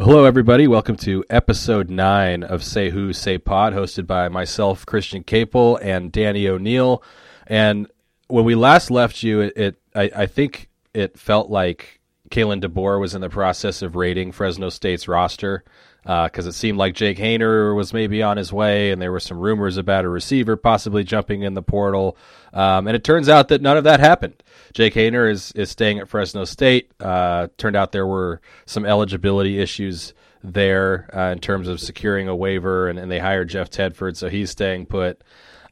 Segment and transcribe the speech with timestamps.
[0.00, 0.68] Hello, everybody.
[0.68, 6.12] Welcome to episode nine of Say Who, Say Pod, hosted by myself, Christian Caple, and
[6.12, 7.02] Danny O'Neil.
[7.48, 7.88] And
[8.28, 11.98] when we last left you, it, it I, I, think it felt like
[12.30, 15.64] Kalen DeBoer was in the process of raiding Fresno State's roster
[16.02, 19.20] because uh, it seemed like Jake Haener was maybe on his way, and there were
[19.20, 22.16] some rumors about a receiver possibly jumping in the portal.
[22.52, 24.42] Um, and it turns out that none of that happened.
[24.72, 26.90] Jake Haener is is staying at Fresno State.
[27.00, 32.36] Uh, turned out there were some eligibility issues there uh, in terms of securing a
[32.36, 35.22] waiver, and, and, they hired Jeff Tedford, so he's staying put.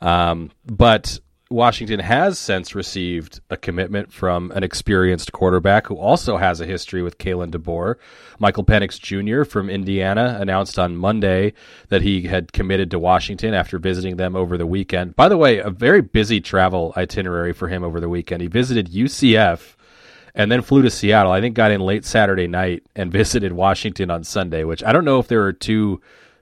[0.00, 6.60] Um, but Washington has since received a commitment from an experienced quarterback who also has
[6.60, 7.94] a history with Kalen DeBoer.
[8.40, 9.48] Michael Penix Jr.
[9.48, 11.52] from Indiana announced on Monday
[11.88, 15.14] that he had committed to Washington after visiting them over the weekend.
[15.14, 18.42] By the way, a very busy travel itinerary for him over the weekend.
[18.42, 19.76] He visited UCF
[20.34, 21.30] and then flew to Seattle.
[21.30, 25.04] I think got in late Saturday night and visited Washington on Sunday, which I don't
[25.04, 26.00] know if there are two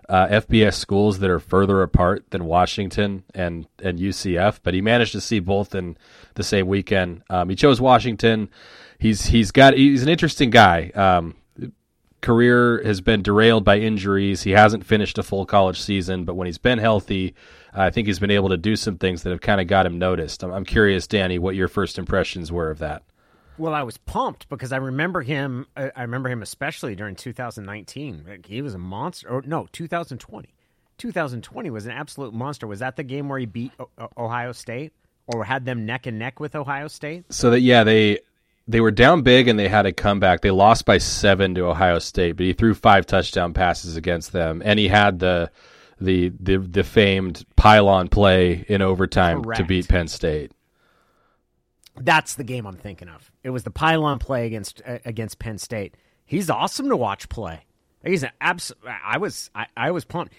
[0.08, 5.12] uh, FBS schools that are further apart than Washington and and UCF, but he managed
[5.12, 5.96] to see both in
[6.34, 7.22] the same weekend.
[7.30, 8.50] Um, he chose Washington.
[8.98, 10.90] He's he's got he's an interesting guy.
[10.94, 11.36] Um,
[12.20, 14.42] career has been derailed by injuries.
[14.42, 17.34] He hasn't finished a full college season, but when he's been healthy,
[17.74, 19.98] I think he's been able to do some things that have kind of got him
[19.98, 20.42] noticed.
[20.42, 23.02] I'm, I'm curious, Danny, what your first impressions were of that.
[23.56, 25.66] Well, I was pumped because I remember him.
[25.76, 28.42] Uh, I remember him especially during 2019.
[28.46, 29.28] He was a monster.
[29.28, 30.48] Or no, 2020.
[30.98, 32.66] 2020 was an absolute monster.
[32.66, 33.72] Was that the game where he beat
[34.16, 34.92] Ohio State
[35.26, 37.32] or had them neck and neck with Ohio State?
[37.32, 38.20] So that yeah, they
[38.66, 40.40] they were down big and they had a comeback.
[40.40, 44.62] They lost by seven to Ohio State, but he threw five touchdown passes against them,
[44.64, 45.50] and he had the
[46.00, 49.60] the the, the famed pylon play in overtime Correct.
[49.60, 50.52] to beat Penn State.
[51.96, 53.30] That's the game I'm thinking of.
[53.44, 55.94] It was the pylon play against uh, against Penn State.
[56.24, 57.60] He's awesome to watch play.
[58.04, 58.72] He's an abs.
[59.04, 60.32] I was I, I was pumped.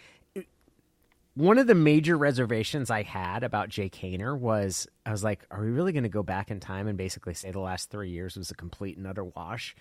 [1.36, 5.62] One of the major reservations I had about Jake Haener was I was like, are
[5.62, 8.36] we really going to go back in time and basically say the last three years
[8.36, 9.76] was a complete and utter wash?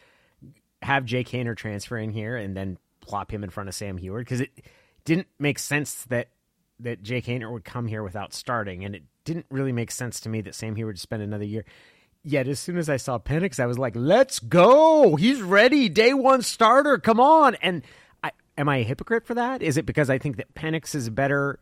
[0.83, 4.25] Have Jake Haener transfer in here and then plop him in front of Sam Huard
[4.25, 4.51] because it
[5.05, 6.29] didn't make sense that
[6.81, 10.29] that Jake Haener would come here without starting, and it didn't really make sense to
[10.29, 11.65] me that Sam would spend another year.
[12.25, 15.15] Yet as soon as I saw Penix, I was like, "Let's go!
[15.17, 16.97] He's ready, day one starter.
[16.99, 17.83] Come on!" And
[18.23, 19.63] I, am I a hypocrite for that?
[19.63, 21.59] Is it because I think that Penix is a better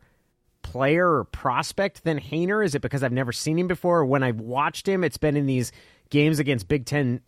[0.61, 2.65] player or prospect than Haener?
[2.65, 4.05] Is it because I've never seen him before?
[4.05, 5.73] When I've watched him, it's been in these
[6.09, 7.19] games against Big Ten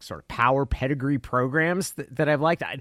[0.00, 2.62] sort of power pedigree programs that, that I've liked.
[2.62, 2.78] I,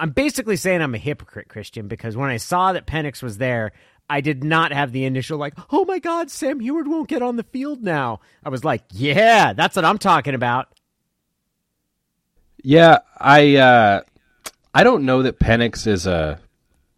[0.00, 3.72] I'm basically saying I'm a hypocrite, Christian, because when I saw that Penix was there,
[4.12, 7.36] I did not have the initial like, oh my God, Sam Huard won't get on
[7.36, 8.20] the field now.
[8.44, 10.68] I was like, yeah, that's what I'm talking about.
[12.62, 14.02] Yeah, I uh,
[14.74, 16.38] I don't know that Penix is a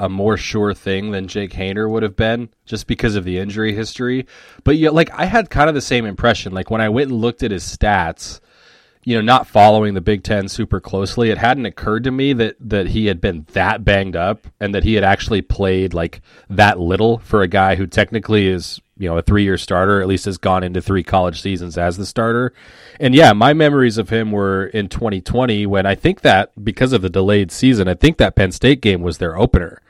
[0.00, 3.72] a more sure thing than Jake Haener would have been, just because of the injury
[3.72, 4.26] history.
[4.64, 6.52] But yeah, like I had kind of the same impression.
[6.52, 8.40] Like when I went and looked at his stats,
[9.04, 12.56] you know, not following the Big Ten super closely, it hadn't occurred to me that
[12.60, 16.80] that he had been that banged up and that he had actually played like that
[16.80, 20.24] little for a guy who technically is you know a three year starter, at least
[20.24, 22.52] has gone into three college seasons as the starter.
[22.98, 27.02] And yeah, my memories of him were in 2020 when I think that because of
[27.02, 29.82] the delayed season, I think that Penn State game was their opener.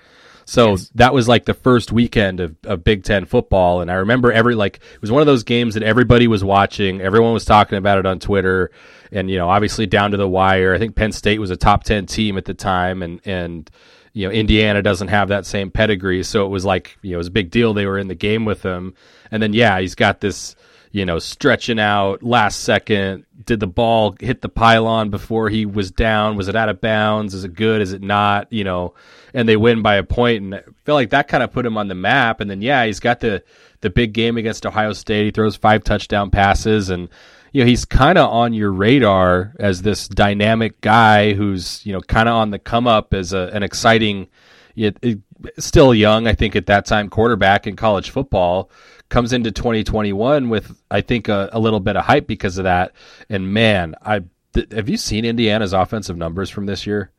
[0.47, 0.91] So yes.
[0.95, 3.81] that was like the first weekend of, of Big Ten football.
[3.81, 7.01] And I remember every, like, it was one of those games that everybody was watching.
[7.01, 8.71] Everyone was talking about it on Twitter.
[9.15, 10.75] And, you know, obviously down to the wire.
[10.75, 13.03] I think Penn State was a top 10 team at the time.
[13.03, 13.71] And, and,
[14.13, 16.23] you know, Indiana doesn't have that same pedigree.
[16.25, 17.73] So it was like, you know, it was a big deal.
[17.73, 18.95] They were in the game with him.
[19.31, 20.57] And then, yeah, he's got this,
[20.93, 23.25] you know, stretching out last second.
[23.45, 26.37] Did the ball hit the pylon before he was down?
[26.37, 27.35] Was it out of bounds?
[27.35, 27.83] Is it good?
[27.83, 28.53] Is it not?
[28.53, 28.95] You know,
[29.35, 31.77] and they win by a point, and I feel like that kind of put him
[31.77, 32.41] on the map.
[32.41, 33.43] And then yeah, he's got the
[33.81, 35.25] the big game against Ohio State.
[35.25, 37.09] He throws five touchdown passes, and
[37.55, 42.01] you know he's kind of on your radar as this dynamic guy who's you know
[42.01, 44.29] kind of on the come up as a, an exciting.
[44.77, 45.21] It, it,
[45.59, 48.71] still young, I think, at that time, quarterback in college football
[49.09, 52.93] comes into 2021 with I think a, a little bit of hype because of that.
[53.29, 54.23] And man, I
[54.55, 57.13] th- have you seen Indiana's offensive numbers from this year?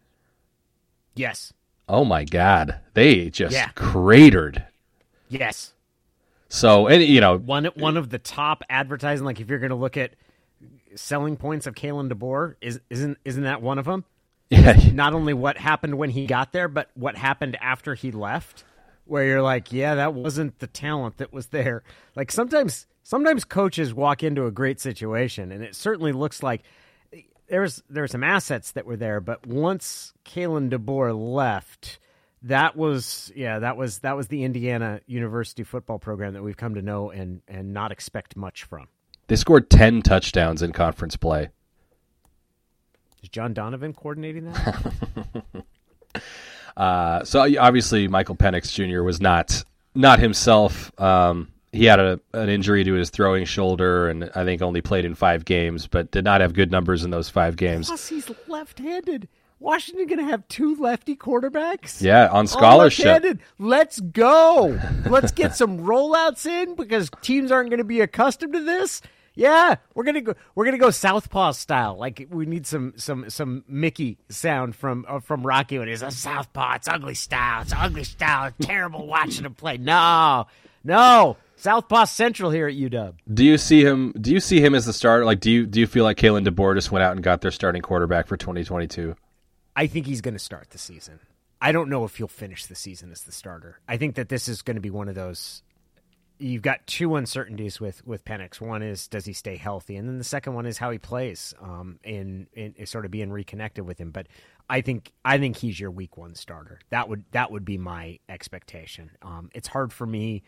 [1.15, 1.53] Yes.
[1.87, 3.69] Oh my god, they just yeah.
[3.69, 4.65] cratered.
[5.29, 5.73] Yes.
[6.49, 9.75] So and you know one one of the top advertising, like if you're going to
[9.75, 10.11] look at
[10.95, 14.05] selling points of Kalen DeBoer, is isn't isn't that one of them?
[14.49, 14.79] Yeah.
[14.93, 18.63] Not only what happened when he got there, but what happened after he left
[19.05, 21.83] where you're like, yeah, that wasn't the talent that was there.
[22.15, 26.63] Like sometimes sometimes coaches walk into a great situation and it certainly looks like
[27.47, 31.99] there's was there were some assets that were there, but once Kalen DeBoer left,
[32.43, 36.75] that was yeah, that was that was the Indiana University football program that we've come
[36.75, 38.87] to know and and not expect much from.
[39.27, 41.49] They scored ten touchdowns in conference play.
[43.23, 45.63] Is John Donovan coordinating that?
[46.77, 49.01] uh, so obviously, Michael Penix Jr.
[49.01, 49.63] was not
[49.95, 50.91] not himself.
[50.99, 55.05] Um, he had a, an injury to his throwing shoulder, and I think only played
[55.05, 57.87] in five games, but did not have good numbers in those five games.
[57.87, 59.27] Plus, he's left-handed.
[59.59, 62.01] Washington going to have two lefty quarterbacks?
[62.01, 63.39] Yeah, on scholarship.
[63.57, 64.79] Let's go.
[65.05, 69.01] Let's get some rollouts in because teams aren't going to be accustomed to this.
[69.35, 70.33] Yeah, we're gonna go.
[70.55, 71.97] We're gonna go southpaw style.
[71.97, 76.11] Like we need some some some Mickey sound from uh, from Rocky when he's a
[76.11, 76.75] southpaw.
[76.75, 77.61] It's ugly style.
[77.61, 78.53] It's ugly style.
[78.57, 79.77] It's terrible watching him play.
[79.77, 80.47] No,
[80.83, 81.37] no.
[81.57, 83.13] Southpaw Central here at UW.
[83.33, 84.13] Do you see him?
[84.19, 85.25] Do you see him as the starter?
[85.25, 87.51] Like, do you do you feel like Kalen DeBoer just went out and got their
[87.51, 89.15] starting quarterback for 2022?
[89.75, 91.19] I think he's going to start the season.
[91.61, 93.79] I don't know if he'll finish the season as the starter.
[93.87, 95.63] I think that this is going to be one of those
[96.37, 98.59] you've got two uncertainties with with Penix.
[98.59, 101.53] One is does he stay healthy, and then the second one is how he plays,
[101.61, 104.11] um, in, in sort of being reconnected with him.
[104.11, 104.27] But
[104.69, 106.79] I think I think he's your week one starter.
[106.89, 109.11] That would that would be my expectation.
[109.21, 110.43] Um, it's hard for me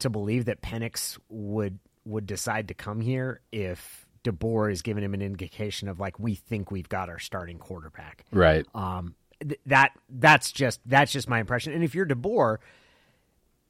[0.00, 5.14] to believe that Penix would would decide to come here if DeBoer is giving him
[5.14, 8.24] an indication of like we think we've got our starting quarterback.
[8.32, 8.66] Right.
[8.74, 11.72] Um, th- that that's just that's just my impression.
[11.72, 12.58] And if you're DeBoer,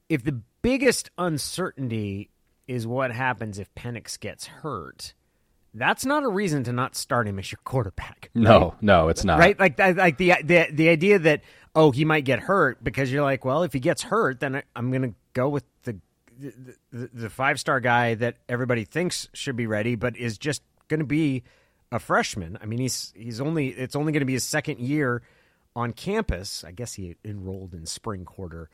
[0.09, 2.29] if the biggest uncertainty
[2.67, 5.13] is what happens if Penix gets hurt.
[5.73, 8.29] That's not a reason to not start him as your quarterback.
[8.35, 8.43] Right?
[8.43, 9.39] No, no, it's not.
[9.39, 9.59] Right?
[9.59, 11.41] Like, like the the the idea that
[11.75, 14.89] oh he might get hurt because you're like, well, if he gets hurt, then I'm
[14.89, 15.97] going to go with the
[16.39, 20.63] the, the, the five star guy that everybody thinks should be ready, but is just
[20.87, 21.43] going to be
[21.91, 22.57] a freshman.
[22.61, 25.21] I mean, he's he's only it's only going to be his second year
[25.75, 26.63] on campus.
[26.63, 28.69] I guess he enrolled in spring quarter.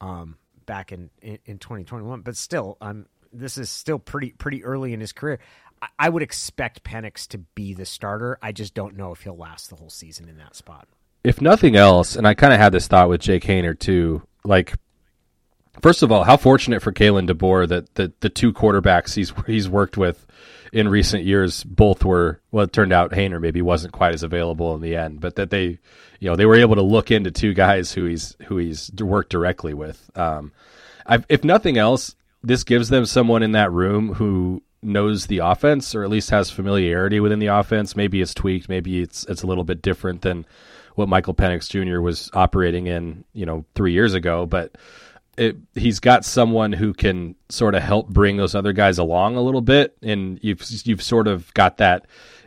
[0.00, 2.20] Um, back in, in, in 2021.
[2.20, 5.38] But still, um, this is still pretty pretty early in his career.
[5.80, 8.38] I, I would expect Penix to be the starter.
[8.42, 10.88] I just don't know if he'll last the whole season in that spot.
[11.24, 14.74] If nothing else, and I kind of had this thought with Jake Haener too, like
[15.82, 19.68] first of all, how fortunate for Kalen DeBoer that the, the two quarterbacks he's he's
[19.68, 20.26] worked with
[20.72, 24.74] in recent years both were well it turned out Haener maybe wasn't quite as available
[24.74, 25.78] in the end, but that they
[26.20, 29.30] you know they were able to look into two guys who he's who he's worked
[29.30, 30.10] directly with.
[30.16, 30.52] Um,
[31.28, 36.04] if nothing else, this gives them someone in that room who knows the offense or
[36.04, 37.96] at least has familiarity within the offense.
[37.96, 40.46] Maybe it's tweaked, maybe it's it's a little bit different than
[40.94, 42.00] what Michael Penix Jr.
[42.00, 44.76] was operating in, you know, three years ago, but
[45.36, 49.42] it, he's got someone who can sort of help bring those other guys along a
[49.42, 52.06] little bit, and you've you've sort of got that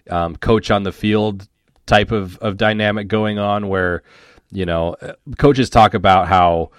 [0.10, 1.48] um, coach on the field
[1.90, 4.04] type of, of dynamic going on where
[4.52, 4.96] you know
[5.38, 6.70] coaches talk about how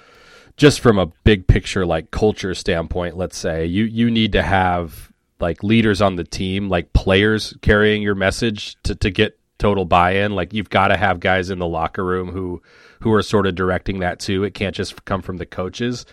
[0.56, 5.10] just from a big picture like culture standpoint let's say you you need to have
[5.40, 10.34] like leaders on the team like players carrying your message to, to get total buy-in.
[10.34, 12.62] Like you've got to have guys in the locker room who
[13.00, 14.42] who are sort of directing that too.
[14.42, 16.06] It can't just come from the coaches.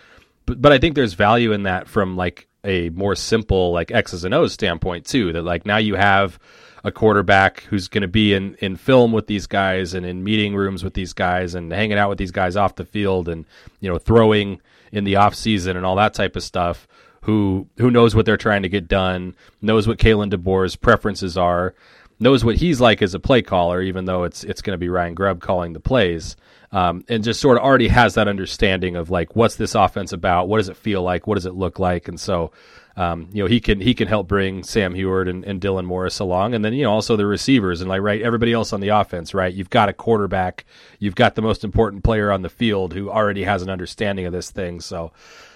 [0.46, 4.24] But but i think there's value in that from like a more simple like x's
[4.24, 6.38] and o's standpoint too that like now you have
[6.84, 10.54] a quarterback who's going to be in, in film with these guys and in meeting
[10.54, 13.44] rooms with these guys and hanging out with these guys off the field and
[13.80, 14.60] you know throwing
[14.92, 16.86] in the off season and all that type of stuff
[17.22, 21.74] who who knows what they're trying to get done knows what Kalen DeBoer's preferences are
[22.20, 24.88] knows what he's like as a play caller even though it's it's going to be
[24.88, 26.36] Ryan Grubb calling the plays
[26.70, 30.48] um, and just sort of already has that understanding of like what's this offense about
[30.48, 32.52] what does it feel like what does it look like and so
[32.98, 36.18] um, you know he can he can help bring Sam Huard and, and, Dylan Morris
[36.18, 38.88] along, and then you know also the receivers and like right everybody else on the
[38.88, 39.32] offense.
[39.32, 40.64] Right, you've got a quarterback,
[40.98, 44.32] you've got the most important player on the field who already has an understanding of
[44.32, 44.80] this thing.
[44.80, 45.12] So,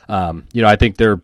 [0.09, 1.21] um, you know, I think they're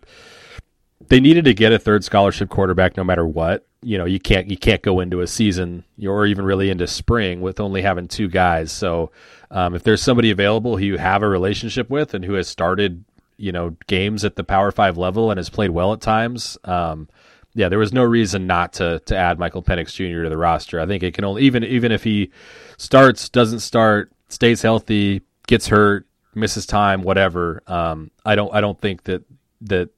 [1.06, 3.67] they needed to get a third scholarship quarterback no matter what.
[3.80, 7.40] You know, you can't you can't go into a season or even really into spring
[7.40, 8.72] with only having two guys.
[8.72, 9.12] So,
[9.50, 13.04] um, if there's somebody available who you have a relationship with and who has started
[13.36, 16.58] you know games at the Power Five level and has played well at times.
[16.64, 17.08] Um,
[17.54, 20.24] yeah, there was no reason not to to add Michael Penix Jr.
[20.24, 20.78] to the roster.
[20.80, 22.30] I think it can only even even if he
[22.76, 27.62] starts, doesn't start, stays healthy, gets hurt, misses time, whatever.
[27.66, 29.24] Um, I don't I don't think that
[29.62, 29.90] that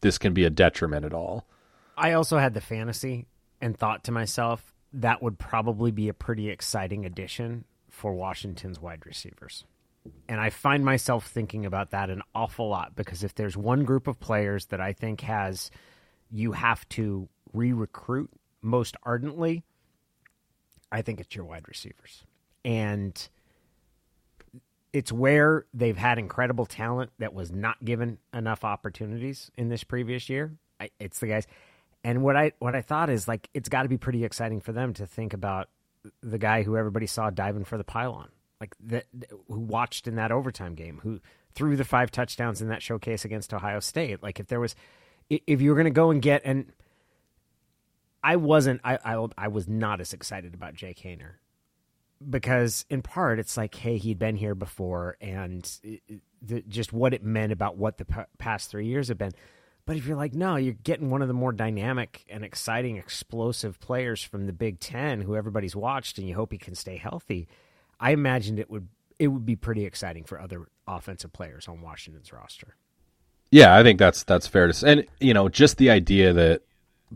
[0.00, 1.46] this can be a detriment at all.
[1.96, 3.26] I also had the fantasy
[3.60, 9.06] and thought to myself that would probably be a pretty exciting addition for Washington's wide
[9.06, 9.64] receivers.
[10.28, 14.06] And I find myself thinking about that an awful lot because if there's one group
[14.06, 15.70] of players that I think has
[16.30, 18.30] you have to re recruit
[18.62, 19.64] most ardently,
[20.92, 22.24] I think it's your wide receivers.
[22.64, 23.28] And
[24.92, 30.28] it's where they've had incredible talent that was not given enough opportunities in this previous
[30.28, 30.52] year.
[30.98, 31.46] It's the guys.
[32.04, 34.72] And what I what I thought is like it's got to be pretty exciting for
[34.72, 35.68] them to think about
[36.22, 38.28] the guy who everybody saw diving for the pylon,
[38.60, 39.06] like that
[39.48, 41.20] who watched in that overtime game, who
[41.54, 44.22] threw the five touchdowns in that showcase against Ohio State.
[44.22, 44.76] Like if there was,
[45.28, 46.72] if you were going to go and get and
[48.22, 51.34] I wasn't, I, I I was not as excited about Jake Haener
[52.28, 55.78] because in part it's like hey he'd been here before and
[56.40, 59.32] the, just what it meant about what the p- past three years have been
[59.86, 63.80] but if you're like no you're getting one of the more dynamic and exciting explosive
[63.80, 67.48] players from the big ten who everybody's watched and you hope he can stay healthy
[67.98, 68.88] i imagined it would
[69.18, 72.76] it would be pretty exciting for other offensive players on washington's roster
[73.50, 76.62] yeah i think that's that's fair to say and you know just the idea that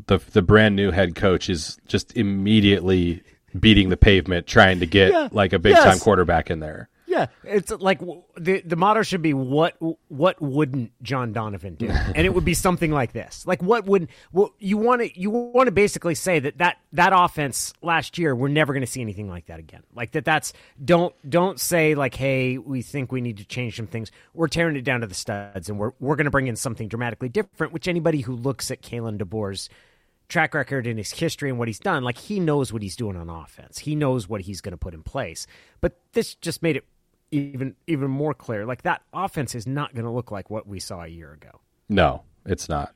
[0.07, 3.23] the the brand new head coach is just immediately
[3.59, 5.29] beating the pavement trying to get yeah.
[5.33, 5.85] like a big yes.
[5.85, 6.89] time quarterback in there.
[7.11, 7.99] Yeah, it's like
[8.37, 9.77] the the motto should be what
[10.07, 13.45] what wouldn't John Donovan do, and it would be something like this.
[13.49, 17.13] Like what would well, you want to you want to basically say that that that
[17.13, 19.83] offense last year we're never going to see anything like that again.
[19.93, 20.53] Like that that's
[20.85, 24.13] don't don't say like hey we think we need to change some things.
[24.33, 26.87] We're tearing it down to the studs, and we're we're going to bring in something
[26.87, 27.73] dramatically different.
[27.73, 29.69] Which anybody who looks at Kalen DeBoer's
[30.29, 33.17] track record and his history and what he's done, like he knows what he's doing
[33.17, 33.81] on offense.
[33.81, 35.49] He knows what he's going to put in place.
[35.81, 36.85] But this just made it
[37.31, 38.67] even even more clear.
[38.67, 41.61] Like that offense is not going to look like what we saw a year ago.
[41.89, 42.95] No, it's not.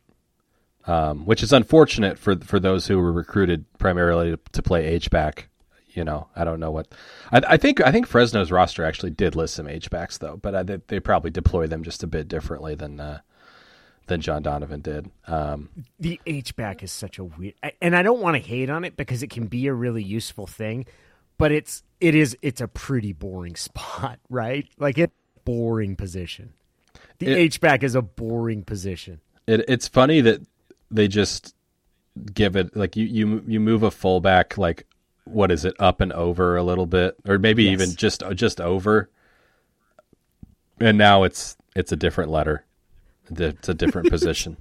[0.86, 5.10] Um, which is unfortunate for for those who were recruited primarily to, to play H
[5.10, 5.48] back.
[5.90, 6.88] You know, I don't know what.
[7.30, 10.54] I, I, think I think Fresno's roster actually did list some H backs though, but
[10.54, 13.20] I, they, they probably deploy them just a bit differently than uh,
[14.06, 15.10] than John Donovan did.
[15.26, 18.84] Um, the H back is such a weird, and I don't want to hate on
[18.84, 20.86] it because it can be a really useful thing,
[21.38, 24.68] but it's it is it's a pretty boring spot, right?
[24.78, 25.12] Like it
[25.44, 26.52] boring position.
[27.18, 29.20] The H back is a boring position.
[29.46, 30.42] It, it's funny that
[30.90, 31.54] they just
[32.32, 34.86] give it like you you you move a fullback like
[35.24, 37.72] what is it up and over a little bit or maybe yes.
[37.72, 39.10] even just just over
[40.78, 42.64] and now it's it's a different letter
[43.30, 44.56] it's a different position.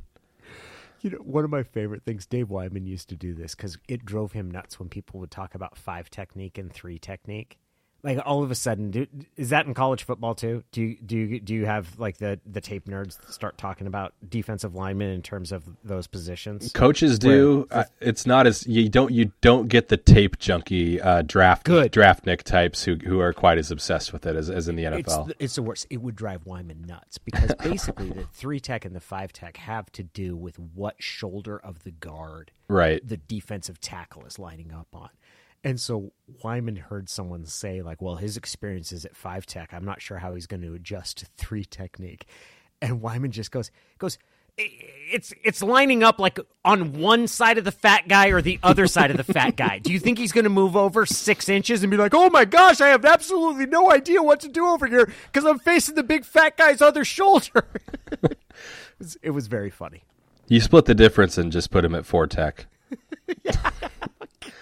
[1.03, 4.05] You know, one of my favorite things, Dave Wyman used to do this because it
[4.05, 7.59] drove him nuts when people would talk about five technique and three technique
[8.03, 9.07] like all of a sudden do,
[9.37, 10.63] is that in college football too?
[10.71, 14.13] Do you do you do you have like the the tape nerds start talking about
[14.27, 16.71] defensive linemen in terms of those positions?
[16.73, 17.67] Coaches do.
[17.71, 21.91] Uh, it's not as you don't you don't get the tape junkie uh, draft Good.
[21.91, 24.83] draft nick types who who are quite as obsessed with it as, as in the
[24.83, 25.87] NFL it's it's the worst.
[25.89, 29.91] It would drive Wyman nuts because basically the 3 tech and the 5 tech have
[29.93, 33.05] to do with what shoulder of the guard right.
[33.07, 35.09] the defensive tackle is lining up on
[35.63, 36.11] and so
[36.43, 39.73] Wyman heard someone say, like, well, his experience is at five tech.
[39.73, 42.25] I'm not sure how he's going to adjust to three technique.
[42.81, 44.17] And Wyman just goes, goes,
[44.57, 48.85] it's it's lining up like on one side of the fat guy or the other
[48.85, 49.79] side of the fat guy.
[49.79, 52.45] Do you think he's going to move over six inches and be like, "Oh my
[52.45, 56.03] gosh, I have absolutely no idea what to do over here because I'm facing the
[56.03, 57.65] big fat guy's other shoulder"?
[58.11, 58.37] it,
[58.99, 60.03] was, it was very funny.
[60.47, 62.67] You split the difference and just put him at four tech.
[63.43, 63.71] yeah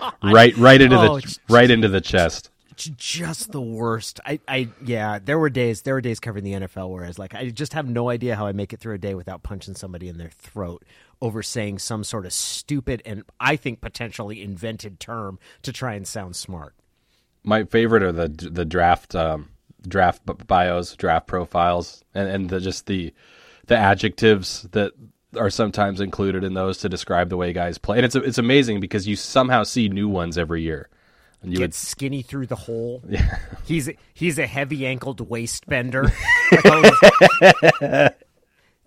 [0.24, 2.50] right, right into oh, the right into the chest.
[2.76, 4.20] Just the worst.
[4.26, 5.20] I, I, yeah.
[5.24, 5.84] There were days.
[5.84, 8.36] There were days covering the NFL where I was like, I just have no idea
[8.36, 10.84] how I make it through a day without punching somebody in their throat
[11.22, 16.08] over saying some sort of stupid and I think potentially invented term to try and
[16.08, 16.74] sound smart.
[17.44, 19.50] My favorite are the the draft um,
[19.88, 23.14] draft bios, draft profiles, and and the, just the
[23.68, 24.94] the adjectives that
[25.38, 27.98] are sometimes included in those to describe the way guys play.
[27.98, 30.90] And it's it's amazing because you somehow see new ones every year.
[31.42, 31.74] And you Get would...
[31.74, 33.02] skinny through the hole.
[33.10, 33.38] Yeah.
[33.66, 36.12] He's he's a heavy ankled waist bender.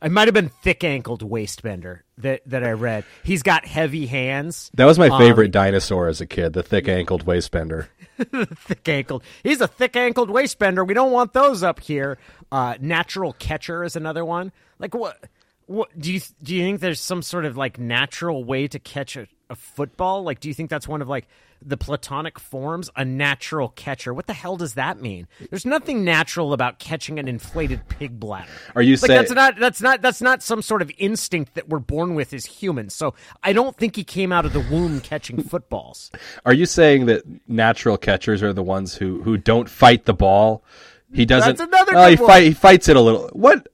[0.04, 3.04] I might have been thick ankled waist bender that, that I read.
[3.22, 4.70] He's got heavy hands.
[4.74, 7.88] That was my um, favorite um, dinosaur as a kid, the thick ankled waist bender.
[8.18, 9.24] thick ankled.
[9.42, 10.84] He's a thick ankled waist bender.
[10.84, 12.18] We don't want those up here.
[12.52, 14.52] Uh, natural catcher is another one.
[14.78, 15.24] Like what
[15.66, 16.54] what do you do?
[16.54, 20.22] You think there's some sort of like natural way to catch a, a football?
[20.22, 21.26] Like, do you think that's one of like
[21.62, 22.90] the platonic forms?
[22.96, 24.12] A natural catcher.
[24.12, 25.26] What the hell does that mean?
[25.50, 28.50] There's nothing natural about catching an inflated pig bladder.
[28.74, 31.68] Are you like, saying that's not that's not that's not some sort of instinct that
[31.68, 32.94] we're born with as humans?
[32.94, 36.10] So I don't think he came out of the womb catching footballs.
[36.44, 40.64] Are you saying that natural catchers are the ones who who don't fight the ball?
[41.12, 41.56] He doesn't.
[41.56, 41.92] That's another.
[41.96, 43.28] Oh, he, fight, he fights it a little.
[43.32, 43.68] What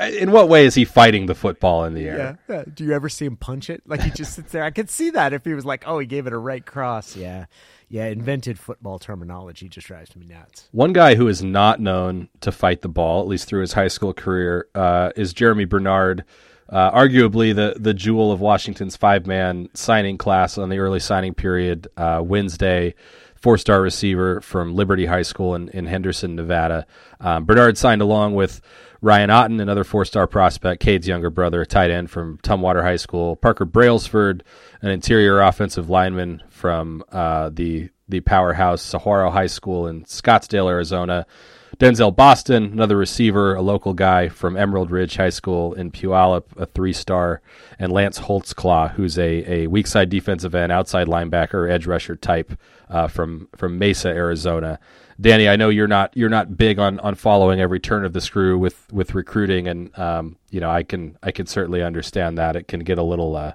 [0.00, 2.38] in what way is he fighting the football in the air?
[2.48, 2.56] Yeah.
[2.56, 2.64] yeah.
[2.72, 3.82] Do you ever see him punch it?
[3.86, 4.64] Like he just sits there.
[4.64, 7.16] I could see that if he was like, oh, he gave it a right cross.
[7.16, 7.46] Yeah.
[7.88, 8.06] Yeah.
[8.06, 10.68] Invented football terminology just drives me nuts.
[10.72, 13.88] One guy who is not known to fight the ball, at least through his high
[13.88, 16.24] school career, uh, is Germie Bernard.
[16.66, 21.34] Uh, arguably the the jewel of Washington's five man signing class on the early signing
[21.34, 21.88] period.
[21.96, 22.94] Uh, Wednesday,
[23.34, 26.86] four star receiver from Liberty High School in, in Henderson, Nevada.
[27.20, 28.62] Um, Bernard signed along with
[29.04, 32.96] Ryan Otten, another four star prospect, Cade's younger brother, a tight end from Tumwater High
[32.96, 34.42] School, Parker Brailsford,
[34.80, 41.26] an interior offensive lineman from uh, the the powerhouse Saguaro High School in Scottsdale, Arizona.
[41.76, 46.64] Denzel Boston, another receiver, a local guy from Emerald Ridge High School in Puyallup, a
[46.64, 47.42] three star,
[47.78, 52.58] and Lance Holtzclaw, who's a, a weak side defensive end, outside linebacker, edge rusher type
[52.88, 54.78] uh, from from Mesa, Arizona.
[55.20, 58.20] Danny, I know you're not you're not big on, on following every turn of the
[58.20, 62.56] screw with, with recruiting, and um, you know I can I can certainly understand that
[62.56, 63.52] it can get a little uh,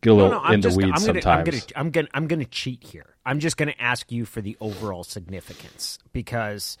[0.00, 1.26] get a little no, into just, weeds I'm gonna, sometimes.
[1.26, 3.16] I'm gonna, I'm gonna I'm gonna cheat here.
[3.26, 6.78] I'm just gonna ask you for the overall significance because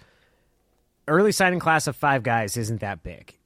[1.08, 3.36] early signing class of five guys isn't that big.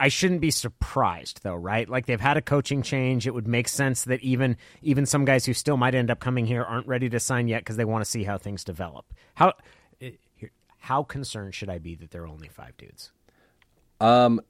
[0.00, 1.88] I shouldn't be surprised though, right?
[1.88, 3.26] Like they've had a coaching change.
[3.26, 6.46] It would make sense that even even some guys who still might end up coming
[6.46, 9.06] here aren't ready to sign yet because they want to see how things develop.
[9.34, 9.54] How
[10.88, 13.12] how concerned should I be that there are only five dudes?
[14.00, 14.40] Um,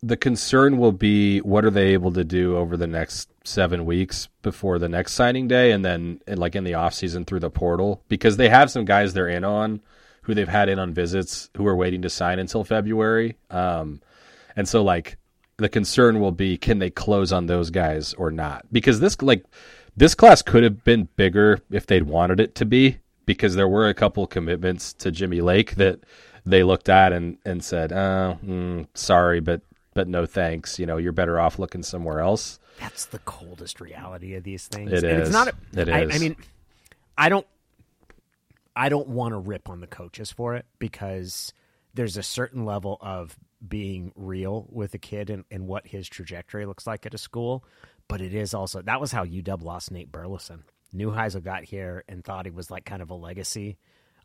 [0.00, 4.28] the concern will be what are they able to do over the next seven weeks
[4.42, 7.50] before the next signing day, and then and like in the off season through the
[7.50, 9.80] portal because they have some guys they're in on
[10.22, 13.36] who they've had in on visits who are waiting to sign until February.
[13.50, 14.00] Um,
[14.54, 15.16] and so like
[15.56, 18.64] the concern will be can they close on those guys or not?
[18.70, 19.44] Because this like
[19.96, 23.88] this class could have been bigger if they'd wanted it to be because there were
[23.88, 26.00] a couple commitments to Jimmy Lake that
[26.46, 29.62] they looked at and, and said, oh, mm, sorry, but
[29.94, 30.78] but no thanks.
[30.78, 32.60] You know, you're better off looking somewhere else.
[32.78, 34.92] That's the coldest reality of these things.
[34.92, 35.28] It and is.
[35.28, 35.48] It's not.
[35.48, 36.14] A, it I, is.
[36.14, 36.36] I mean,
[37.18, 37.46] I don't.
[38.76, 41.54] I don't want to rip on the coaches for it because
[41.94, 46.66] there's a certain level of being real with a kid and, and what his trajectory
[46.66, 47.64] looks like at a school.
[48.06, 50.64] But it is also that was how UW lost Nate Burleson.
[50.96, 53.76] Neuheisel got here and thought he was like kind of a legacy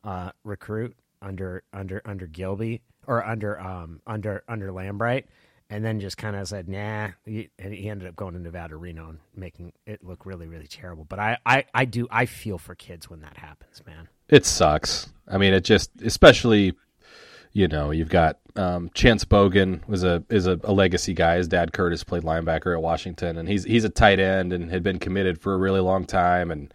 [0.03, 5.25] uh, recruit under under under Gilby or under um under under Lambright,
[5.69, 7.09] and then just kind of said nah.
[7.25, 11.05] He, he ended up going to Nevada Reno and making it look really really terrible.
[11.05, 14.07] But I, I I do I feel for kids when that happens, man.
[14.29, 15.09] It sucks.
[15.27, 16.73] I mean, it just especially
[17.53, 21.37] you know, you've got um, Chance Bogan was a is a, a, legacy guy.
[21.37, 24.83] His dad Curtis played linebacker at Washington, and he's he's a tight end and had
[24.83, 26.51] been committed for a really long time.
[26.51, 26.73] And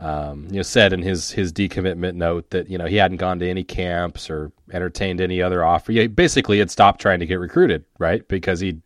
[0.00, 3.38] um, you know, said in his his decommitment note that you know he hadn't gone
[3.40, 5.92] to any camps or entertained any other offer.
[5.92, 8.26] He basically had stopped trying to get recruited, right?
[8.28, 8.78] Because he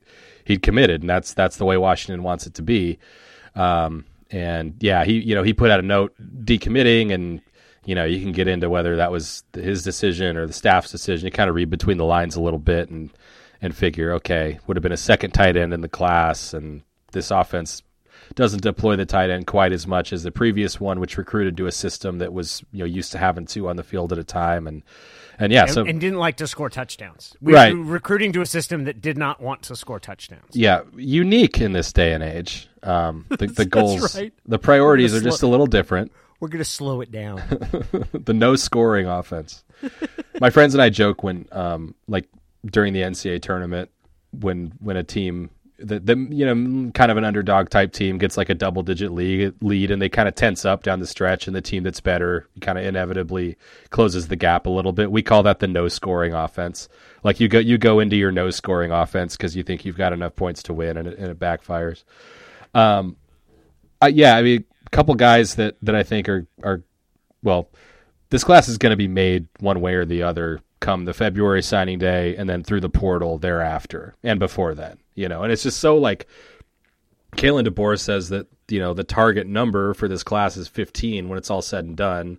[0.44, 2.98] he'd committed, and that's that's the way Washington wants it to be.
[3.54, 6.14] Um, and yeah, he you know he put out a note
[6.44, 7.42] decommitting and
[7.84, 11.26] you know, you can get into whether that was his decision or the staff's decision.
[11.26, 13.10] You kind of read between the lines a little bit and
[13.60, 17.30] and figure, okay, would have been a second tight end in the class, and this
[17.30, 17.82] offense
[18.34, 21.66] doesn't deploy the tight end quite as much as the previous one, which recruited to
[21.66, 24.24] a system that was you know used to having two on the field at a
[24.24, 24.82] time, and
[25.38, 27.36] and yeah, and, so and didn't like to score touchdowns.
[27.40, 30.54] We right, recruiting to a system that did not want to score touchdowns.
[30.54, 32.68] Yeah, unique in this day and age.
[32.82, 34.32] Um, the, the goals, right.
[34.46, 36.12] the priorities are just a little different.
[36.42, 37.36] We're going to slow it down.
[38.12, 39.62] the no scoring offense.
[40.40, 42.28] My friends and I joke when, um, like
[42.66, 43.90] during the NCAA tournament,
[44.32, 48.36] when when a team the, the you know kind of an underdog type team gets
[48.36, 51.46] like a double digit lead lead and they kind of tense up down the stretch
[51.46, 53.56] and the team that's better kind of inevitably
[53.90, 56.88] closes the gap a little bit we call that the no scoring offense
[57.24, 60.12] like you go you go into your no scoring offense because you think you've got
[60.12, 62.04] enough points to win and it, and it backfires
[62.74, 63.16] um
[64.08, 66.82] yeah i mean couple guys that that I think are are
[67.42, 67.68] well,
[68.30, 71.62] this class is going to be made one way or the other come the February
[71.62, 75.42] signing day and then through the portal thereafter and before then, you know.
[75.42, 76.26] And it's just so like
[77.36, 81.38] Kalen DeBoer says that you know the target number for this class is 15 when
[81.38, 82.38] it's all said and done.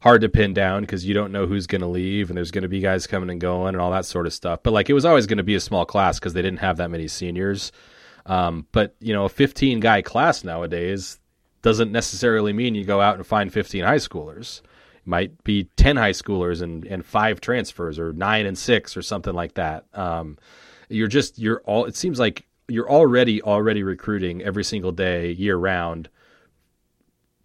[0.00, 2.62] Hard to pin down because you don't know who's going to leave and there's going
[2.62, 4.60] to be guys coming and going and all that sort of stuff.
[4.64, 6.78] But like it was always going to be a small class because they didn't have
[6.78, 7.70] that many seniors.
[8.26, 11.18] Um, but you know, a 15 guy class nowadays,
[11.62, 14.60] doesn't necessarily mean you go out and find 15 high schoolers.
[14.94, 19.02] It might be 10 high schoolers and, and five transfers or nine and six or
[19.02, 19.86] something like that.
[19.94, 20.38] Um,
[20.88, 25.56] you're just, you're all, it seems like you're already, already recruiting every single day, year
[25.56, 26.08] round,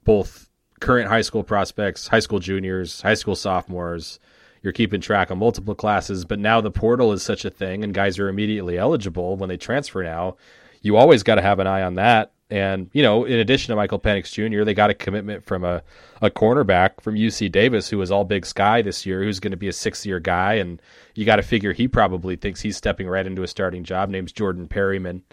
[0.04, 0.50] both
[0.80, 4.20] current high school prospects, high school juniors, high school sophomores.
[4.22, 4.28] You're
[4.68, 6.26] you're keeping track of multiple classes.
[6.26, 9.56] But now the portal is such a thing, and guys are immediately eligible when they
[9.56, 10.36] transfer now.
[10.82, 12.34] You always got to have an eye on that.
[12.50, 15.84] And, you know, in addition to Michael Penix Jr., they got a commitment from a,
[16.22, 19.58] a cornerback from UC Davis who was all big sky this year, who's going to
[19.58, 20.54] be a six year guy.
[20.54, 20.82] And
[21.14, 24.10] you got to figure he probably thinks he's stepping right into a starting job.
[24.10, 25.24] Name's Jordan Perryman.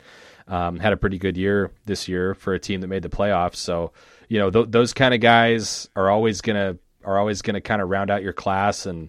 [0.46, 3.57] Um, had a pretty good year this year for a team that made the playoffs.
[3.57, 3.92] So,
[4.29, 7.61] you know, th- those kind of guys are always going to are always going to
[7.61, 9.09] kind of round out your class and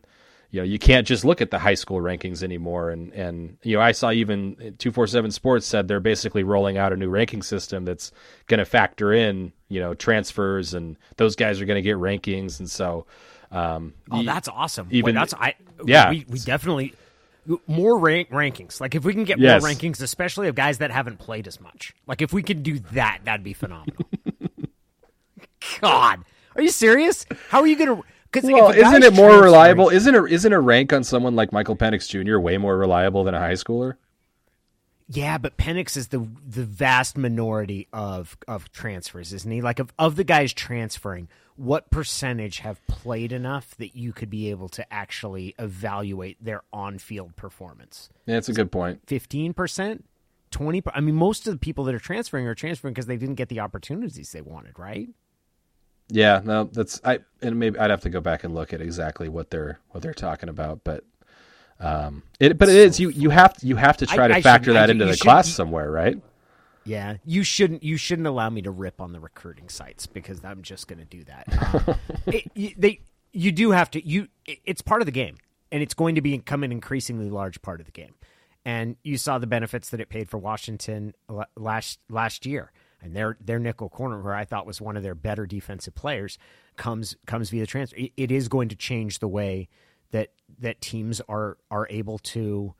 [0.55, 2.89] you know you can't just look at the high school rankings anymore.
[2.89, 6.95] And and you know I saw even 247 sports said they're basically rolling out a
[6.95, 8.13] new ranking system that's
[8.47, 12.59] going to factor in you know transfers and those guys are going to get rankings.
[12.59, 13.05] And so
[13.51, 14.87] um, oh that's awesome.
[14.91, 16.09] Even Boy, that's I yeah.
[16.09, 16.93] we, we definitely
[17.67, 18.79] more rank rankings.
[18.79, 19.61] Like if we can get Yes.
[19.61, 22.79] more rankings especially of guys that haven't played as much like if we could do
[22.93, 24.09] that that'd be phenomenal.
[25.81, 26.23] God.
[26.55, 27.25] Are you serious?
[27.49, 30.91] How are you gonna because well isn't it more reliable isn't a isn't a rank
[30.93, 32.39] on someone like Michael Penix Jr.
[32.39, 33.95] way more reliable than a high schooler
[35.07, 39.61] Yeah, but Penix is the the vast minority of of transfers, isn't he?
[39.61, 44.49] Like of of the guys transferring, what percentage have played enough that you could be
[44.49, 48.09] able to actually evaluate their on field performance?
[48.25, 48.97] yeah that's a good point.
[48.97, 50.05] point Fifteen percent,
[50.49, 50.81] twenty.
[50.91, 53.49] I mean, most of the people that are transferring are transferring because they didn't get
[53.49, 55.09] the opportunities they wanted, right?
[56.09, 59.27] Yeah, no, that's I and maybe I'd have to go back and look at exactly
[59.29, 61.03] what they're what they're talking about, but
[61.79, 64.33] um, it but it is you you have to you have to try I- to
[64.35, 66.17] I factor that I- into the class somewhere, right?
[66.87, 70.61] Yeah, you shouldn't you shouldn't allow me to rip on the recruiting sites because I'm
[70.61, 71.73] just going to do that.
[71.87, 71.95] Um,
[72.27, 72.99] it, you, they
[73.33, 75.37] you do have to you it- it's part of the game
[75.71, 78.13] and it's going to become an increasingly large part of the game.
[78.63, 81.13] And you saw the benefits that it paid for Washington
[81.57, 82.71] last last year.
[83.05, 86.39] And their their nickel corner, where I thought was one of their better defensive players,
[86.75, 87.95] comes comes via transfer.
[87.95, 89.69] It, it is going to change the way
[90.09, 92.73] that that teams are are able to.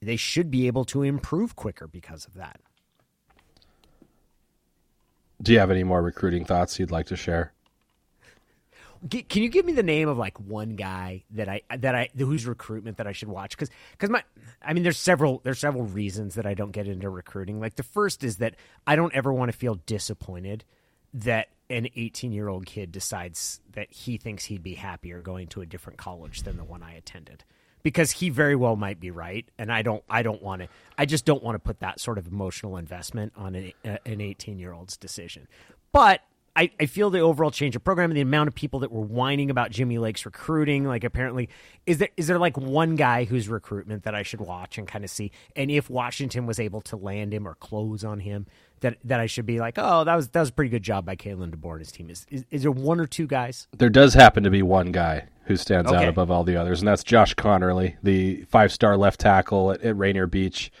[0.00, 2.62] They should be able to improve quicker because of that.
[5.42, 7.52] Do you have any more recruiting thoughts you'd like to share?
[9.08, 12.46] Can you give me the name of like one guy that I that I whose
[12.46, 13.56] recruitment that I should watch?
[13.56, 14.22] Because because my
[14.62, 17.60] I mean there's several there's several reasons that I don't get into recruiting.
[17.60, 20.64] Like the first is that I don't ever want to feel disappointed
[21.14, 25.62] that an 18 year old kid decides that he thinks he'd be happier going to
[25.62, 27.44] a different college than the one I attended
[27.82, 31.06] because he very well might be right and I don't I don't want to I
[31.06, 34.72] just don't want to put that sort of emotional investment on an, an 18 year
[34.72, 35.48] old's decision.
[35.92, 36.20] But
[36.56, 39.02] I, I feel the overall change of program and the amount of people that were
[39.02, 41.48] whining about Jimmy Lake's recruiting, like apparently,
[41.86, 45.04] is there is there like one guy whose recruitment that I should watch and kind
[45.04, 48.46] of see, and if Washington was able to land him or close on him,
[48.80, 51.06] that that I should be like, oh, that was that was a pretty good job
[51.06, 52.10] by Kalen DeBoer and his team.
[52.10, 53.68] Is, is is there one or two guys?
[53.76, 56.88] There does happen to be one guy who stands out above all the others, and
[56.88, 60.72] that's Josh Conerly, the five star left tackle at, at Rainier Beach.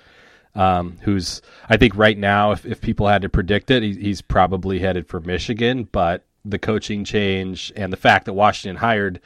[0.54, 4.20] Um, who's I think right now, if, if people had to predict it, he, he's
[4.20, 5.88] probably headed for Michigan.
[5.90, 9.20] But the coaching change and the fact that Washington hired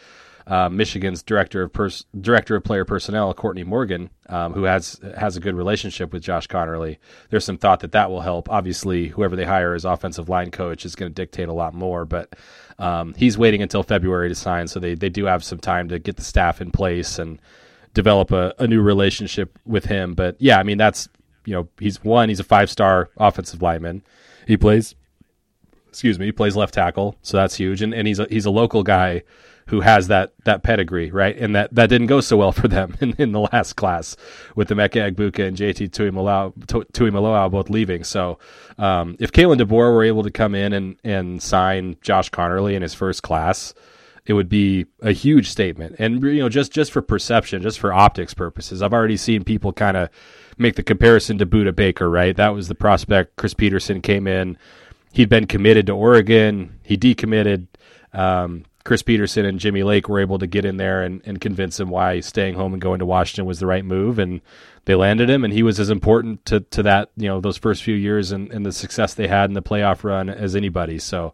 [0.47, 5.37] uh, Michigan's director of pers- director of player personnel, Courtney Morgan, um, who has has
[5.37, 6.99] a good relationship with Josh Conerly.
[7.31, 8.51] There's some thought that that will help.
[8.51, 12.05] Obviously, whoever they hire as offensive line coach is going to dictate a lot more,
[12.05, 12.35] but
[12.79, 15.99] um, he's waiting until February to sign, so they they do have some time to
[15.99, 17.41] get the staff in place and
[17.95, 20.13] develop a, a new relationship with him.
[20.13, 21.09] But yeah, I mean that's
[21.44, 24.02] you know he's one he's a five star offensive lineman.
[24.46, 24.94] He plays
[25.88, 27.83] excuse me, he plays left tackle, so that's huge.
[27.83, 29.22] And and he's a, he's a local guy
[29.66, 31.37] who has that that pedigree, right?
[31.37, 34.16] And that, that didn't go so well for them in, in the last class
[34.54, 38.04] with the Emeka Egbuka and JT Tuimoloau both leaving.
[38.04, 38.38] So
[38.78, 42.83] um, if Kalen DeBoer were able to come in and, and sign Josh Conerly in
[42.83, 43.74] his first class,
[44.26, 45.96] it would be a huge statement.
[45.98, 49.72] And you know, just just for perception, just for optics purposes, I've already seen people
[49.72, 50.09] kind of
[50.59, 52.37] make the comparison to Budda Baker, right?
[52.37, 53.37] That was the prospect.
[53.37, 54.59] Chris Petersen came in.
[55.12, 56.79] He'd been committed to Oregon.
[56.83, 57.67] He decommitted.
[58.12, 61.81] Um, Chris Petersen and Jimmy Lake were able to get in there and, and convince
[61.81, 64.43] him why staying home and going to Washington was the right move, and
[64.85, 65.43] they landed him.
[65.43, 68.51] And he was as important to, to that, you know, those first few years and,
[68.53, 70.99] and the success they had in the playoff run as anybody.
[70.99, 71.33] So,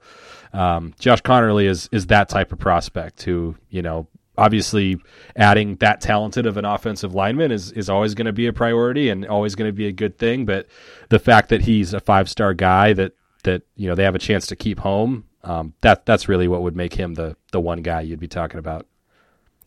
[0.53, 4.07] um, Josh Conerly is is that type of prospect who, you know,
[4.39, 4.97] obviously
[5.37, 9.09] adding that talented of an offensive lineman is is always going to be a priority
[9.09, 10.47] and always going to be a good thing.
[10.47, 10.67] But
[11.09, 13.13] the fact that he's a five star guy that
[13.45, 15.25] that you know they have a chance to keep home.
[15.43, 18.59] Um, that that's really what would make him the the one guy you'd be talking
[18.59, 18.87] about.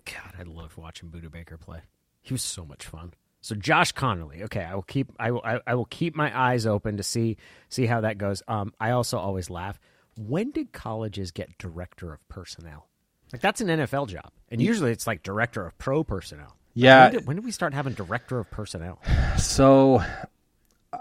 [0.05, 1.81] God, I loved watching Budda Baker play.
[2.21, 3.13] He was so much fun.
[3.41, 4.43] So Josh Conerly.
[4.43, 7.37] Okay, I will keep I will I, I will keep my eyes open to see
[7.69, 8.41] see how that goes.
[8.47, 9.79] Um, I also always laugh.
[10.15, 12.87] When did colleges get director of personnel?
[13.33, 16.55] Like that's an NFL job, and usually it's like director of pro personnel.
[16.75, 17.05] Yeah.
[17.05, 18.99] when did, when did we start having director of personnel?
[19.37, 20.01] So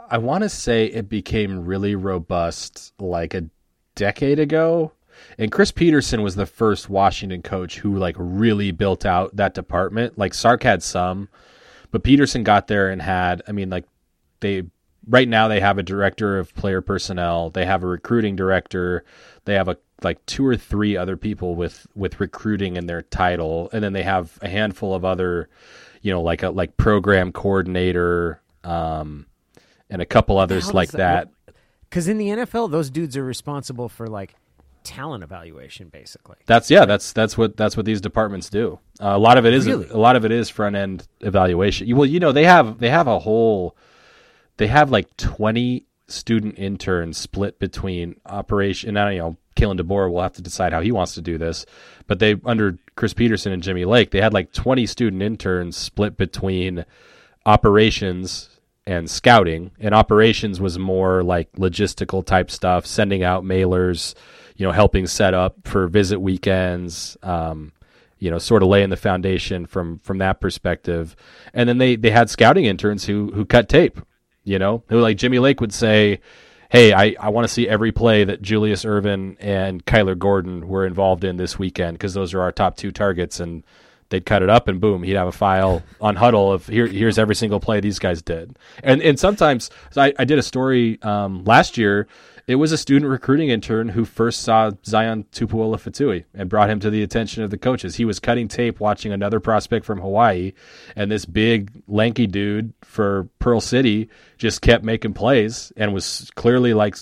[0.08, 3.44] I want to say it became really robust like a
[3.94, 4.92] decade ago.
[5.38, 10.16] And Chris Petersen was the first Washington coach who like really built out that department.
[10.16, 11.28] Like Sark had some,
[11.90, 13.84] but Petersen got there and had I mean like
[14.40, 14.64] they
[15.06, 19.04] right now they have a director of player personnel, they have a recruiting director,
[19.44, 23.68] they have a like two or three other people with with recruiting in their title
[23.72, 25.48] and then they have a handful of other
[26.02, 29.26] you know like a like program coordinator um
[29.92, 31.28] and a couple others like that.
[31.88, 34.34] Because in the NFL, those dudes are responsible for like
[34.82, 36.36] talent evaluation, basically.
[36.46, 38.78] That's yeah, that's that's what that's what these departments do.
[38.98, 39.88] Uh, a lot of it is Really?
[39.90, 41.94] a lot of it is front end evaluation.
[41.94, 43.76] Well, you know they have they have a whole
[44.56, 48.96] they have like twenty student interns split between operation.
[48.96, 51.64] I don't know Kalen DeBoer will have to decide how he wants to do this,
[52.06, 56.16] but they under Chris Petersen and Jimmy Lake they had like twenty student interns split
[56.16, 56.84] between
[57.46, 58.48] operations
[58.86, 59.70] and scouting.
[59.78, 64.14] And operations was more like logistical type stuff sending out mailers
[64.56, 67.72] you know helping set up for visit weekends um,
[68.18, 71.14] you know sort of laying the foundation from from that perspective.
[71.54, 74.00] And then they they had scouting interns who who cut tape
[74.44, 74.82] you know?
[74.88, 76.20] Who like jimmy lake would say
[76.72, 80.86] hey i i want to see every play that julius irvin and kyler gordon were
[80.86, 83.62] involved in this weekend because those are our top two targets and
[84.12, 87.18] they'd cut it up and boom, he'd have a file on Hudl of here, here's
[87.18, 88.56] every single play these guys did.
[88.84, 92.06] And and sometimes so I, I did a story um, last year.
[92.52, 96.80] It was a student recruiting intern who first saw Zion Tupuola Feetai and brought him
[96.80, 97.94] to the attention of the coaches.
[97.94, 100.52] He was cutting tape watching another prospect from Hawaii,
[100.94, 106.74] and this big lanky dude for Pearl City just kept making plays and was clearly
[106.74, 106.94] like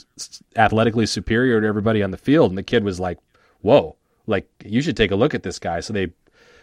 [0.54, 2.52] athletically superior to everybody on the field.
[2.52, 3.18] And the kid was like,
[3.60, 3.96] "Whoa!"
[4.28, 5.80] Like you should take a look at this guy.
[5.80, 6.12] So they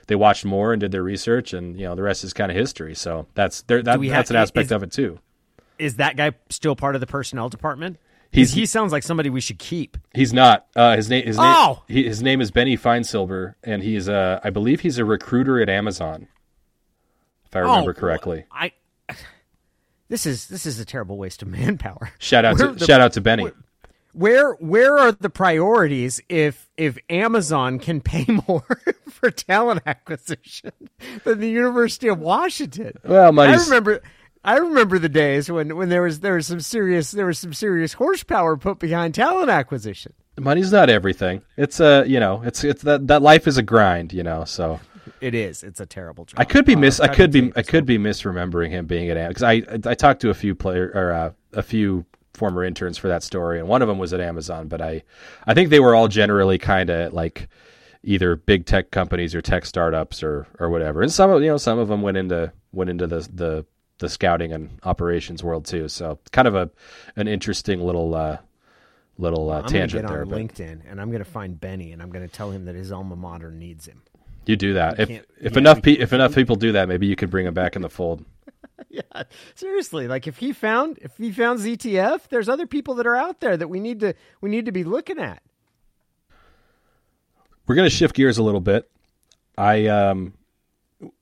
[0.08, 2.56] they watched more and did their research, and you know the rest is kind of
[2.56, 2.96] history.
[2.96, 3.84] So that's there.
[3.84, 5.20] That, that's have- an aspect is- of it too.
[5.78, 7.98] Is that guy still part of the personnel department?
[8.38, 9.98] He's- he sounds like somebody we should keep.
[10.14, 10.66] He's not.
[10.76, 11.26] Uh, his name.
[11.26, 11.46] His name.
[11.48, 11.84] Oh!
[11.88, 15.70] He, his name is Benny Feinsilber, and he's uh, I believe he's a recruiter at
[15.70, 16.28] Amazon,
[17.46, 18.46] if I remember Oh, correctly.
[18.52, 18.72] I.
[20.10, 22.12] This is this is a terrible waste of manpower.
[22.20, 23.52] Shout out Where to the- shout out to Benny.
[24.14, 28.64] Where where are the priorities if if Amazon can pay more
[29.10, 30.72] for talent acquisition
[31.24, 32.94] than the University of Washington?
[33.04, 34.02] Well, I remember
[34.48, 37.52] I remember the days when, when there was there was some serious there was some
[37.52, 40.14] serious horsepower put behind talent acquisition.
[40.40, 41.42] money's not everything.
[41.58, 44.14] It's a you know it's it's that that life is a grind.
[44.14, 44.80] You know, so
[45.20, 45.64] It is.
[45.64, 46.40] It's a terrible job.
[46.40, 49.44] I could be Uh, I could be I could be misremembering him being at because
[49.44, 53.24] I I talked to a few player or uh, a few former interns for that
[53.24, 55.04] story and one of them was at Amazon but I
[55.46, 57.50] I think they were all generally kind of like
[58.04, 61.58] either big tech companies or tech startups or or whatever and some of you know
[61.58, 63.66] some of them went into went into the the
[64.00, 66.70] the scouting and operations world too so kind of a
[67.16, 68.38] an interesting little uh
[69.18, 71.92] little uh, I'm tangent get there on but LinkedIn and I'm going to find Benny
[71.92, 74.04] and I'm going to tell him that his alma mater needs him.
[74.46, 77.16] you do that if if yeah, enough pe- if enough people do that maybe you
[77.16, 78.24] could bring him back in the fold
[78.90, 79.24] Yeah,
[79.56, 80.08] seriously.
[80.08, 83.58] Like if he found if he found ZTF, there's other people that are out there
[83.58, 85.42] that we need to we need to be looking at.
[87.66, 88.90] We're going to shift gears a little bit.
[89.58, 90.34] I um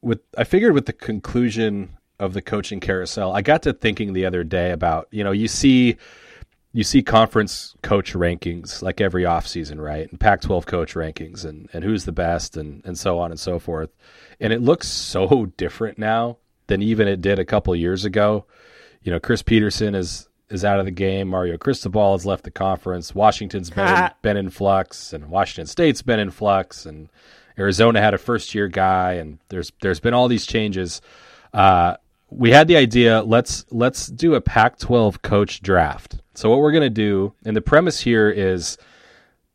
[0.01, 4.25] with I figured with the conclusion of the coaching carousel, I got to thinking the
[4.25, 5.97] other day about, you know, you see
[6.71, 10.09] you see conference coach rankings like every offseason, right?
[10.11, 13.59] And Pac-12 coach rankings and and who's the best and and so on and so
[13.59, 13.89] forth.
[14.39, 18.45] And it looks so different now than even it did a couple years ago.
[19.03, 21.29] You know, Chris Petersen is is out of the game.
[21.29, 23.15] Mario Cristobal has left the conference.
[23.15, 27.09] Washington's been in, been in flux, and Washington State's been in flux, and
[27.57, 31.01] Arizona had a first year guy, and there's there's been all these changes.
[31.53, 31.95] Uh,
[32.37, 36.17] we had the idea let's let's do a Pac-12 coach draft.
[36.33, 38.77] So what we're gonna do, and the premise here is,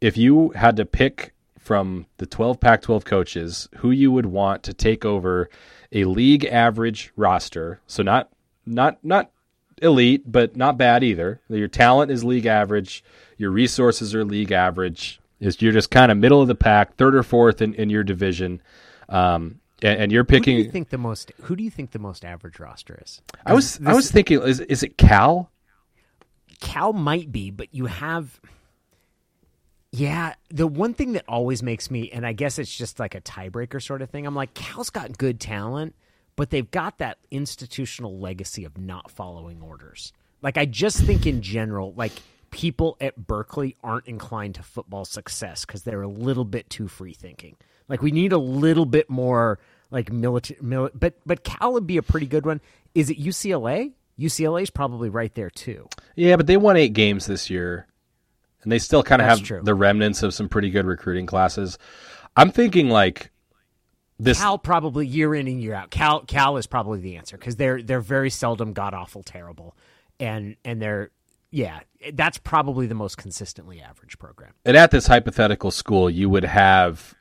[0.01, 4.73] if you had to pick from the 12 Pac-12 coaches who you would want to
[4.73, 5.51] take over
[5.93, 8.31] a league average roster, so not
[8.64, 9.31] not not
[9.83, 11.40] elite, but not bad either.
[11.49, 13.05] Your talent is league average.
[13.37, 15.21] Your resources are league average.
[15.38, 18.05] Is you're just kind of middle of the pack, third or fourth in, in your
[18.05, 18.61] division,
[19.09, 20.57] um, and, and you're picking.
[20.57, 23.21] Who do you think the most who do you think the most average roster is?
[23.45, 25.51] I was I was thinking, is is it Cal?
[26.61, 28.40] Cal might be, but you have
[29.93, 33.21] Yeah, the one thing that always makes me and I guess it's just like a
[33.21, 34.27] tiebreaker sort of thing.
[34.27, 35.95] I'm like Cal's got good talent,
[36.37, 40.12] but they've got that institutional legacy of not following orders.
[40.43, 42.12] Like I just think in general like
[42.51, 47.14] people at Berkeley aren't inclined to football success cuz they're a little bit too free
[47.14, 47.57] thinking.
[47.88, 49.59] Like we need a little bit more
[49.90, 50.61] like military.
[50.61, 52.61] Mili- but but Cal would be a pretty good one.
[52.94, 53.92] Is it UCLA?
[54.18, 55.88] UCLA is probably right there too.
[56.14, 57.87] Yeah, but they won eight games this year,
[58.62, 59.61] and they still kind of have true.
[59.62, 61.79] the remnants of some pretty good recruiting classes.
[62.37, 63.31] I'm thinking like
[64.18, 64.38] this.
[64.38, 65.90] Cal probably year in and year out.
[65.90, 69.74] Cal Cal is probably the answer because they're they're very seldom god awful terrible,
[70.18, 71.11] and and they're
[71.50, 71.81] yeah
[72.12, 74.53] that's probably the most consistently average program.
[74.64, 77.14] and at this hypothetical school, you would have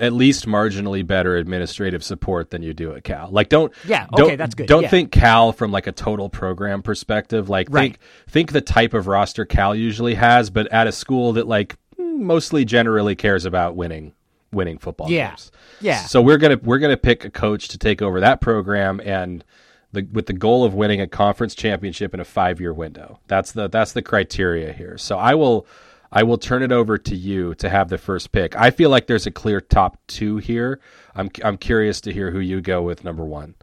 [0.00, 3.28] at least marginally better administrative support than you do at Cal.
[3.30, 4.88] Like, don't Yeah, don't, okay, that's good, Don't yeah.
[4.88, 7.48] think Cal from like a total program perspective.
[7.48, 7.82] Like, Right.
[7.92, 11.76] think think the type of roster Cal usually has, but at a school that like
[11.98, 14.12] mostly generally cares about winning
[14.52, 15.28] winning football Yeah.
[15.30, 15.50] games.
[15.80, 15.98] Yeah.
[16.02, 19.44] So we're gonna we're gonna pick a coach to take over that program and.
[19.92, 23.52] The, with the goal of winning a conference championship in a five year window, that's
[23.52, 24.98] the that's the criteria here.
[24.98, 25.66] So I will
[26.12, 28.56] I will turn it over to you to have the first pick.
[28.56, 30.80] I feel like there's a clear top two here.
[31.14, 33.54] I'm I'm curious to hear who you go with number one.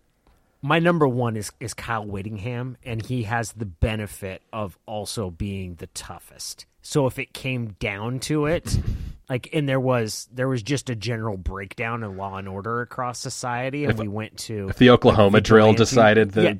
[0.62, 5.76] My number one is is Kyle Whittingham, and he has the benefit of also being
[5.76, 6.66] the toughest.
[6.82, 8.78] So if it came down to it,
[9.30, 13.20] like, and there was there was just a general breakdown in law and order across
[13.20, 16.56] society, and we went to If the Oklahoma drill decided that yeah,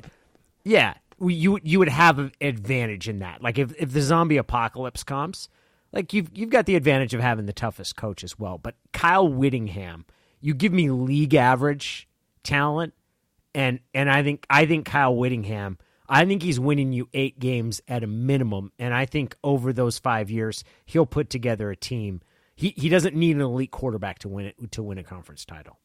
[0.64, 0.94] yeah,
[1.30, 3.42] you you would have an advantage in that.
[3.42, 5.50] Like if if the zombie apocalypse comes,
[5.94, 8.58] like you've you've got the advantage of having the toughest coach as well.
[8.58, 10.06] But Kyle Whittingham,
[10.42, 12.10] you give me league average
[12.44, 12.94] talent,
[13.56, 15.78] and and I think I think Kyle Whittingham.
[16.10, 20.00] I think he's winning you eight games at a minimum, and I think over those
[20.00, 22.22] five years he'll put together a team.
[22.56, 25.80] He he doesn't need an elite quarterback to win it to win a conference title.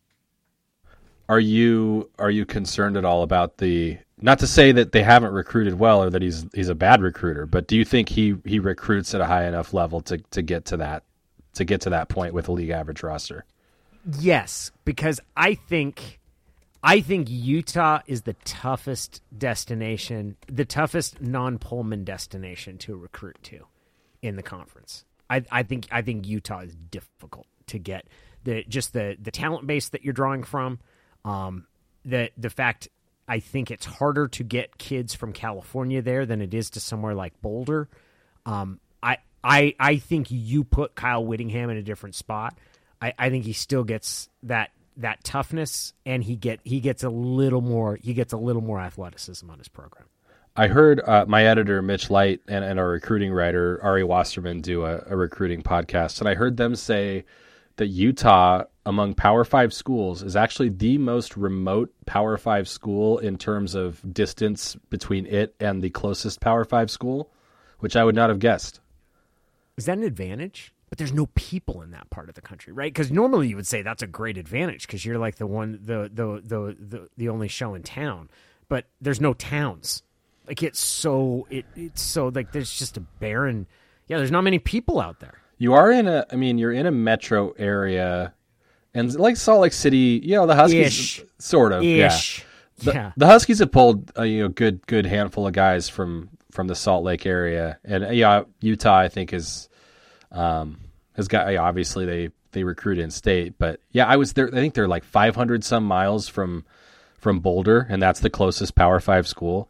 [1.29, 5.33] Are you are you concerned at all about the not to say that they haven't
[5.33, 8.59] recruited well or that he's he's a bad recruiter, but do you think he he
[8.59, 11.05] recruits at a high enough level to to get to that
[11.55, 13.45] to get to that point with a league average roster?
[14.19, 16.19] Yes, because I think
[16.83, 23.67] I think Utah is the toughest destination, the toughest non-Pullman destination to recruit to
[24.23, 25.05] in the conference.
[25.29, 28.07] I, I think I think Utah is difficult to get
[28.45, 30.79] the just the the talent base that you're drawing from,
[31.29, 31.67] um,
[32.05, 32.89] the the fact
[33.27, 37.15] I think it's harder to get kids from California there than it is to somewhere
[37.15, 37.89] like Boulder.
[38.47, 42.59] Um, I I I think you put Kyle Whittingham in a different spot.
[43.01, 47.11] I, I think he still gets that that toughness, and he get he gets a
[47.11, 50.07] little more he gets a little more athleticism on his program.
[50.57, 54.85] I heard uh, my editor Mitch Light and, and our recruiting writer Ari Wasserman do
[54.85, 57.27] a, a recruiting podcast, and I heard them say
[57.77, 63.37] that Utah, among Power Five schools, is actually the most remote Power Five school in
[63.37, 67.31] terms of distance between it and the closest Power Five school,
[67.81, 68.81] which I would not have guessed.
[69.77, 70.73] Is that an advantage?
[70.89, 72.91] But there's no people in that part of the country, right?
[72.91, 76.11] Because normally you would say that's a great advantage because you're like the one, the,
[76.11, 78.31] the the the the only show in town.
[78.71, 80.03] But there's no towns.
[80.47, 83.67] Like it's so it it's so like there's just a barren.
[84.07, 85.43] Yeah, there's not many people out there.
[85.59, 88.33] You are in a, I mean, you're in a metro area,
[88.99, 91.23] and like Salt Lake City, you know, the Huskies, Ish.
[91.39, 92.17] sort of, yeah.
[92.79, 93.13] The, yeah.
[93.17, 96.75] the Huskies have pulled a you know good good handful of guys from from the
[96.75, 99.69] Salt Lake area, and uh, yeah, Utah I think is
[100.31, 100.79] um
[101.15, 104.49] has got yeah, obviously they they recruit in state, but yeah, I was there.
[104.49, 106.65] I think they're like 500 some miles from
[107.19, 109.69] from Boulder, and that's the closest Power Five school.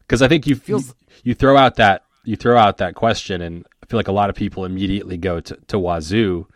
[0.00, 0.94] Because I think you, Feels- you
[1.24, 4.30] you throw out that you throw out that question, and I feel like a lot
[4.30, 6.46] of people immediately go to to Wazoo,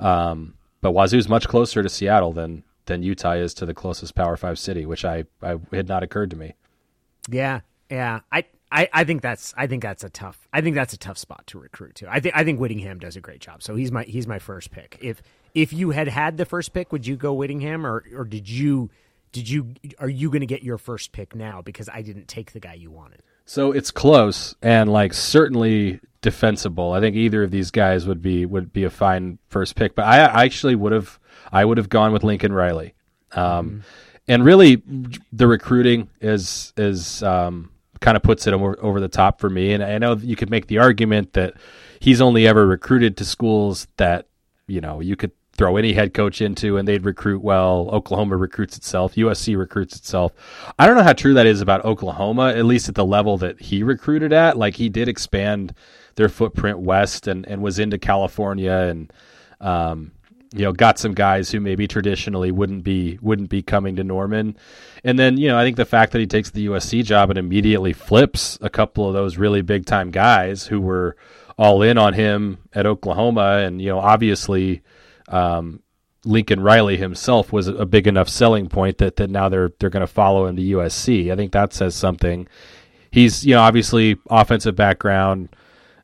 [0.00, 4.14] um, but Wazoo is much closer to Seattle than than Utah is to the closest
[4.14, 6.54] Power Five city, which I, I had not occurred to me.
[7.30, 7.60] Yeah,
[7.90, 8.20] yeah.
[8.32, 11.18] I, I, I think that's I think that's a tough I think that's a tough
[11.18, 12.10] spot to recruit to.
[12.10, 13.62] I think I think Whittingham does a great job.
[13.62, 14.98] So he's my he's my first pick.
[15.00, 15.22] If
[15.54, 18.90] if you had had the first pick, would you go Whittingham or or did you
[19.32, 22.52] did you are you going to get your first pick now because I didn't take
[22.52, 23.22] the guy you wanted?
[23.46, 26.92] So it's close and like certainly defensible.
[26.92, 30.04] I think either of these guys would be would be a fine first pick, but
[30.04, 31.18] I, I actually would have
[31.52, 32.94] I would have gone with Lincoln Riley.
[33.32, 33.82] Um,
[34.26, 34.82] And really,
[35.32, 39.72] the recruiting is is um, kind of puts it over, over the top for me.
[39.72, 41.54] And I know you could make the argument that
[42.00, 44.26] he's only ever recruited to schools that
[44.66, 47.88] you know you could throw any head coach into and they'd recruit well.
[47.90, 49.14] Oklahoma recruits itself.
[49.16, 50.32] USC recruits itself.
[50.78, 53.60] I don't know how true that is about Oklahoma, at least at the level that
[53.60, 54.56] he recruited at.
[54.56, 55.74] Like he did expand
[56.18, 59.12] their footprint west and, and was into California and
[59.60, 60.10] um,
[60.52, 64.56] you know got some guys who maybe traditionally wouldn't be wouldn't be coming to Norman.
[65.04, 67.38] And then, you know, I think the fact that he takes the USC job and
[67.38, 71.16] immediately flips a couple of those really big time guys who were
[71.56, 74.82] all in on him at Oklahoma and you know obviously
[75.28, 75.82] um,
[76.24, 80.00] Lincoln Riley himself was a big enough selling point that, that now they're they're going
[80.00, 81.32] to follow him to USC.
[81.32, 82.48] I think that says something.
[83.12, 85.50] He's you know obviously offensive background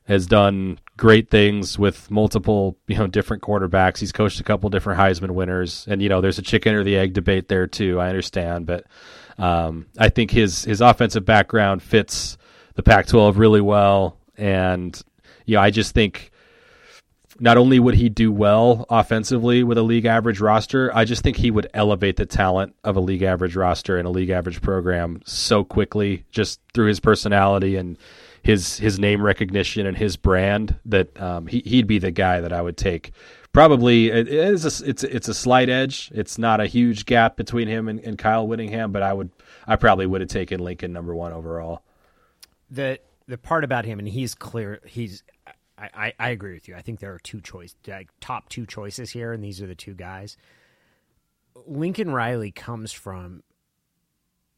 [0.05, 3.99] has done great things with multiple you know different quarterbacks.
[3.99, 6.97] He's coached a couple different Heisman winners, and you know there's a chicken or the
[6.97, 7.99] egg debate there too.
[7.99, 8.85] I understand, but
[9.37, 12.37] um, I think his his offensive background fits
[12.75, 14.99] the Pac-12 really well, and
[15.45, 16.31] you know I just think
[17.39, 21.35] not only would he do well offensively with a league average roster, I just think
[21.35, 25.21] he would elevate the talent of a league average roster and a league average program
[25.25, 27.97] so quickly just through his personality and
[28.45, 32.53] his his name recognition and his brand that um, he, he'd be the guy that
[32.53, 33.11] I would take.
[33.53, 36.11] Probably it is a, it's it's a slight edge.
[36.13, 39.31] It's not a huge gap between him and, and Kyle Whittingham, but I would
[39.65, 41.81] I probably would have taken Lincoln number one overall.
[42.69, 44.79] The the part about him, and he's clear.
[44.85, 45.23] He's
[45.77, 46.75] I, I, agree with you.
[46.75, 49.75] I think there are two choice, like, top two choices here, and these are the
[49.75, 50.37] two guys.
[51.67, 53.43] Lincoln Riley comes from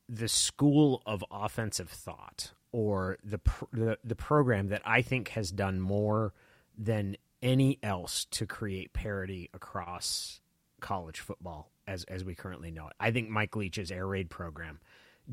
[0.07, 3.39] the school of offensive thought, or the,
[3.73, 6.31] the the program that I think has done more
[6.77, 10.41] than any else to create parity across
[10.79, 12.93] college football as as we currently know it.
[12.99, 14.79] I think Mike Leach's air raid program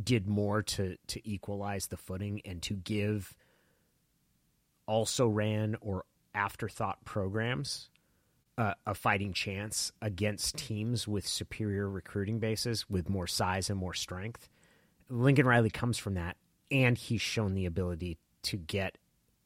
[0.02, 3.34] did more to to equalize the footing and to give
[4.86, 7.90] also ran or afterthought programs
[8.56, 13.94] uh, a fighting chance against teams with superior recruiting bases, with more size and more
[13.94, 14.48] strength.
[15.10, 16.38] Lincoln Riley comes from that,
[16.70, 18.98] and he's shown the ability to get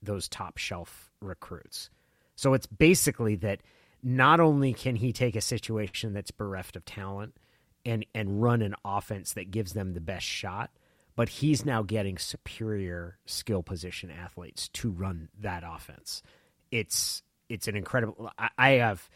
[0.03, 1.91] those top shelf recruits.
[2.37, 3.61] So it's basically that
[4.03, 7.37] not only can he take a situation that's bereft of talent
[7.85, 10.71] and and run an offense that gives them the best shot,
[11.17, 16.23] but he's now getting superior skill position athletes to run that offense.
[16.71, 18.31] It's it's an incredible.
[18.39, 19.09] I, I have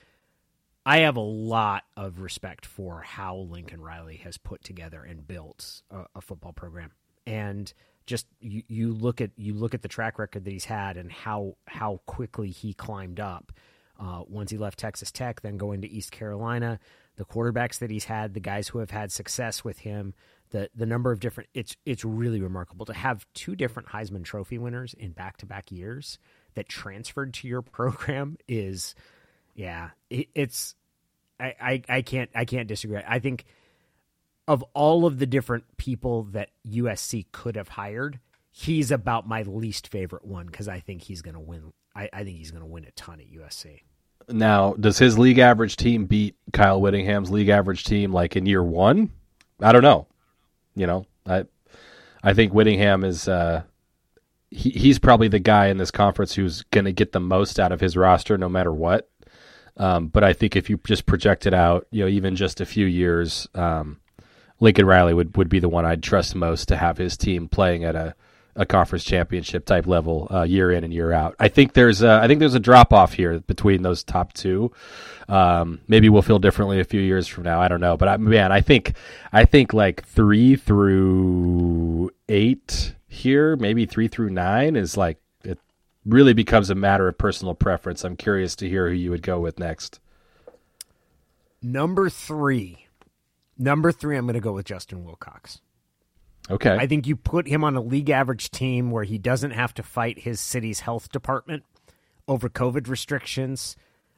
[0.84, 5.82] I have a lot of respect for how Lincoln Riley has put together and built
[5.90, 6.90] a, a football program,
[7.24, 7.72] and
[8.06, 11.10] just you, you look at you look at the track record that he's had and
[11.10, 13.52] how how quickly he climbed up.
[14.00, 16.80] Uh, once he left Texas Tech, then going to East Carolina,
[17.16, 20.14] the quarterbacks that he's had, the guys who have had success with him,
[20.52, 24.58] the the number of different it's it's really remarkable to have two different Heisman Trophy
[24.58, 26.18] winners in back to back years
[26.54, 28.94] that transferred to your program is
[29.54, 30.74] yeah it, it's
[31.40, 33.00] I, I I can't I can't disagree.
[33.06, 33.44] I think
[34.48, 38.18] of all of the different people that USC could have hired,
[38.50, 41.72] he's about my least favorite one because I think he's going to win.
[41.94, 43.82] I, I think he's going to win a ton at USC.
[44.28, 48.62] Now, does his league average team beat Kyle Whittingham's league average team like in year
[48.62, 49.10] one?
[49.60, 50.06] I don't know.
[50.74, 51.44] You know, I
[52.22, 53.62] I think Whittingham is uh,
[54.50, 57.72] he, he's probably the guy in this conference who's going to get the most out
[57.72, 59.08] of his roster, no matter what.
[59.76, 62.66] Um, but I think if you just project it out, you know, even just a
[62.66, 63.98] few years, um,
[64.62, 67.84] Lincoln Riley would, would be the one I'd trust most to have his team playing
[67.84, 68.14] at a
[68.54, 71.34] a conference championship type level uh, year in and year out.
[71.40, 74.70] I think there's a, I think there's a drop off here between those top two.
[75.26, 77.60] Um, maybe we'll feel differently a few years from now.
[77.62, 78.94] I don't know, but I, man, I think
[79.32, 85.58] I think like three through eight here, maybe three through nine is like it
[86.04, 88.04] really becomes a matter of personal preference.
[88.04, 89.98] I'm curious to hear who you would go with next.
[91.62, 92.81] Number three,
[93.62, 95.60] number three, I'm going to go with Justin Wilcox.
[96.50, 96.76] Okay.
[96.76, 99.82] I think you put him on a league average team where he doesn't have to
[99.82, 101.62] fight his city's health department
[102.26, 103.76] over COVID restrictions.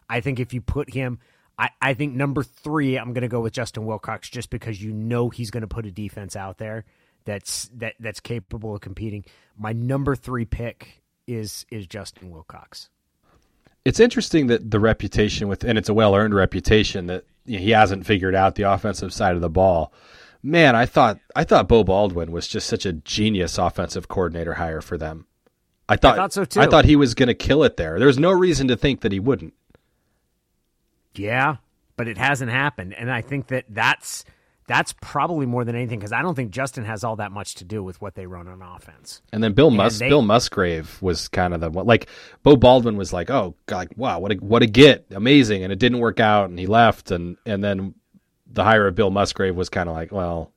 [0.09, 1.19] I think if you put him,
[1.59, 4.93] I, I think number three, I'm going to go with Justin Wilcox just because you
[4.93, 6.85] know he's going to put a defense out there
[7.25, 9.25] that's that that's capable of competing.
[9.57, 12.89] My number three pick is is Justin Wilcox.
[13.85, 18.07] It's interesting that the reputation with, and it's a well earned reputation that he hasn't
[18.07, 19.93] figured out the offensive side of the ball
[20.45, 24.83] man, I thought I thought Beau Baldwin was just such a genius offensive coordinator hire
[24.83, 25.27] for them.
[25.89, 26.61] I thought, I thought so too.
[26.61, 27.99] I thought he was going to kill it there.
[27.99, 29.55] There's no reason to think that he wouldn't.
[31.15, 31.57] Yeah,
[31.97, 34.25] but it hasn't happened, and I think that that's
[34.67, 37.65] that's probably more than anything because I don't think Justin has all that much to
[37.65, 39.21] do with what they run on offense.
[39.33, 41.87] And then Bill Mus- they, Bill Musgrave was kind of the one.
[41.87, 42.09] Like
[42.43, 45.79] Beau Baldwin was like, "Oh, God, wow, what a what a get, amazing," and it
[45.79, 47.95] didn't work out, and he left, and and then
[48.47, 50.53] the hire of Bill Musgrave was kind of like, well,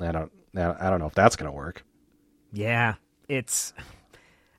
[0.00, 1.84] I don't, I don't know if that's going to work.
[2.52, 2.94] Yeah,
[3.28, 3.72] it's.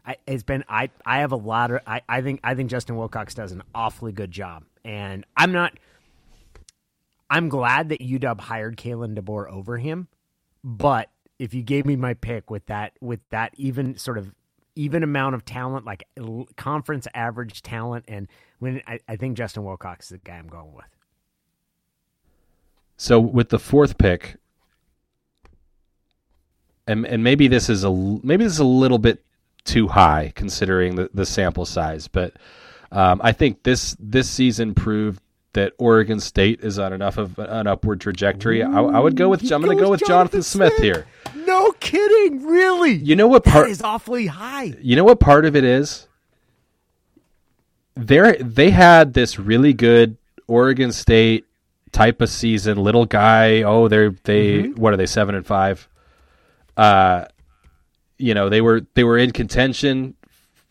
[0.08, 2.96] I, it's been I, I have a lot of I, I think I think Justin
[2.96, 5.74] Wilcox does an awfully good job and I'm not
[7.30, 10.08] I'm glad that UW hired Kalen DeBoer over him
[10.66, 14.34] but if you gave me my pick with that with that even sort of
[14.76, 16.06] even amount of talent like
[16.58, 18.28] conference average talent and
[18.60, 20.86] when I, I think Justin Wilcox is the guy I'm going with.
[22.98, 24.38] So with the fourth pick,
[26.88, 29.24] and and maybe this is a maybe this is a little bit
[29.66, 32.34] too high considering the, the sample size, but
[32.92, 35.22] um, I think this this season proved
[35.56, 38.62] that Oregon State is on enough of an upward trajectory.
[38.62, 41.08] I, I would go with I'm going to go with Jonathan, Jonathan Smith, Smith here.
[41.46, 42.94] No kidding, really.
[42.94, 44.76] You know what part is awfully high.
[44.80, 46.08] You know what part of it is?
[47.96, 51.46] They they had this really good Oregon State
[51.92, 52.78] type of season.
[52.78, 53.64] Little guy.
[53.64, 54.64] Oh, they're they.
[54.64, 54.82] Mm-hmm.
[54.82, 55.06] What are they?
[55.06, 55.88] Seven and five.
[56.76, 57.26] Uh,
[58.18, 60.16] you know they were they were in contention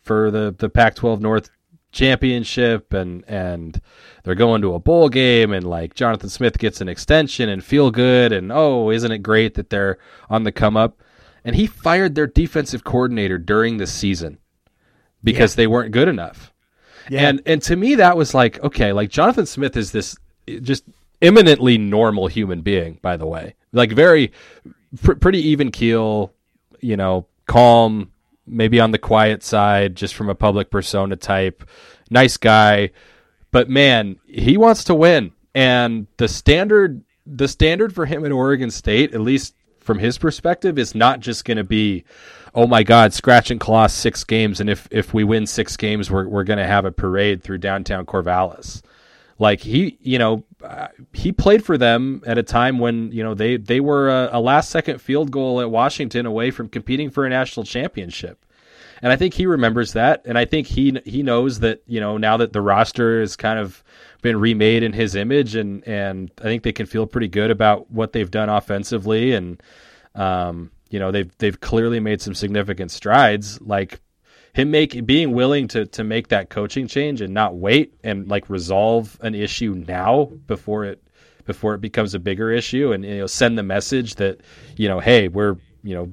[0.03, 1.51] for the the Pac-12 North
[1.95, 3.81] championship and and
[4.25, 7.91] they're going to a bowl game and like Jonathan Smith gets an extension and feel
[7.91, 11.01] good and oh isn't it great that they're on the come up
[11.45, 14.39] and he fired their defensive coordinator during the season
[15.23, 15.57] because yeah.
[15.57, 16.53] they weren't good enough.
[17.09, 17.29] Yeah.
[17.29, 20.17] And and to me that was like okay like Jonathan Smith is this
[20.63, 20.85] just
[21.23, 23.55] eminently normal human being by the way.
[23.73, 24.33] Like very
[25.01, 26.33] pr- pretty even keel,
[26.81, 28.11] you know, calm,
[28.47, 31.65] maybe on the quiet side, just from a public persona type.
[32.11, 32.91] Nice guy,
[33.51, 38.71] but man, he wants to win, and the standard the standard for him in Oregon
[38.71, 42.05] State, at least from his perspective, is not just going to be,
[42.55, 46.11] oh my God, scratch and claw six games, and if if we win six games,
[46.11, 48.83] we're we're going to have a parade through downtown Corvallis.
[49.39, 53.35] Like he, you know, uh, he played for them at a time when you know
[53.35, 57.27] they they were a, a last second field goal at Washington away from competing for
[57.27, 58.45] a national championship.
[59.03, 62.17] And I think he remembers that, and I think he he knows that you know
[62.17, 63.83] now that the roster has kind of
[64.23, 67.91] been remade in his image, and and I think they can feel pretty good about
[67.91, 69.61] what they've done offensively, and
[70.15, 73.61] um, you know they've they've clearly made some significant strides.
[73.61, 74.01] Like
[74.55, 78.49] him make being willing to to make that coaching change and not wait and like
[78.49, 81.03] resolve an issue now before it
[81.45, 84.41] before it becomes a bigger issue and you know send the message that
[84.77, 86.13] you know hey we're you know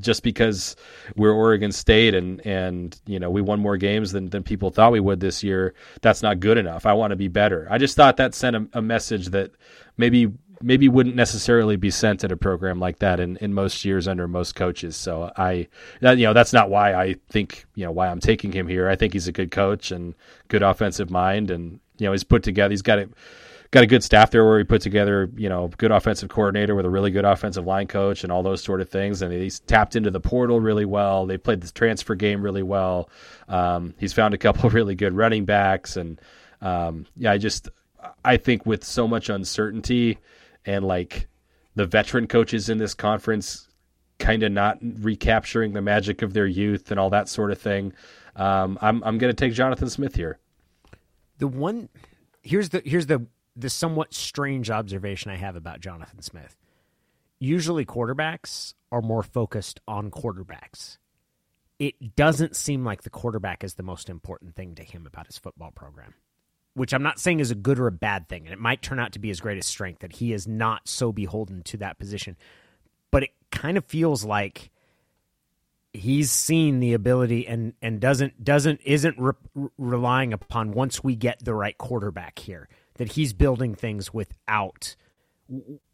[0.00, 0.76] just because
[1.16, 4.92] we're Oregon State and and you know we won more games than, than people thought
[4.92, 6.86] we would this year, that's not good enough.
[6.86, 7.66] I want to be better.
[7.70, 9.52] I just thought that sent a, a message that
[9.96, 10.32] maybe
[10.62, 14.28] maybe wouldn't necessarily be sent at a program like that in, in most years under
[14.28, 14.96] most coaches.
[14.96, 15.68] So I,
[16.00, 18.88] that, you know, that's not why I think, you know, why I'm taking him here.
[18.88, 20.14] I think he's a good coach and
[20.48, 21.50] good offensive mind.
[21.50, 23.10] And, you know, he's put together, he's got it,
[23.70, 26.84] got a good staff there where he put together, you know, good offensive coordinator with
[26.84, 29.22] a really good offensive line coach and all those sort of things.
[29.22, 31.24] And he's tapped into the portal really well.
[31.24, 33.08] They played the transfer game really well.
[33.48, 35.96] Um, he's found a couple really good running backs.
[35.96, 36.20] And,
[36.60, 37.70] um, yeah, I just,
[38.24, 40.18] I think with so much uncertainty,
[40.64, 41.28] and like
[41.74, 43.68] the veteran coaches in this conference
[44.18, 47.92] kind of not recapturing the magic of their youth and all that sort of thing.
[48.36, 50.38] Um, I'm I'm going to take Jonathan Smith here.
[51.38, 51.88] The one
[52.42, 56.56] here's the here's the the somewhat strange observation I have about Jonathan Smith.
[57.38, 60.98] Usually quarterbacks are more focused on quarterbacks.
[61.78, 65.38] It doesn't seem like the quarterback is the most important thing to him about his
[65.38, 66.14] football program
[66.74, 68.98] which I'm not saying is a good or a bad thing, and it might turn
[68.98, 72.36] out to be his greatest strength that he is not so beholden to that position.
[73.10, 74.70] But it kind of feels like
[75.92, 81.44] he's seen the ability and and doesn't doesn't isn't re- relying upon once we get
[81.44, 84.94] the right quarterback here that he's building things without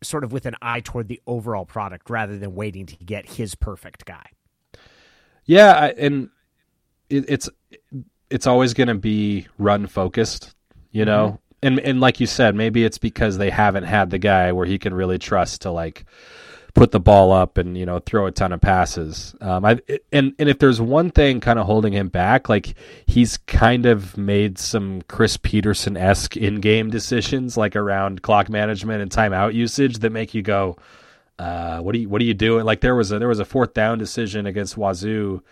[0.03, 3.55] sort of with an eye toward the overall product rather than waiting to get his
[3.55, 4.27] perfect guy.
[5.47, 6.29] Yeah, and
[7.09, 7.49] it, it's
[8.29, 10.56] it's always going to be run focused
[10.97, 11.27] you know.
[11.27, 11.37] Mm-hmm.
[11.63, 14.79] And and like you said, maybe it's because they haven't had the guy where he
[14.79, 16.05] can really trust to like
[16.75, 19.35] put the ball up and you know throw a ton of passes.
[19.41, 19.81] Um, I
[20.13, 22.75] and and if there's one thing kind of holding him back, like
[23.07, 29.03] he's kind of made some Chris Petersen esque in game decisions, like around clock management
[29.03, 30.77] and timeout usage, that make you go,
[31.39, 33.47] uh, "What are you What are you doing?" Like there was a there was a
[33.47, 35.43] fourth down decision against Wazoo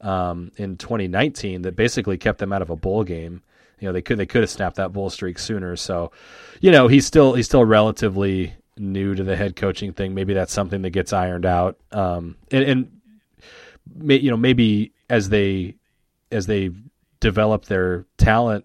[0.00, 3.42] um, in 2019 that basically kept them out of a bowl game
[3.80, 5.74] you know they could they could have snapped that bull streak sooner.
[5.76, 6.12] So,
[6.60, 10.14] you know, he's still he's still relatively new to the head coaching thing.
[10.14, 11.78] Maybe that's something that gets ironed out.
[11.92, 13.00] Um, and, and
[13.94, 15.76] may, you know maybe as they
[16.30, 16.70] as they
[17.20, 18.64] develop their talent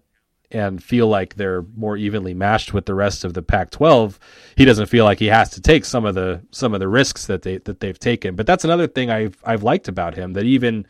[0.52, 4.16] and feel like they're more evenly matched with the rest of the Pac-12,
[4.56, 7.26] he doesn't feel like he has to take some of the some of the risks
[7.26, 8.36] that they that they've taken.
[8.36, 10.86] But that's another thing I've I've liked about him that even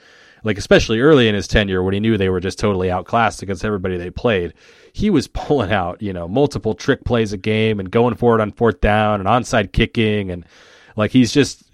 [0.47, 3.65] like especially early in his tenure when he knew they were just totally outclassed against
[3.65, 4.55] everybody they played,
[4.93, 8.41] he was pulling out, you know, multiple trick plays a game and going for it
[8.41, 10.31] on fourth down and onside kicking.
[10.31, 10.47] And
[10.95, 11.65] like he's just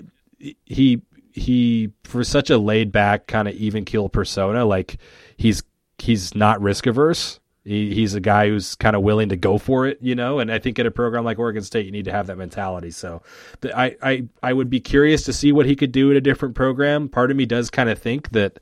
[0.65, 1.03] he
[1.33, 4.97] he for such a laid back kind of even keel persona, like
[5.37, 5.63] he's
[5.99, 9.87] he's not risk averse He, he's a guy who's kind of willing to go for
[9.87, 10.41] it, you know.
[10.41, 12.91] And I think at a program like Oregon State, you need to have that mentality.
[12.91, 13.23] So,
[13.63, 16.57] I, I, I would be curious to see what he could do at a different
[16.57, 17.09] program.
[17.09, 18.59] Part of me does kind of think that,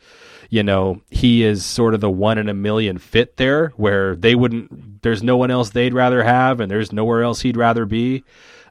[0.51, 4.35] you know, he is sort of the one in a million fit there, where they
[4.35, 5.01] wouldn't.
[5.03, 8.25] There's no one else they'd rather have, and there's nowhere else he'd rather be.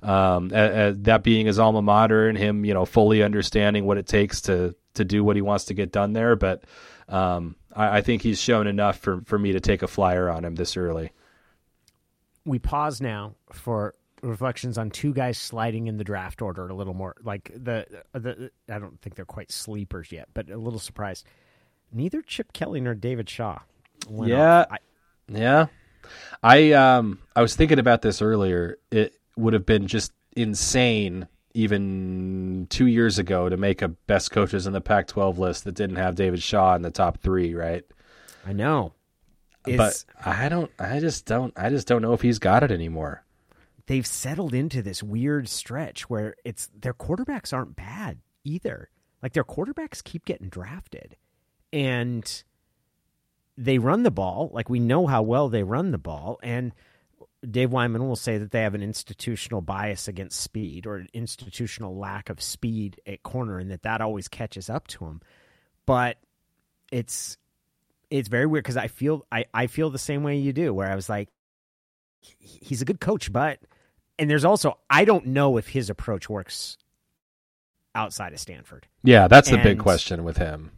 [0.03, 4.41] Um, that being his alma mater, and him, you know, fully understanding what it takes
[4.41, 6.65] to to do what he wants to get done there, but.
[7.07, 10.45] Um, I, I think he's shown enough for, for me to take a flyer on
[10.45, 11.11] him this early.
[12.45, 16.93] We pause now for reflections on two guys sliding in the draft order a little
[16.93, 17.15] more.
[17.23, 21.25] Like the the I don't think they're quite sleepers yet, but a little surprised.
[21.91, 23.59] Neither Chip Kelly nor David Shaw.
[24.09, 24.77] yeah, I,
[25.27, 25.67] yeah.
[26.41, 28.77] I um I was thinking about this earlier.
[28.91, 34.67] It would have been just insane even two years ago to make a best coaches
[34.67, 37.83] in the Pac-12 list that didn't have David Shaw in the top three, right?
[38.45, 38.93] I know,
[39.65, 40.71] it's, but I don't.
[40.79, 41.53] I just don't.
[41.57, 43.23] I just don't know if he's got it anymore.
[43.87, 48.89] They've settled into this weird stretch where it's their quarterbacks aren't bad either.
[49.21, 51.17] Like their quarterbacks keep getting drafted,
[51.73, 52.43] and
[53.57, 54.49] they run the ball.
[54.53, 56.71] Like we know how well they run the ball, and
[57.49, 61.97] Dave Wyman will say that they have an institutional bias against speed or an institutional
[61.97, 65.21] lack of speed at corner, and that that always catches up to him.
[65.85, 66.17] But
[66.91, 67.37] it's
[68.09, 70.91] it's very weird because I feel I, I feel the same way you do, where
[70.91, 71.29] I was like,
[72.19, 73.59] he's a good coach, but
[74.17, 76.77] and there's also I don't know if his approach works
[77.95, 78.87] outside of Stanford.
[79.03, 80.71] Yeah, that's and, the big question with him.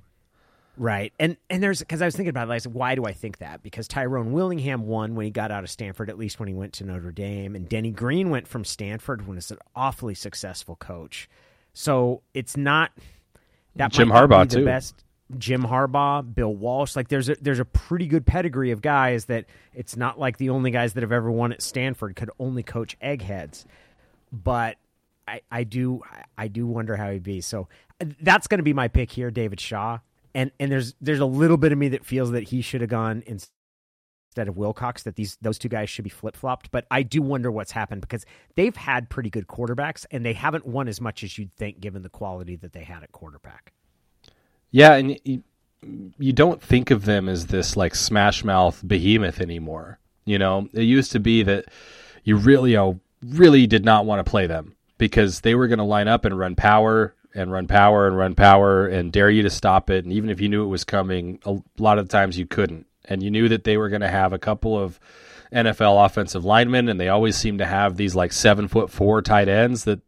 [0.81, 1.13] Right.
[1.19, 3.37] And and there's because I was thinking about it, I said, why do I think
[3.37, 3.61] that?
[3.61, 6.73] Because Tyrone Willingham won when he got out of Stanford, at least when he went
[6.73, 11.29] to Notre Dame, and Denny Green went from Stanford when he's an awfully successful coach.
[11.75, 12.93] So it's not
[13.75, 14.65] that Jim Harbaugh too.
[14.65, 15.05] Best
[15.37, 19.45] Jim Harbaugh, Bill Walsh, like there's a there's a pretty good pedigree of guys that
[19.75, 22.97] it's not like the only guys that have ever won at Stanford could only coach
[23.01, 23.67] eggheads.
[24.31, 24.77] But
[25.27, 26.01] I, I do
[26.39, 27.41] I do wonder how he'd be.
[27.41, 27.67] So
[28.01, 29.99] uh, that's going to be my pick here, David Shaw
[30.33, 32.89] and and there's there's a little bit of me that feels that he should have
[32.89, 35.03] gone instead of Wilcox.
[35.03, 36.71] That these those two guys should be flip flopped.
[36.71, 38.25] But I do wonder what's happened because
[38.55, 42.01] they've had pretty good quarterbacks and they haven't won as much as you'd think given
[42.01, 43.73] the quality that they had at quarterback.
[44.71, 45.43] Yeah, and
[46.17, 49.99] you, don't think of them as this like smash mouth behemoth anymore.
[50.25, 51.65] You know, it used to be that
[52.23, 55.79] you really, you know, really did not want to play them because they were going
[55.79, 59.43] to line up and run power and run power and run power and dare you
[59.43, 60.03] to stop it.
[60.03, 62.85] And even if you knew it was coming, a lot of times you couldn't.
[63.05, 64.99] And you knew that they were going to have a couple of
[65.53, 69.49] NFL offensive linemen, and they always seem to have these like seven foot four tight
[69.49, 69.99] ends that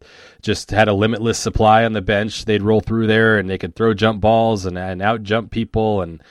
[0.41, 2.45] just had a limitless supply on the bench.
[2.45, 6.01] They'd roll through there and they could throw jump balls and, and out jump people.
[6.01, 6.21] And,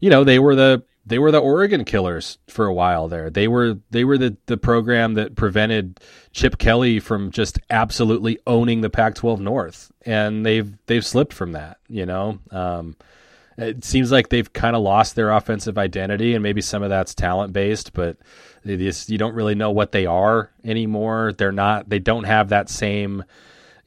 [0.00, 3.30] you know, they were the they were the Oregon killers for a while there.
[3.30, 6.00] They were they were the the program that prevented
[6.32, 11.78] Chip Kelly from just absolutely owning the Pac-12 North, and they've they've slipped from that.
[11.88, 12.96] You know, um,
[13.56, 17.14] it seems like they've kind of lost their offensive identity, and maybe some of that's
[17.14, 18.16] talent based, but
[18.66, 21.32] just, you don't really know what they are anymore.
[21.32, 21.88] They're not.
[21.88, 23.24] They don't have that same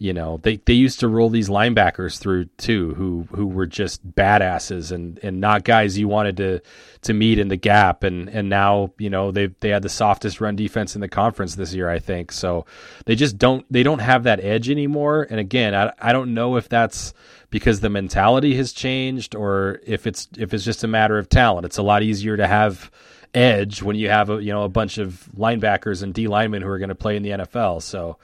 [0.02, 4.10] you know, they, they used to roll these linebackers through too, who who were just
[4.10, 6.62] badasses and, and not guys you wanted to
[7.02, 8.04] to meet in the gap.
[8.06, 11.56] And and now you know they they had the softest run defense in the conference
[11.56, 12.32] this year, I think.
[12.32, 12.66] So
[13.06, 15.28] they just don't they don't have that edge anymore.
[15.30, 17.14] And again, I I don't know if that's
[17.50, 21.66] because the mentality has changed or if it's if it's just a matter of talent.
[21.66, 22.89] It's a lot easier to have
[23.34, 26.70] edge when you have a you know a bunch of linebackers and D linemen who
[26.70, 27.82] are going to play in the NFL.
[27.82, 28.18] So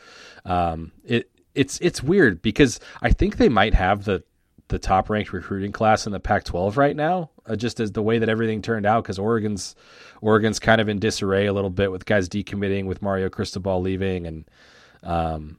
[0.45, 4.23] um, it it's it's weird because I think they might have the
[4.67, 8.17] the top ranked recruiting class in the Pac-12 right now, uh, just as the way
[8.17, 9.03] that everything turned out.
[9.03, 9.75] Because Oregon's
[10.21, 14.25] Oregon's kind of in disarray a little bit with guys decommitting, with Mario Cristobal leaving,
[14.25, 14.45] and
[15.03, 15.57] um,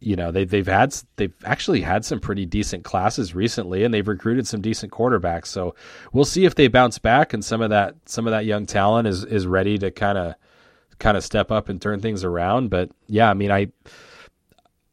[0.00, 4.08] you know they they've had they've actually had some pretty decent classes recently, and they've
[4.08, 5.46] recruited some decent quarterbacks.
[5.46, 5.74] So
[6.12, 9.06] we'll see if they bounce back and some of that some of that young talent
[9.06, 10.34] is is ready to kind of
[10.98, 12.70] kind of step up and turn things around.
[12.70, 13.68] But yeah, I mean I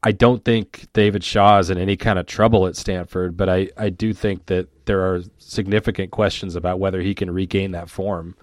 [0.01, 3.69] I don't think David Shaw is in any kind of trouble at Stanford, but I,
[3.77, 8.35] I do think that there are significant questions about whether he can regain that form.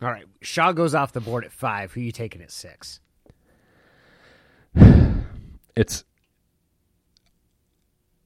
[0.00, 0.24] All right.
[0.40, 1.92] Shaw goes off the board at five.
[1.92, 3.00] Who are you taking at six?
[5.76, 6.04] It's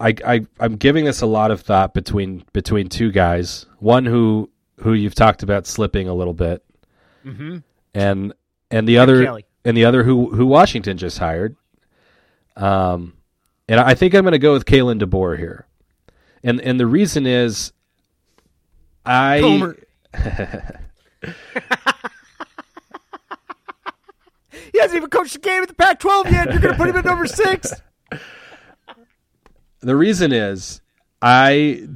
[0.00, 3.66] I, I I'm giving this a lot of thought between between two guys.
[3.78, 6.64] One who who you've talked about slipping a little bit,
[7.24, 7.58] mm-hmm.
[7.92, 8.32] and
[8.70, 9.44] and the other Kelly.
[9.64, 11.54] and the other who who Washington just hired,
[12.56, 13.14] um,
[13.68, 15.66] and I think I'm going to go with Kalen DeBoer here,
[16.42, 17.72] and and the reason is,
[19.04, 19.38] I
[24.72, 26.50] he hasn't even coached a game at the Pac-12 yet.
[26.50, 27.72] You're going to put him at number six.
[29.82, 30.82] The reason is
[31.22, 31.88] I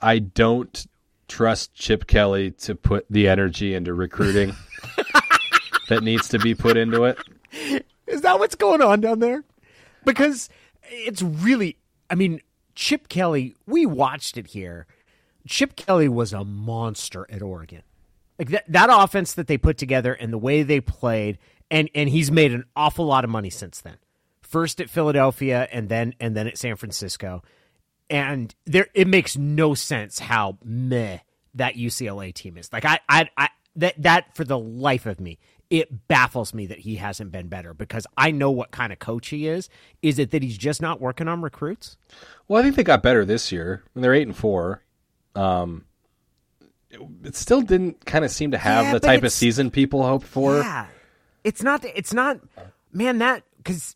[0.00, 0.86] I don't
[1.28, 4.54] trust Chip Kelly to put the energy into recruiting
[5.90, 7.18] that needs to be put into it.
[8.06, 9.44] Is that what's going on down there?
[10.08, 10.48] Because
[10.84, 11.76] it's really,
[12.08, 12.40] I mean,
[12.74, 14.86] Chip Kelly, we watched it here.
[15.46, 17.82] Chip Kelly was a monster at Oregon.
[18.38, 21.38] Like that, that offense that they put together and the way they played,
[21.70, 23.98] and, and he's made an awful lot of money since then.
[24.40, 27.42] First at Philadelphia and then and then at San Francisco.
[28.08, 31.18] And there it makes no sense how meh
[31.52, 32.72] that UCLA team is.
[32.72, 35.38] Like I I, I that that for the life of me
[35.70, 39.28] it baffles me that he hasn't been better because I know what kind of coach
[39.28, 39.68] he is.
[40.00, 41.96] Is it that he's just not working on recruits?
[42.46, 43.82] Well, I think they got better this year.
[43.94, 44.82] they're eight and four.
[45.34, 45.84] Um,
[46.90, 50.02] it, it still didn't kind of seem to have Yeah, the type of season people
[50.02, 50.58] hoped for.
[50.58, 50.86] Yeah,
[51.44, 51.84] it's not.
[51.84, 52.40] It's not.
[52.92, 53.94] Man, that because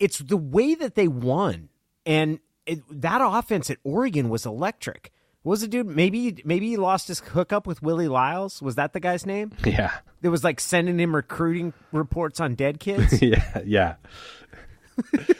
[0.00, 1.68] it's the way that they won,
[2.04, 5.12] and it, that offense at Oregon was electric.
[5.46, 5.86] What was it, dude?
[5.86, 8.60] Maybe maybe he lost his hookup with Willie Lyles.
[8.60, 9.52] Was that the guy's name?
[9.64, 13.22] Yeah, It was like sending him recruiting reports on dead kids.
[13.22, 13.94] yeah, yeah.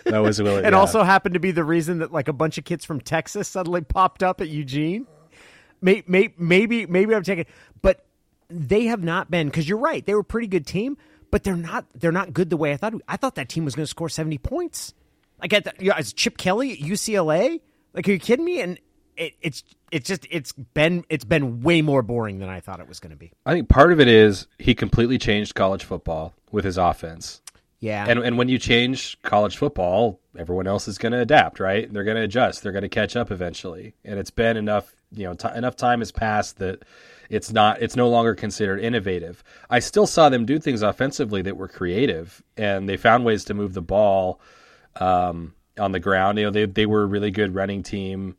[0.05, 0.59] that was Willie.
[0.65, 0.79] and yeah.
[0.79, 3.81] also happened to be the reason that like a bunch of kids from Texas suddenly
[3.81, 5.09] popped up at Eugene.
[5.81, 7.47] May, may, maybe maybe I'm taking,
[7.83, 8.07] but
[8.49, 10.07] they have not been because you're right.
[10.07, 10.99] They were a pretty good team,
[11.33, 12.95] but they're not they're not good the way I thought.
[13.09, 14.95] I thought that team was going to score 70 points.
[15.43, 17.61] Like at the, you know, as Chip Kelly at UCLA.
[17.93, 18.61] Like are you kidding me?
[18.61, 18.79] And
[19.17, 22.89] it, it's it's just it's been it's been way more boring than I thought it
[22.89, 23.33] was going to be.
[23.45, 27.41] I think part of it is he completely changed college football with his offense.
[27.79, 31.93] Yeah, And and when you change college football, everyone else is going to adapt, right?
[31.93, 32.63] They're going to adjust.
[32.63, 33.95] They're going to catch up eventually.
[34.05, 36.85] And it's been enough, you know, t- enough time has passed that
[37.29, 39.45] it's not it's no longer considered innovative.
[39.69, 43.55] I still saw them do things offensively that were creative and they found ways to
[43.55, 44.41] move the ball
[44.97, 46.39] um, on the ground.
[46.39, 48.37] You know, they they were a really good running team.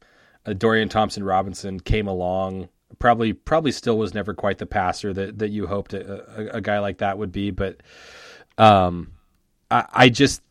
[0.48, 2.70] Uh, Dorian Thompson Robinson came along.
[3.00, 6.62] Probably probably still was never quite the passer that that you hoped a, a, a
[6.62, 7.82] guy like that would be, but
[8.58, 9.12] um
[9.70, 10.42] I, I just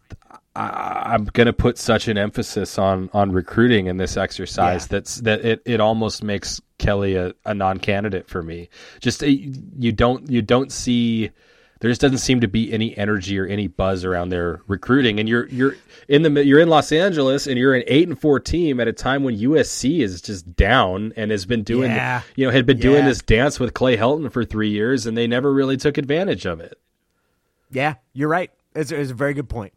[0.54, 4.88] I, I'm going to put such an emphasis on on recruiting in this exercise Yeah.
[4.90, 8.68] that's that it, it almost makes Kelly a, a non-candidate for me.
[9.00, 11.30] Just uh, you don't you don't see
[11.80, 15.20] there just doesn't seem to be any energy or any buzz around their recruiting.
[15.20, 15.74] And you're you're
[16.08, 18.92] in the you're in Los Angeles and you're an eight and four team at a
[18.92, 22.22] time when USC is just down and has been doing Yeah.
[22.34, 25.26] you know had been doing this dance with Clay Helton for three years and they
[25.26, 26.78] never really took advantage of it.
[27.70, 28.50] yeah, you're right.
[28.74, 29.72] It's, it's a very good point.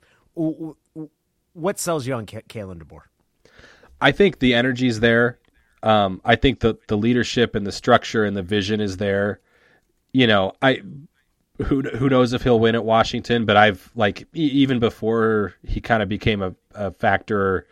[1.54, 3.02] What sells you on Ka- Kalen DeBoer?
[4.02, 5.40] I think the energy's there.
[5.84, 9.40] Um, I think the the leadership and the structure and the vision is there.
[10.14, 10.82] You know, I
[11.66, 15.82] who who knows if he'll win at Washington, but I've like e- even before he
[15.82, 17.68] kind of became a, a factor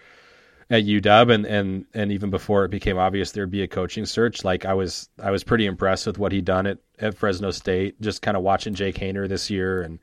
[0.69, 4.43] at UW and, and and even before it became obvious there'd be a coaching search,
[4.43, 7.99] like I was I was pretty impressed with what he'd done at, at Fresno State,
[8.01, 9.99] just kind of watching Jake Haener this year and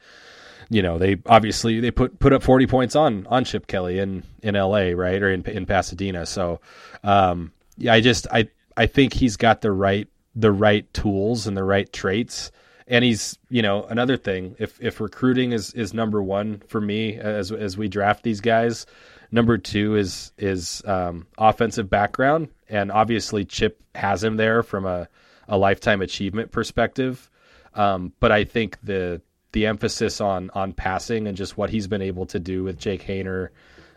[0.71, 4.23] you know they obviously they put put up 40 points on on Chip Kelly in
[4.43, 6.25] in LA right or in in Pasadena.
[6.25, 6.61] So
[7.03, 11.55] um yeah I just I I think he's got the right the right tools and
[11.55, 12.51] the right traits
[12.87, 17.17] and he's you know another thing if if recruiting is is number 1 for me
[17.17, 18.87] as as we draft these guys
[19.35, 22.49] number 2 is is um offensive background.
[22.69, 25.09] And obviously Chip has him there from a
[25.49, 27.31] a lifetime achievement perspective.
[27.75, 29.21] Um, but I think the
[29.53, 33.03] the emphasis on on passing and just what he's been able to do with Jake
[33.03, 33.49] Haener,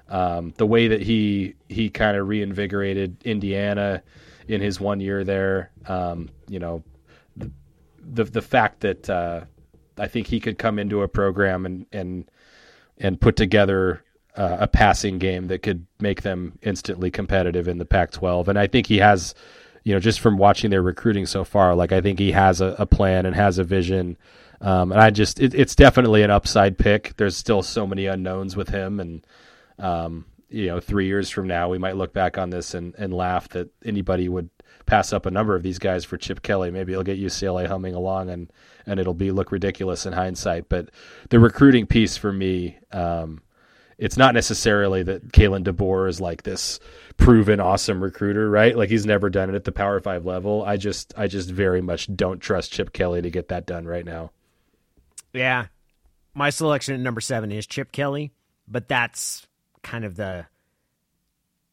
[0.09, 4.01] um, the way that he he kind of reinvigorated Indiana
[4.47, 6.83] in his one year there, um, you know,
[8.11, 9.41] the the fact that uh,
[9.97, 12.29] I think he could come into a program and and
[12.97, 14.03] and put together
[14.35, 18.67] uh, a passing game that could make them instantly competitive in the Pac-12, and I
[18.67, 19.35] think he has.
[19.83, 22.75] You know, just from watching their recruiting so far, like I think he has a,
[22.77, 24.17] a plan and has a vision
[24.61, 27.15] um, and I just, it, it's definitely an upside pick.
[27.17, 28.99] There's still so many unknowns with him.
[28.99, 29.27] And,
[29.77, 33.13] um, you know, three years from now, we might look back on this and, and
[33.13, 34.49] laugh that anybody would
[34.87, 36.71] pass up a number of these guys for Chip Kelly.
[36.71, 38.51] Maybe he'll get UCLA humming along and,
[38.85, 40.69] and it'll be look ridiculous in hindsight.
[40.69, 40.89] But
[41.29, 43.41] the recruiting piece for me, um,
[43.97, 46.79] it's not necessarily that Kalen DeBoer is like this
[47.17, 48.75] proven awesome recruiter, right?
[48.75, 50.63] Like he's never done it at the Power Five level.
[50.63, 54.05] I just, I just very much don't trust Chip Kelly to get that done right
[54.05, 54.31] now.
[55.33, 55.67] Yeah.
[56.33, 58.31] My selection at number seven is Chip Kelly,
[58.67, 59.47] but that's
[59.81, 60.45] kind of the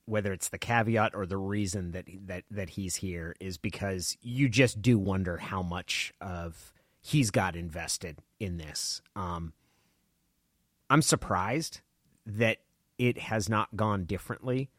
[0.06, 4.48] whether it's the caveat or the reason that that that he's here is because you
[4.48, 9.02] just do wonder how much of he's got invested in this.
[9.16, 9.52] Um,
[10.90, 11.80] I'm surprised
[12.26, 12.58] that
[12.98, 14.70] it has not gone differently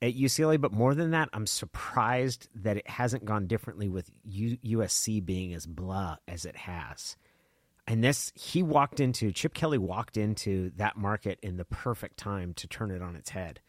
[0.00, 4.58] at UCLA, but more than that, I'm surprised that it hasn't gone differently with U-
[4.64, 7.16] USC being as blah as it has.
[7.86, 12.54] And this, he walked into, Chip Kelly walked into that market in the perfect time
[12.54, 13.60] to turn it on its head.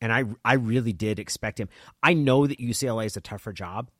[0.00, 1.68] And I, I really did expect him.
[2.02, 3.90] I know that UCLA is a tougher job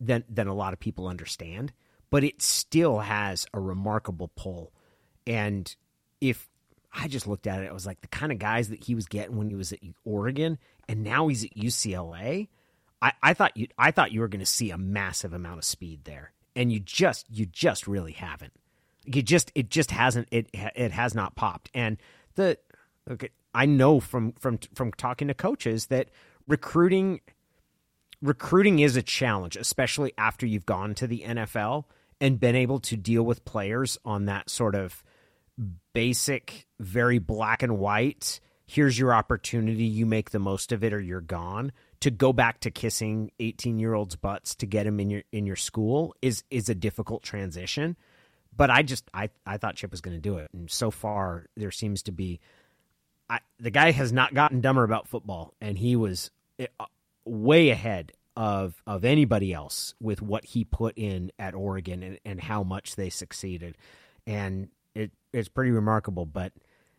[0.00, 1.72] than, than a lot of people understand,
[2.10, 4.72] but it still has a remarkable pull.
[5.26, 5.74] And
[6.20, 6.48] if
[6.92, 9.06] I just looked at it, it was like the kind of guys that he was
[9.06, 12.48] getting when he was at Oregon, and now he's at UCLA.
[13.02, 15.64] I, I thought you I thought you were going to see a massive amount of
[15.64, 18.52] speed there, and you just you just really haven't.
[19.04, 21.70] You just it just hasn't it it has not popped.
[21.74, 21.98] And
[22.36, 22.58] the
[23.10, 26.08] okay, I know from from from talking to coaches that
[26.46, 27.20] recruiting
[28.20, 31.84] recruiting is a challenge, especially after you've gone to the NFL
[32.20, 35.02] and been able to deal with players on that sort of
[35.92, 38.40] basic, very black and white.
[38.66, 39.84] Here's your opportunity.
[39.84, 41.72] You make the most of it, or you're gone.
[42.00, 45.46] To go back to kissing 18 year olds' butts to get them in your in
[45.46, 47.96] your school is is a difficult transition.
[48.56, 51.46] But I just I I thought Chip was going to do it, and so far
[51.56, 52.40] there seems to be.
[53.28, 56.86] I, the guy has not gotten dumber about football, and he was eh, uh,
[57.24, 62.40] way ahead of of anybody else with what he put in at Oregon and, and
[62.40, 63.76] how much they succeeded.
[64.26, 66.26] And it it's pretty remarkable.
[66.26, 66.52] But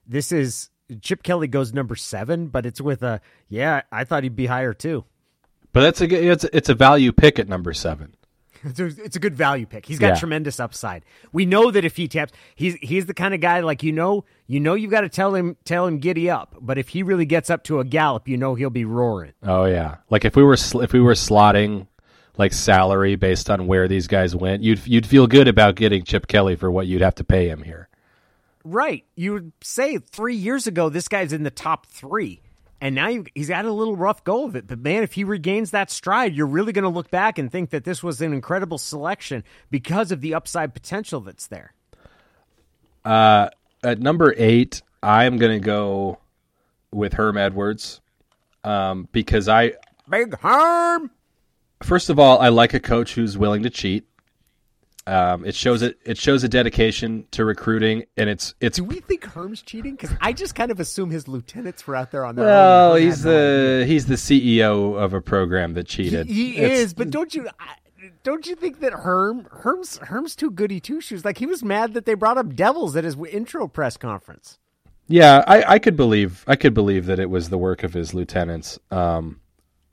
[0.07, 0.69] this is
[1.01, 3.81] Chip Kelly goes number seven, but it's with a yeah.
[3.91, 5.05] I thought he'd be higher too.
[5.73, 8.14] But that's a it's it's a value pick at number seven.
[9.05, 9.85] It's a, good value pick.
[9.85, 10.15] He's got Yeah.
[10.15, 11.05] tremendous upside.
[11.31, 14.25] We know that if he taps, he's he's the kind of guy like you know
[14.47, 16.55] you know you've got to tell him tell him giddy up.
[16.59, 19.33] But if he really gets up to a gallop, you know he'll be roaring.
[19.43, 21.87] Oh yeah, like if we were sl- if we were slotting
[22.37, 26.27] like salary based on where these guys went, you'd you'd feel good about getting Chip
[26.27, 27.87] Kelly for what you'd have to pay him here.
[28.63, 29.05] Right.
[29.15, 32.41] You would say three years ago this guy's in the top three,
[32.85, 34.67] and now you, he's had a little rough go of it.
[34.67, 37.71] But man, if he regains that stride, you're really going to look back and think
[37.71, 41.73] that this was an incredible selection because of the upside potential that's there.
[43.03, 43.49] Uh,
[43.83, 46.19] at number eight, I'm gonna go
[46.91, 48.01] with Herm Edwards
[48.63, 49.73] um, because I
[50.07, 51.09] Big harm.
[51.81, 54.07] first of all I like a coach who's willing to cheat.
[55.07, 55.99] Um, it shows it.
[56.03, 59.91] It shows a dedication to recruiting, and it's it's Do we think Herm's cheating?
[59.95, 62.97] Because I just kind of assume his lieutenants were out there on their well, own.
[62.97, 66.25] Herm he's had no the he's the CEO of a program that cheated.
[66.27, 67.75] He It's- is, but don't you I-
[68.23, 71.23] don't you think that Herm Herm's Herm's too goody two shoes?
[71.23, 74.57] Like he was mad that they brought up Devils at his intro press conference.
[75.07, 78.15] Yeah, I, I could believe I could believe that it was the work of his
[78.15, 78.79] lieutenants.
[78.89, 79.39] Um,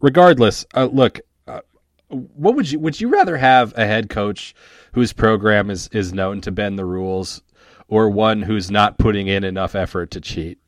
[0.01, 1.61] regardless, uh, look, uh,
[2.09, 4.55] what would you would you rather have a head coach
[4.95, 7.43] whose program is is known to bend the rules,
[7.89, 10.59] or one who's not putting in enough effort to cheat?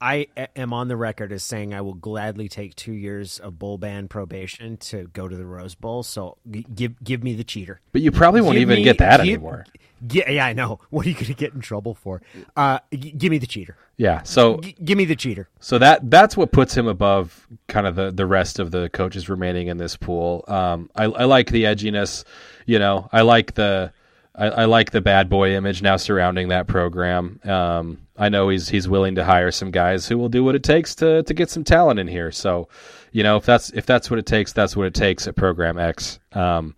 [0.00, 3.78] I am on the record as saying I will gladly take two years of bowl
[3.78, 6.02] ban probation to go to the Rose Bowl.
[6.02, 6.36] So
[6.74, 7.80] give give me the cheater.
[7.92, 9.64] But you probably won't Give even me- get that give- anymore.
[10.06, 10.80] gi- yeah, I know.
[10.90, 12.20] What are you going to get in trouble for?
[12.56, 13.76] Uh, g- give me the cheater.
[13.96, 15.48] Yeah, so G- give me the cheater.
[15.60, 19.30] So that that's what puts him above kind of the, the rest of the coaches
[19.30, 20.44] remaining in this pool.
[20.48, 22.24] Um, I, I like the edginess,
[22.66, 23.08] you know.
[23.10, 23.92] I like the
[24.36, 27.40] I, I like the bad boy image now surrounding that program.
[27.44, 30.62] Um, I know he's he's willing to hire some guys who will do what it
[30.62, 32.30] takes to to get some talent in here.
[32.30, 32.68] So,
[33.12, 35.78] you know, if that's if that's what it takes, that's what it takes at Program
[35.78, 36.18] X.
[36.32, 36.76] Um,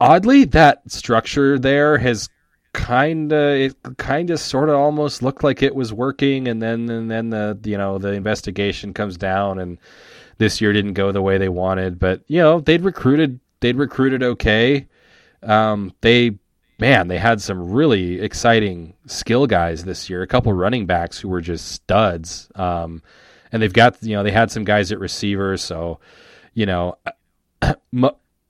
[0.00, 2.28] oddly, that structure there has
[2.72, 6.90] kind of it kind of sort of almost looked like it was working and then
[6.90, 9.78] and then the you know the investigation comes down and
[10.36, 14.22] this year didn't go the way they wanted but you know they'd recruited they'd recruited
[14.22, 14.86] okay
[15.42, 16.32] um they
[16.78, 21.28] man they had some really exciting skill guys this year a couple running backs who
[21.28, 23.02] were just studs um
[23.52, 25.98] and they've got you know they had some guys at receiver so
[26.54, 26.96] you know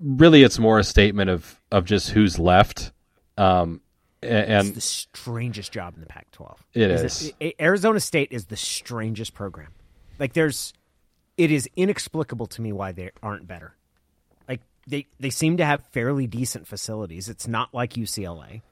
[0.00, 2.92] really it's more a statement of of just who's left
[3.38, 3.80] um
[4.22, 6.56] and it's the strangest job in the Pac-12.
[6.74, 9.72] It Is it- Arizona State is the strangest program.
[10.18, 10.72] Like there's,
[11.36, 13.76] it is inexplicable to me why they aren't better.
[14.86, 17.28] They they seem to have fairly decent facilities.
[17.28, 18.62] It's not like UCLA.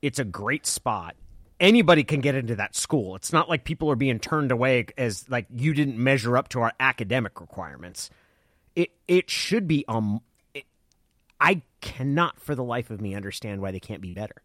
[0.00, 1.16] It's a great spot.
[1.60, 3.16] Anybody can get into that school.
[3.16, 6.60] It's not like people are being turned away as like you didn't measure up to
[6.60, 8.10] our academic requirements.
[8.76, 10.20] It it should be um.
[11.40, 14.42] I cannot for the life of me understand why they can't be better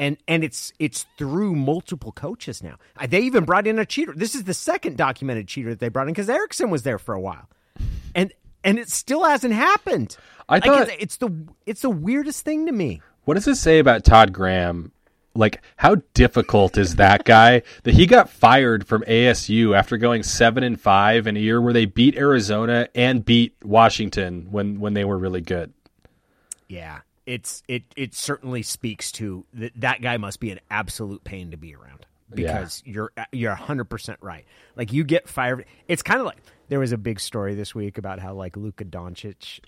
[0.00, 2.76] and and it's it's through multiple coaches now.
[2.96, 4.14] Uh, They even brought in a cheater.
[4.16, 7.14] This is the second documented cheater that they brought in because Erickson was there for
[7.14, 7.48] a while,
[8.14, 8.32] and
[8.64, 10.16] and it still hasn't happened.
[10.48, 13.00] I Like, thought- it's, it's the it's the weirdest thing to me.
[13.24, 14.92] What does it say about Todd Graham?
[15.34, 20.64] Like, how difficult is that guy that he got fired from ASU after going seven
[20.64, 25.04] and five in a year where they beat Arizona and beat Washington when when they
[25.04, 25.72] were really good?
[26.68, 31.50] Yeah, it's it it certainly speaks to that that guy must be an absolute pain
[31.52, 34.44] to be around because you're you're 100% right.
[34.76, 36.38] Like you get fired it's kind of like
[36.70, 39.60] there was a big story this week about how like Luka Doncic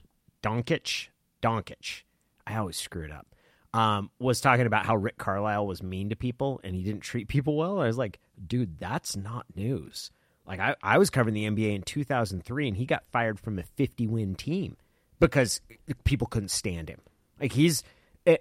[0.43, 1.09] Doncic
[1.43, 2.03] Doncic
[2.47, 3.27] I always screw it up.
[3.75, 7.27] Um, was talking about how Rick Carlisle was mean to people and he didn't treat
[7.27, 7.81] people well.
[7.81, 10.11] I was like, dude, that's not news.
[10.47, 13.63] Like I, I was covering the NBA in 2003 and he got fired from a
[13.63, 14.77] 50 win team
[15.19, 15.61] because
[16.05, 17.01] people couldn't stand him.
[17.41, 17.83] Like he's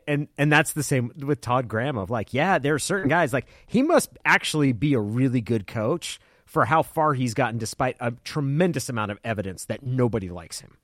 [0.08, 3.34] and and that's the same with Todd Graham of like, yeah, there are certain guys
[3.34, 6.20] like he must actually be a really good coach
[6.52, 10.76] for how far he's gotten despite a tremendous amount of evidence that nobody likes him.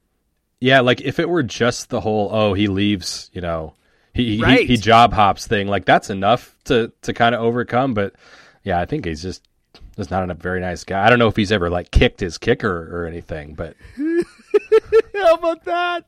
[0.62, 3.74] Yeah, like if it were just the whole oh he leaves, you know,
[4.14, 4.62] he Right.
[4.62, 7.94] he, he job hops thing, like that's enough to to kind of overcome.
[7.94, 8.14] But
[8.64, 9.44] yeah, I think he's just
[9.98, 11.06] just not a very nice guy.
[11.06, 13.76] I don't know if he's ever like kicked his kicker or anything, but
[15.14, 16.06] How about that?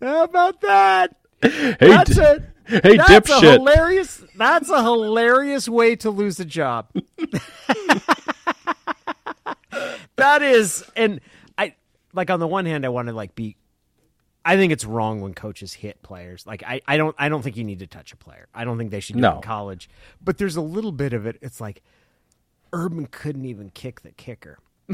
[0.00, 1.16] How about that?
[1.42, 2.40] hey, That's d- a
[2.80, 3.52] hey, that's a dipshit.
[3.58, 4.22] hilarious.
[4.36, 6.86] That's a hilarious way to lose a job.
[10.22, 11.20] that is, and
[11.58, 11.74] I
[12.12, 13.56] like on the one hand, I want to like be.
[14.44, 16.44] I think it's wrong when coaches hit players.
[16.46, 18.48] Like I, I don't, I don't think you need to touch a player.
[18.52, 19.36] I don't think they should do No.
[19.36, 19.88] in college.
[20.20, 21.36] But there's a little bit of it.
[21.42, 21.82] It's like
[22.72, 24.58] Urban couldn't even kick the kicker.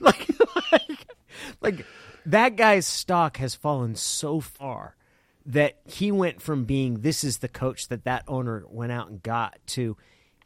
[0.00, 0.26] like,
[0.72, 0.98] like,
[1.60, 1.86] like
[2.24, 4.96] that guy's stock has fallen so far
[5.44, 9.22] that he went from being this is the coach that that owner went out and
[9.22, 9.96] got to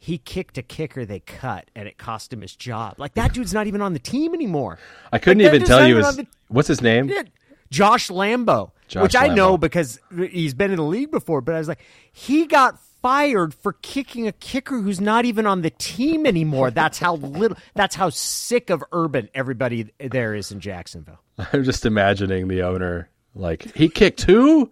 [0.03, 2.95] he kicked a kicker they cut and it cost him his job.
[2.97, 4.79] Like that dude's not even on the team anymore.
[5.11, 7.07] I couldn't Like, even tell you his the- what's his name.
[7.07, 7.21] yeah,
[7.69, 9.99] Josh Lambo, Josh which I know because
[10.31, 11.39] he's been in the league before.
[11.41, 11.79] But I was like,
[12.11, 16.71] he got fired for kicking a kicker who's not even on the team anymore.
[16.71, 17.55] That's how little.
[17.75, 21.19] That's how sick of Urban everybody there is in Jacksonville.
[21.53, 24.71] I'm just imagining the owner like he kicked who?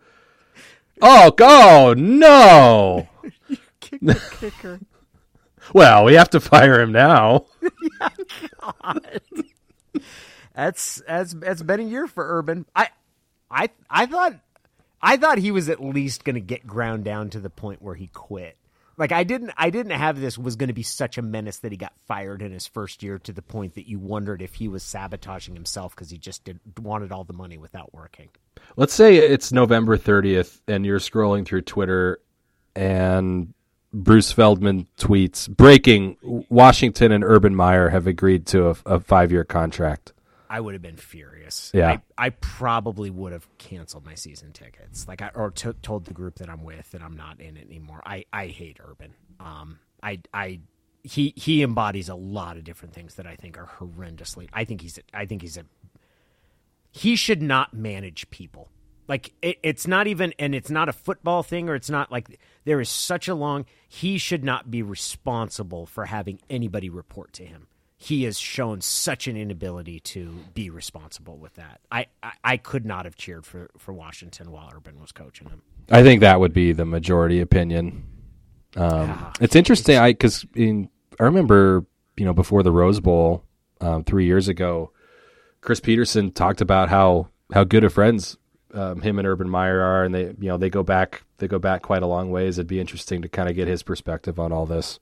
[1.03, 3.07] Oh, go no!
[3.79, 4.79] Kick the kicker.
[5.73, 7.45] Well, we have to fire him now.
[10.55, 12.65] That's that's that's been a year for Urban.
[12.75, 12.89] I
[13.49, 14.33] I I thought
[15.01, 17.95] I thought he was at least going to get ground down to the point where
[17.95, 18.57] he quit.
[18.97, 21.71] Like I didn't I didn't have this was going to be such a menace that
[21.71, 24.67] he got fired in his first year to the point that you wondered if he
[24.67, 28.27] was sabotaging himself because he just did wanted all the money without working.
[28.75, 32.19] Let's say it's November 30th and you're scrolling through Twitter
[32.75, 33.53] and
[33.91, 36.17] Bruce Feldman tweets breaking
[36.49, 40.13] Washington and Urban Meyer have agreed to a, a five year contract.
[40.49, 41.71] I would have been furious.
[41.73, 41.97] Yeah.
[42.17, 46.13] I, I probably would have canceled my season tickets, like I or t- told the
[46.13, 48.01] group that I'm with that I'm not in it anymore.
[48.05, 49.13] I, I hate Urban.
[49.39, 50.59] Um, I I
[51.03, 54.49] he he embodies a lot of different things that I think are horrendously.
[54.51, 55.65] I think he's a, I think he's a
[56.91, 58.69] he should not manage people.
[59.07, 62.39] Like it, it's not even, and it's not a football thing, or it's not like
[62.69, 63.65] there is such a long.
[63.87, 67.65] He should not be responsible for having anybody report to him.
[67.97, 71.81] He has shown such an inability to be responsible with that.
[71.91, 75.63] I, I, I could not have cheered for, for Washington while Urban was coaching him.
[75.89, 78.05] I think that would be the majority opinion.
[78.75, 79.33] Um, Yeah.
[79.41, 80.89] it's interesting, I because in
[81.19, 83.43] I remember you know before the Rose Bowl
[83.81, 84.91] um, three years ago,
[85.61, 88.37] Chris Petersen talked about how how good of friends
[88.73, 91.59] um, him and Urban Meyer are, and they you know they go back they go
[91.59, 92.57] back quite a long ways.
[92.57, 94.99] It'd be interesting to kind of get his perspective on all this.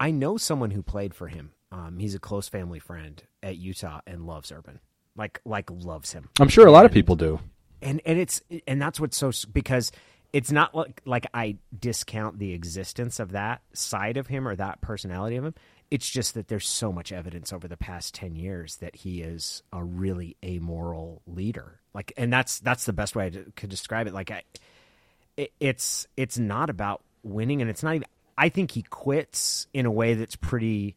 [0.00, 1.52] I know someone who played for him.
[1.72, 4.80] Um, he's a close family friend at Utah and loves Urban,
[5.16, 6.28] like like loves him.
[6.40, 7.40] I'm sure a lot of people do.
[7.82, 9.92] and and it's and that's what's so because
[10.32, 14.80] it's not like like I discount the existence of that side of him or that
[14.80, 15.54] personality of him.
[15.90, 19.62] It's just that there's so much evidence over the past ten years that he is
[19.72, 21.80] a really amoral leader.
[21.94, 24.14] Like, and that's that's the best way I could describe it.
[24.14, 24.42] Like, I,
[25.36, 28.08] it, it's it's not about winning, and it's not even.
[28.36, 30.96] I think he quits in a way that's pretty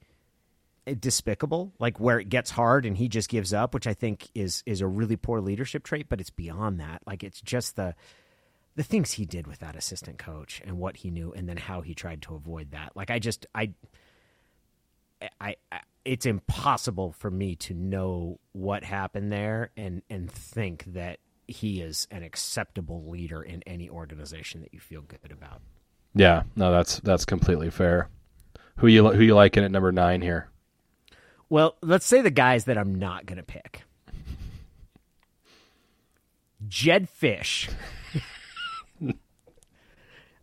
[0.85, 4.29] eh, despicable like where it gets hard and he just gives up which i think
[4.33, 7.93] is is a really poor leadership trait but it's beyond that like it's just the
[8.75, 11.81] the things he did with that assistant coach and what he knew and then how
[11.81, 13.71] he tried to avoid that like i just i
[15.39, 21.19] i, I it's impossible for me to know what happened there and and think that
[21.47, 25.61] he is an acceptable leader in any organization that you feel good about
[26.13, 28.09] Yeah, no, that's that's completely fair.
[28.77, 30.49] Who you who you liking at number nine here?
[31.49, 33.83] Well, let's say the guys that I'm not going to pick.
[36.67, 37.69] Jedd Fisch.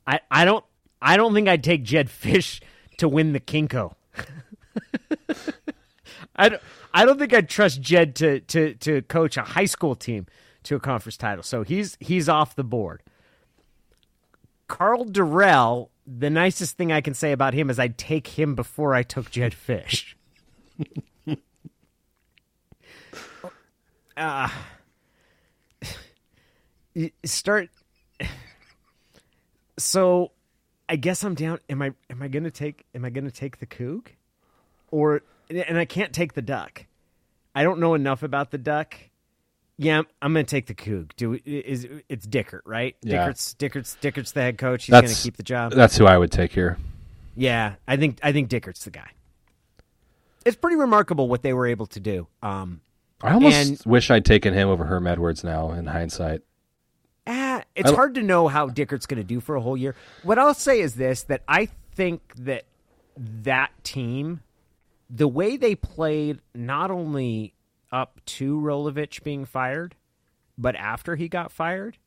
[0.06, 0.64] I I don't
[1.00, 2.60] I don't think I'd take Jedd Fisch
[2.98, 3.94] to win the KingCo.
[6.36, 6.62] I don't,
[6.94, 10.26] I don't think I'd trust Jedd to, to to coach a high school team
[10.64, 11.42] to a conference title.
[11.42, 13.02] So he's he's off the board.
[14.68, 18.94] Karl Dorrell, the nicest thing I can say about him is I'd take him before
[18.94, 20.14] I took Jedd Fisch.
[24.16, 24.48] uh,
[27.24, 27.70] start
[29.78, 30.32] so
[30.88, 31.60] I guess I'm down.
[31.68, 34.08] Am I am I gonna take am I gonna take the Coug?
[34.90, 36.84] Or and I can't take the duck.
[37.54, 38.94] I don't know enough about the duck.
[39.80, 41.12] Yeah, I'm going to take the Coug.
[41.16, 42.96] Do is it's Dickert, right?
[43.02, 43.18] Yeah.
[43.20, 44.86] Dickert's Dickert's Dickert's the head coach.
[44.86, 45.72] He's going to keep the job.
[45.72, 46.78] That's who I would take here.
[47.36, 49.08] Yeah, I think I think Dickert's the guy.
[50.44, 52.26] It's pretty remarkable what they were able to do.
[52.42, 52.80] Um,
[53.22, 56.42] I almost And- wish I'd taken him over Herm Edwards now in hindsight.
[57.26, 59.94] ah, it's hard to know how Dickert's going to do for a whole year.
[60.22, 62.64] What I'll say is this: that I think that
[63.16, 64.40] that team,
[65.10, 67.54] the way they played, not only
[67.90, 69.94] up to Rolovich being fired,
[70.56, 71.98] but after he got fired,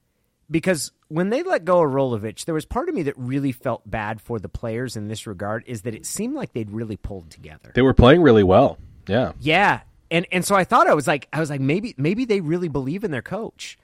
[0.50, 3.90] because when they let go of Rolovich, there was part of me that really felt
[3.90, 5.64] bad for the players in this regard.
[5.66, 7.72] Is that it seemed like they'd really pulled together.
[7.74, 8.78] They were playing really well.
[9.08, 9.32] Yeah.
[9.40, 9.82] Yeah.
[10.10, 12.68] And and so I thought I was like I was like maybe maybe they really
[12.68, 13.78] believe in their coach.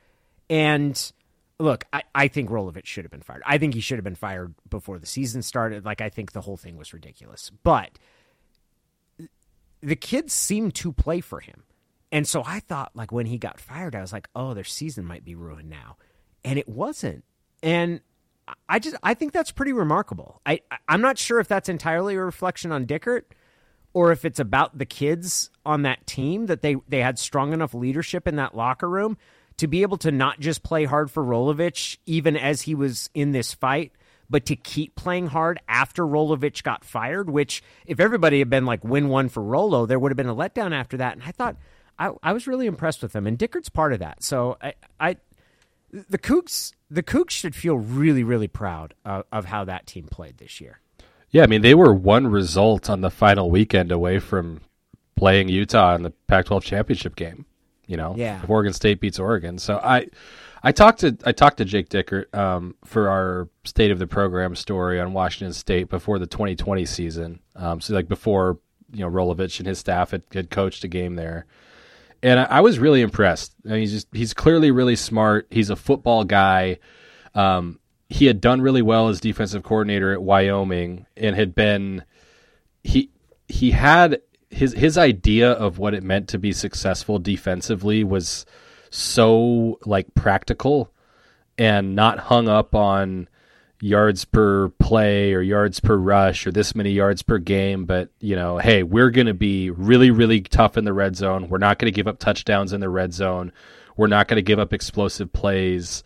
[0.49, 1.11] And
[1.59, 3.43] look, I, I think Rolovich should have been fired.
[3.45, 5.85] I think he should have been fired before the season started.
[5.85, 7.51] Like I think the whole thing was ridiculous.
[7.63, 7.97] But
[9.81, 11.63] the kids seemed to play for him.
[12.11, 15.05] And so I thought like when he got fired, I was like, oh, their season
[15.05, 15.97] might be ruined now.
[16.43, 17.23] And it wasn't.
[17.61, 18.01] And
[18.69, 20.41] I just I think that's pretty remarkable.
[20.45, 23.23] I I'm not sure if that's entirely a reflection on Dickert
[23.93, 27.73] or if it's about the kids on that team that they they had strong enough
[27.73, 29.17] leadership in that locker room
[29.57, 33.31] to be able to not just play hard for Rolovich even as he was in
[33.31, 33.91] this fight,
[34.29, 37.29] but to keep playing hard after Rolovich got fired.
[37.29, 40.35] Which if everybody had been like win one for Rolo, there would have been a
[40.35, 41.13] letdown after that.
[41.13, 41.55] And I thought
[41.99, 44.23] I, I was really impressed with them, and Dickert's part of that.
[44.23, 45.15] So I I
[45.91, 50.37] the Cougs the Cougs should feel really really proud of, of how that team played
[50.37, 50.79] this year.
[51.29, 54.61] Yeah, I mean they were one result on the final weekend away from
[55.15, 57.45] playing Utah in the Pac-12 championship game.
[57.87, 58.43] You know, Yeah.
[58.43, 59.57] if Oregon State beats Oregon.
[59.57, 60.07] So I,
[60.63, 64.55] I talked to I talked to Jake Dickert um, for our state of the program
[64.55, 67.39] story on Washington State before the 2020 season.
[67.55, 68.59] Um, so like before
[68.91, 71.45] you know Rolovich and his staff had, had coached a game there,
[72.23, 73.53] and I, I was really impressed.
[73.65, 75.47] I mean, he's just he's clearly really smart.
[75.49, 76.79] He's a football guy.
[77.35, 77.79] Um,
[78.09, 82.03] he had done really well as defensive coordinator at Wyoming and had been
[82.83, 83.11] he
[83.47, 88.45] he had his his idea of what it meant to be successful defensively was
[88.89, 90.91] so like practical
[91.57, 93.27] and not hung up on
[93.79, 98.35] yards per play or yards per rush or this many yards per game but you
[98.35, 101.47] know hey we're going to be really really tough in the red zone.
[101.49, 103.51] We're not going to give up touchdowns in the red zone.
[103.95, 106.03] We're not going to give up explosive plays.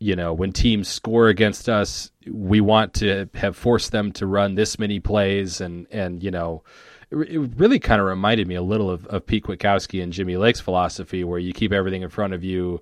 [0.00, 4.54] You know when teams score against us we want to have forced them to run
[4.54, 6.64] this many plays and and you know
[7.22, 10.60] it really kind of reminded me a little of, of Pete Kwiatkowski and Jimmy Lake's
[10.60, 12.80] philosophy where you keep everything in front of you.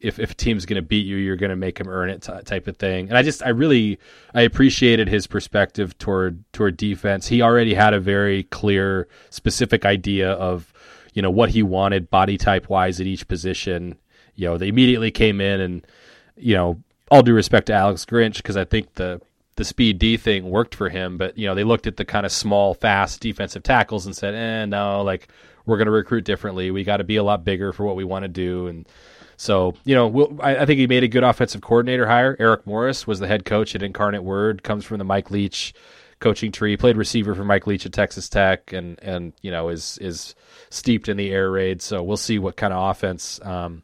[0.00, 2.22] If if a team's going to beat you you're going to make them earn it
[2.22, 3.08] t- type of thing.
[3.08, 3.98] And I just I really
[4.34, 7.28] I appreciated his perspective toward toward defense.
[7.28, 10.72] He already had a very clear specific idea of
[11.14, 13.96] you know what he wanted body type wise at each position.
[14.34, 15.86] You know they immediately came in and
[16.36, 19.20] you know, all due respect to Alex Grinch because I think the
[19.56, 22.26] the speed D thing worked for him, but you know they looked at the kind
[22.26, 25.28] of small, fast defensive tackles and said, "Eh, no, like
[25.66, 26.70] we're going to recruit differently.
[26.70, 28.88] We got to be a lot bigger for what we want to do." And
[29.36, 32.36] so, you know, we'll, I, I think he made a good offensive coordinator hire.
[32.38, 35.74] Eric Morris was the head coach at Incarnate Word, comes from the Mike Leach
[36.20, 39.98] coaching tree, played receiver for Mike Leach at Texas Tech, and and you know is
[39.98, 40.34] is
[40.70, 41.80] steeped in the air raid.
[41.80, 43.40] So we'll see what kind of offense.
[43.42, 43.82] Um,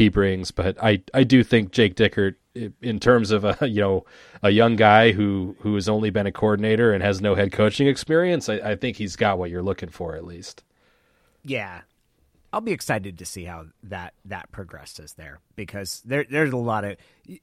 [0.00, 0.50] he brings.
[0.50, 4.04] But I, I do think Jake Dickert, in terms of a you know
[4.42, 7.86] a young guy who who has only been a coordinator and has no head coaching
[7.86, 10.64] experience, I, I think he's got what you're looking for at least.
[11.44, 11.82] Yeah.
[12.52, 16.84] I'll be excited to see how that that progresses there because there there's a lot
[16.84, 16.96] of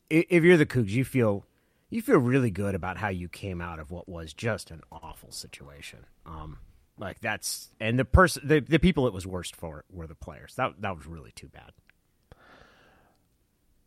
[0.09, 1.45] if you're the Cougs, you feel
[1.89, 5.31] you feel really good about how you came out of what was just an awful
[5.31, 6.05] situation.
[6.25, 6.57] Um
[6.99, 10.55] like that's and the person the, the people it was worst for were the players.
[10.55, 11.71] That that was really too bad.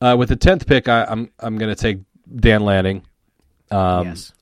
[0.01, 1.99] Uh, with the tenth pick, I, I'm I'm going to take
[2.35, 3.03] Dan Lanning.
[3.71, 4.33] um, yes.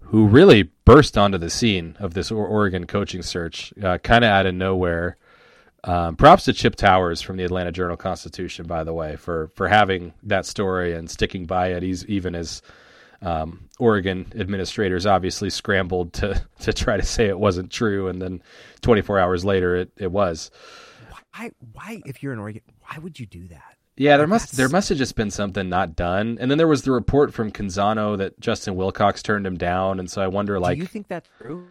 [0.00, 4.46] who really burst onto the scene of this Oregon coaching search, uh, kind of out
[4.46, 5.16] of nowhere.
[5.84, 9.68] Um, props to Chip Towers from the Atlanta Journal Constitution, by the way, for for
[9.68, 11.82] having that story and sticking by it.
[11.82, 12.62] He's even as
[13.20, 18.42] um, Oregon administrators obviously scrambled to to try to say it wasn't true, and then
[18.82, 20.50] 24 hours later, it it was.
[21.34, 21.50] Why?
[21.72, 22.02] Why?
[22.06, 23.76] If you're in Oregon, why would you do that?
[23.96, 26.68] Yeah, there must That's- there must have just been something not done, and then there
[26.68, 30.58] was the report from Canzano that Justin Wilcox turned him down, and so I wonder,
[30.58, 31.66] like, do you think that's true?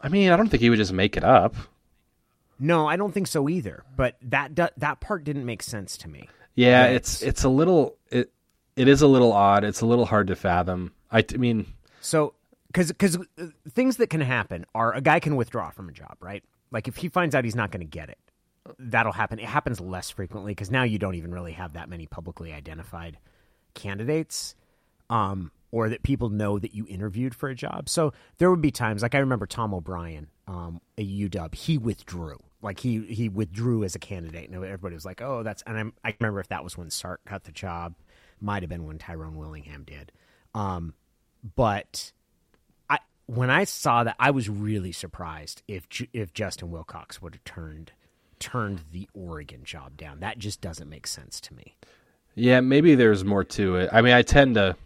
[0.00, 1.54] I mean, I don't think he would just make it up.
[2.60, 3.82] No, I don't think so either.
[3.96, 6.28] But that that part didn't make sense to me.
[6.54, 8.30] Yeah, it's it's a little it
[8.76, 9.64] it is a little odd.
[9.64, 10.92] It's a little hard to fathom.
[11.10, 11.66] I, I mean,
[12.00, 12.34] So,
[12.68, 16.16] because because uh, things that can happen are a guy can withdraw from a job,
[16.20, 16.42] right?
[16.70, 18.18] Like if he finds out he's not going to get it,
[18.78, 19.38] that'll happen.
[19.38, 23.18] It happens less frequently because now you don't even really have that many publicly identified
[23.74, 24.54] candidates,
[25.10, 27.88] um, or that people know that you interviewed for a job.
[27.88, 32.38] So there would be times, like I remember Tom O'Brien, um, a UW, he withdrew.
[32.60, 35.92] Like he he withdrew as a candidate, and everybody was like, "Oh, that's." And I'm,
[36.04, 37.94] I remember if that was when Sark got the job,
[38.40, 40.12] might have been when Tyrone Willingham did.
[40.54, 40.94] Um,
[41.56, 42.12] but
[42.88, 47.44] I when I saw that, I was really surprised if if Justin Wilcox would have
[47.44, 47.90] turned
[48.42, 50.20] turned the Oregon job down.
[50.20, 51.76] That just doesn't make sense to me.
[52.34, 53.90] yeah, maybe there's more to it.
[53.92, 54.76] I mean, I tend to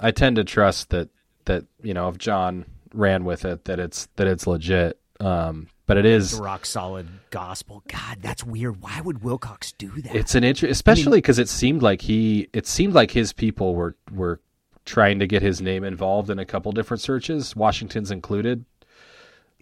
[0.00, 1.08] I tend to trust that
[1.46, 4.98] that you know if John ran with it that it's that it's legit.
[5.20, 7.82] Um, but it is rock solid gospel.
[7.88, 8.80] God, that's weird.
[8.82, 10.16] Why would Wilcox do that?
[10.16, 13.94] It's an interest, especially because it seemed like he, it seemed like his people were
[14.10, 14.40] were
[14.86, 18.64] trying to get his name involved in a couple different searches, Washington's included.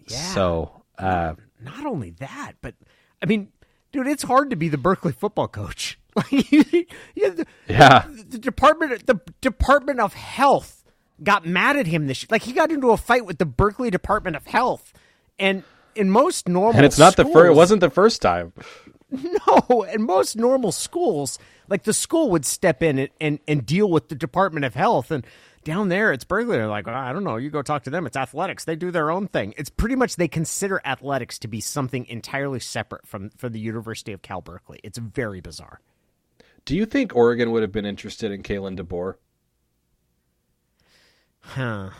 [0.09, 0.17] Yeah.
[0.35, 2.75] So, uh, Not only that, but
[3.23, 3.49] I mean,
[3.93, 5.99] dude, it's hard to be the Berkeley football coach.
[6.15, 6.65] Like, you-
[7.15, 10.85] you- the, yeah, the department, the Department of Health
[11.23, 12.23] got mad at him this.
[12.23, 12.29] year.
[12.31, 14.93] Like, he got into a fight with the Berkeley Department of Health,
[15.39, 15.63] and
[15.95, 17.51] in most normal, and it's not the first.
[17.51, 18.53] It wasn't the first time.
[19.11, 21.39] No, in most normal schools,
[21.69, 25.11] like the school would step in and, and, and deal with the Department of Health.
[25.11, 25.27] And
[25.65, 26.57] down there, it's Berkeley.
[26.57, 27.37] They're like, I don't know.
[27.37, 28.07] You go talk to them.
[28.07, 28.65] It's athletics.
[28.65, 29.55] They do their own thing.
[29.57, 34.13] It's pretty much they consider athletics to be something entirely separate from, from the University
[34.13, 34.81] of Cal Berkeley.
[34.83, 35.81] It's very bizarre.
[36.65, 39.15] Do you think Oregon would have been interested in Kalen DeBoer?
[41.41, 41.91] Huh.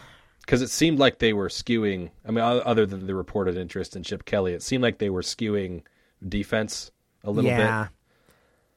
[0.41, 2.11] Because it seemed like they were skewing.
[2.27, 5.23] I mean, other than the reported interest in Chip Kelly, it seemed like they were
[5.23, 5.83] skewing
[6.27, 6.91] defense
[7.25, 7.59] a little bit.
[7.59, 7.89] yeah.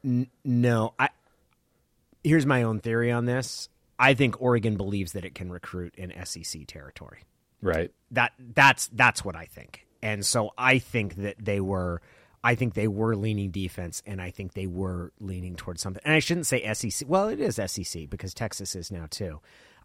[0.03, 1.09] N- no, I.
[2.23, 3.69] Here's my own theory on this.
[3.97, 7.23] I think Oregon believes that it can recruit in SEC territory.
[7.61, 7.91] right?
[8.11, 9.85] that that's that's what I think.
[10.01, 12.01] And so I think that they were
[12.43, 16.01] I think they were leaning defense and I think they were leaning towards something.
[16.05, 17.07] And I shouldn't say SEC.
[17.09, 19.41] Well, it is SEC because Texas is now too.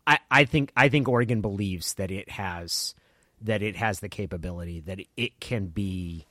[0.07, 2.95] I, I think I think Oregon believes that it has
[3.41, 6.27] that it has the capability that it can be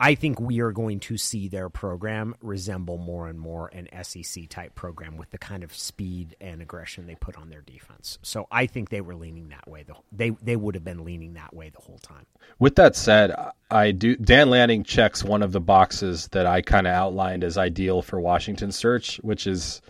[0.00, 4.48] I think we are going to see their program resemble more and more an SEC
[4.48, 8.18] type program with the kind of speed and aggression they put on their defense.
[8.22, 9.84] So I think they were leaning that way.
[9.84, 12.26] The, they they would have been leaning that way the whole time.
[12.58, 13.34] With that said,
[13.70, 14.16] I do.
[14.16, 18.20] Dan Lanning checks one of the boxes that I kind of outlined as ideal for
[18.20, 19.80] Washington search, which is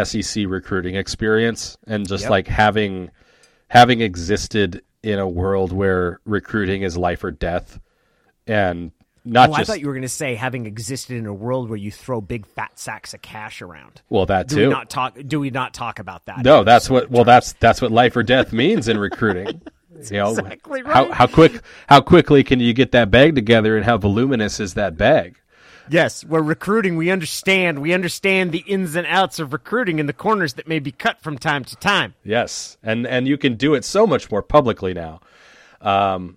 [0.00, 2.30] SEC recruiting experience and just Yep.
[2.30, 3.10] like having
[3.68, 7.80] having existed in a world where recruiting is life or death,
[8.46, 8.92] and
[9.24, 11.78] not oh, I thought you were going to say having existed in a world where
[11.78, 14.02] you throw big fat sacks of cash around.
[14.08, 14.68] well that Do too.
[14.68, 15.16] we not talk?
[15.26, 16.44] Do we not talk about that?
[16.44, 17.10] no, that's what.
[17.10, 19.62] Well, that's that's what life or death means in recruiting.
[20.10, 21.12] you know, exactly how right.
[21.12, 24.96] how quick how quickly can you get that bag together, and how voluminous is that
[24.96, 25.36] bag?
[25.90, 26.96] Yes, we're recruiting.
[26.96, 27.80] We understand.
[27.80, 31.20] We understand the ins and outs of recruiting and the corners that may be cut
[31.20, 32.14] from time to time.
[32.24, 35.20] Yes, and and you can do it so much more publicly now.
[35.80, 36.36] Um,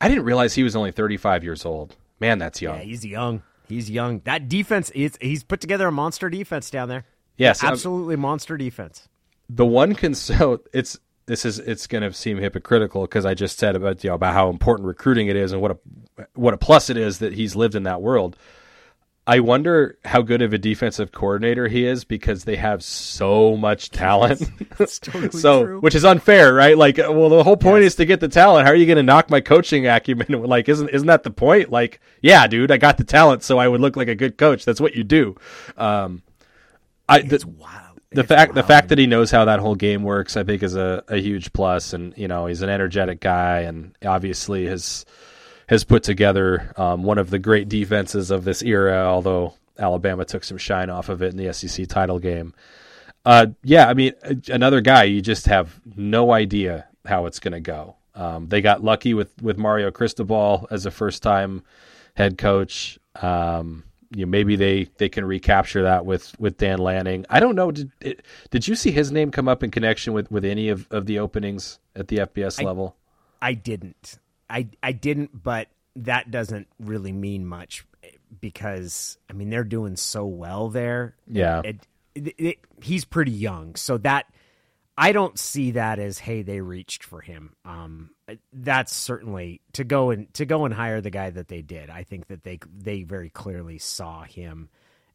[0.00, 1.96] I didn't realize he was only 35 years old.
[2.20, 2.76] Man, that's young.
[2.78, 3.42] Yeah, he's young.
[3.68, 4.20] He's young.
[4.24, 7.04] That defense, it's, he's put together a monster defense down there.
[7.36, 9.08] yes, Absolutely monster defense.
[9.50, 13.58] the one can so it's this is it's going to seem hypocritical because I just
[13.58, 16.56] said about you know about how important recruiting it is and what a what a
[16.56, 18.36] plus it is that he's lived in that world.
[19.28, 23.90] I wonder how good of a defensive coordinator he is because they have so much
[23.90, 24.48] talent.
[24.78, 25.80] totally so, true.
[25.80, 26.78] which is unfair, right?
[26.78, 28.66] Like, well, the whole point is to get the talent.
[28.66, 30.26] How are you going to knock my coaching acumen?
[30.44, 31.72] like, isn't isn't that the point?
[31.72, 34.64] Like, yeah, dude, I got the talent, so I would look like a good coach.
[34.64, 35.34] That's what you do.
[35.76, 36.22] Um,
[37.08, 37.94] I the, Wow.
[38.12, 40.76] the fact the fact that he knows how that whole game works, I think, is
[40.76, 41.92] a, a huge plus.
[41.94, 45.04] And you know, he's an energetic guy, and obviously has
[45.68, 49.04] has put together um, one of the great defenses of this era.
[49.04, 52.54] Although Alabama took some shine off of it in the SEC title game.
[53.24, 54.12] Uh, yeah, I mean,
[54.48, 57.96] another guy you just have no idea how it's going to go.
[58.14, 61.62] Um, they got lucky with with Mario Cristobal as a first time
[62.14, 62.98] head coach.
[63.20, 67.26] Um, you know, maybe they, they can recapture that with, with Dan Lanning.
[67.28, 67.70] I don't know.
[67.70, 70.86] Did it, did you see his name come up in connection with, with any of,
[70.90, 72.96] of the openings at the FBS I, level?
[73.42, 74.18] I didn't.
[74.48, 77.84] I I didn't, but that doesn't really mean much
[78.40, 81.14] because I mean they're doing so well there.
[81.26, 84.26] Yeah, it, it, it, he's pretty young, so that
[84.96, 87.54] I don't see that as hey they reached for him.
[87.64, 88.10] Um,
[88.52, 91.90] that's certainly to go and to go and hire the guy that they did.
[91.90, 94.68] I think that they they very clearly saw him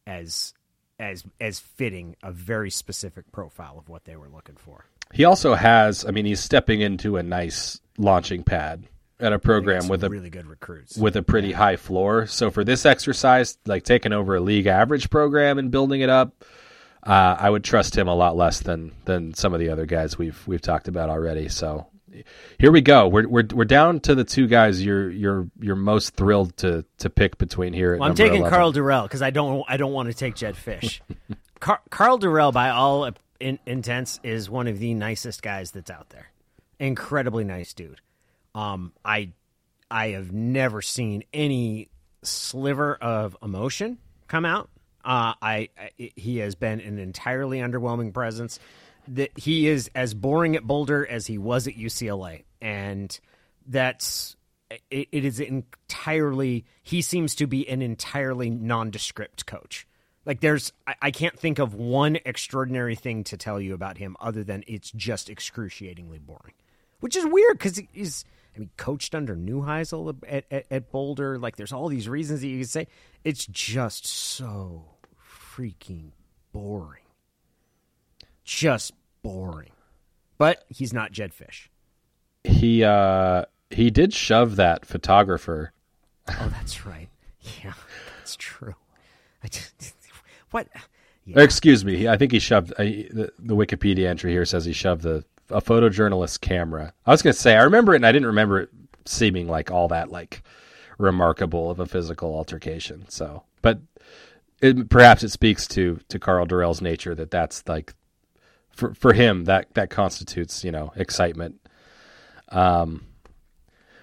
[0.06, 0.54] as
[1.00, 4.86] as as fitting a very specific profile of what they were looking for.
[5.14, 8.88] He also has, I mean, he's stepping into a nice launching pad
[9.22, 11.58] at a program with a really good recruits with a pretty yeah.
[11.58, 12.28] high floor.
[12.28, 16.44] So for this exercise, like taking over a league average program and building it up,
[17.04, 20.18] uh, I would trust him a lot less than than some of the other guys
[20.18, 21.50] we've we've talked about already.
[21.50, 21.88] So
[22.60, 23.08] here we go.
[23.08, 27.10] We're we're we're down to the two guys you're you're you're most thrilled to to
[27.10, 27.98] pick between here.
[27.98, 28.52] Well, I'm taking 11.
[28.52, 31.00] Karl Dorrell because I don't I don't want to take Jedd Fisch.
[31.60, 36.10] Car- Karl Dorrell, by all in- intents, is one of the nicest guys that's out
[36.10, 36.32] there.
[36.80, 38.02] Incredibly nice dude.
[38.54, 39.32] Um, I
[39.90, 41.90] I have never seen any
[42.24, 43.98] sliver of emotion
[44.28, 44.70] come out
[45.04, 48.60] uh, I, I, he has been an entirely underwhelming presence.
[49.08, 53.20] That he is as boring at Boulder as he was at UCLA, and
[53.66, 54.36] that's
[54.92, 56.66] it, it is entirely.
[56.84, 59.88] He seems to be an entirely nondescript coach.
[60.24, 64.16] Like there's, I, I can't think of one extraordinary thing to tell you about him
[64.20, 66.54] other than it's just excruciatingly boring,
[67.00, 68.24] which is weird because he's
[68.56, 71.38] I mean, coached under Neuheisel at, at, at, Boulder.
[71.38, 72.88] Like, there's all these reasons that you could say.
[73.24, 74.86] It's just so
[75.18, 76.12] freaking
[76.52, 77.04] boring.
[78.44, 79.72] Just boring.
[80.38, 81.68] But he's not Jedd Fisch.
[82.44, 85.72] He uh he did shove that photographer.
[86.28, 87.10] Oh, that's right.
[87.64, 87.74] Yeah,
[88.18, 88.76] that's true.
[89.50, 89.96] Just,
[90.52, 90.68] what?
[91.26, 91.42] Yeah.
[91.42, 92.08] Excuse me.
[92.08, 95.62] I think he shoved uh, the, the Wikipedia entry here says he shoved the a
[95.62, 96.94] photojournalist's camera.
[97.06, 98.70] I was going to say I remember it, and I didn't remember it
[99.06, 100.44] seeming like all that like
[100.98, 103.06] remarkable of a physical altercation.
[103.10, 103.80] So, but
[104.62, 107.94] it, perhaps it speaks to to Karl Dorrell's nature that that's like
[108.72, 111.60] for for him that that constitutes you know excitement.
[112.50, 113.06] Um,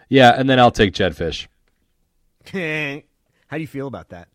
[0.09, 1.47] yeah, and then I'll take Jedd Fisch.
[3.47, 4.29] How do you feel about that?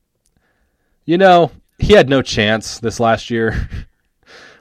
[1.06, 3.70] You know, he had no chance this last year.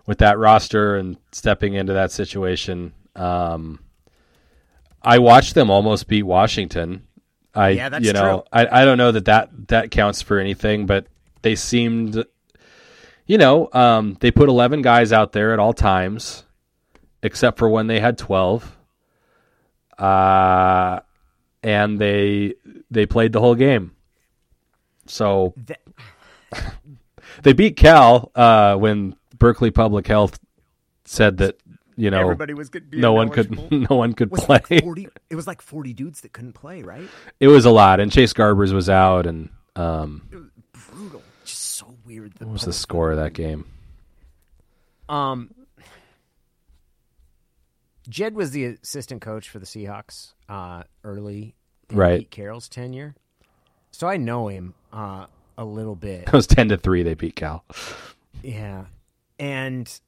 [0.06, 2.92] with that roster and stepping into that situation.
[3.14, 3.80] Um,
[5.02, 7.06] I watched them almost beat Washington.
[7.54, 8.42] I, yeah, that's you know, true.
[8.52, 11.06] I, I don't know that, that that counts for anything, but
[11.42, 12.24] they seemed,
[13.26, 16.44] you know, um, they put 11 guys out there at all times,
[17.22, 18.76] except for when they had 12.
[19.98, 21.00] Uh,
[21.62, 22.54] and they
[22.90, 23.92] they played the whole game.
[25.06, 25.54] So
[27.42, 30.38] they beat Cal uh, when Berkeley Public Health
[31.04, 31.60] said that
[31.96, 33.50] you know everybody was good, no one could
[33.90, 34.60] no one could play.
[34.70, 37.08] Like 40, it was like forty dudes that couldn't play, right?
[37.40, 41.22] It was a lot, and Chase Garbers was out, and um, it was brutal.
[41.44, 42.34] Just so weird.
[42.38, 43.66] What was the score of that game?
[45.08, 45.52] Um,
[48.08, 51.56] Jedd was the assistant coach for the Seahawks uh, early
[51.90, 52.20] in right.
[52.20, 53.16] Pete Carroll's tenure,
[53.90, 55.26] so I know him uh,
[55.58, 56.24] a little bit.
[56.28, 57.02] It was ten to three.
[57.02, 57.64] They beat Cal.
[58.44, 58.84] Yeah,
[59.42, 60.00] and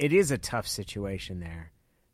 [0.00, 1.70] it is a tough situation there.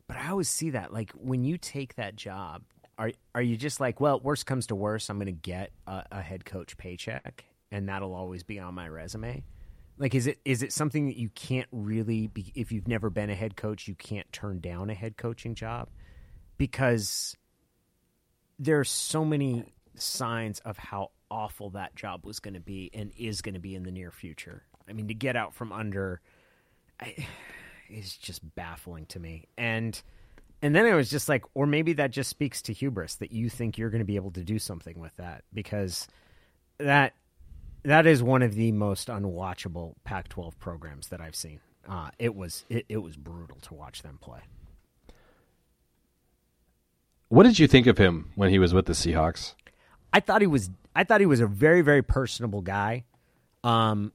[0.06, 2.62] But I always see that like when you take that job,
[2.98, 6.04] are are you just like, well, worst comes to worst, I'm going to get a,
[6.12, 9.44] a head coach paycheck, and that'll always be on my resume?
[9.96, 13.30] Like, is it is it something that you can't really be if you've never been
[13.30, 15.88] a head coach, you can't turn down a head coaching job
[16.58, 17.34] because
[18.58, 19.64] there are so many
[19.94, 23.74] signs of how awful that job was going to be and is going to be
[23.74, 24.64] in the near future.
[24.88, 26.20] I mean, to get out from under
[27.00, 27.26] I,
[27.88, 29.48] is just baffling to me.
[29.56, 30.00] And
[30.62, 33.50] and then it was just like, or maybe that just speaks to hubris that you
[33.50, 36.08] think you're going to be able to do something with that because
[36.78, 37.12] that
[37.82, 41.60] that is one of the most unwatchable Pac-12 programs that I've seen.
[41.86, 44.40] Uh, it was it, it was brutal to watch them play.
[47.28, 49.54] What did you think of him when he was with the Seahawks?
[50.12, 53.04] I thought he was I thought he was a very very personable guy.
[53.62, 54.12] Um,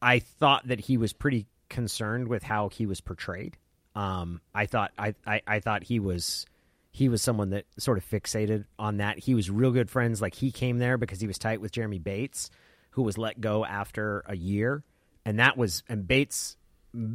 [0.00, 3.56] I thought that he was pretty concerned with how he was portrayed.
[3.94, 6.46] Um, I thought I, I, I thought he was
[6.90, 9.18] he was someone that sort of fixated on that.
[9.18, 10.22] He was real good friends.
[10.22, 12.50] Like he came there because he was tight with Jeremy Bates,
[12.90, 14.84] who was let go after a year,
[15.24, 16.56] and that was and Bates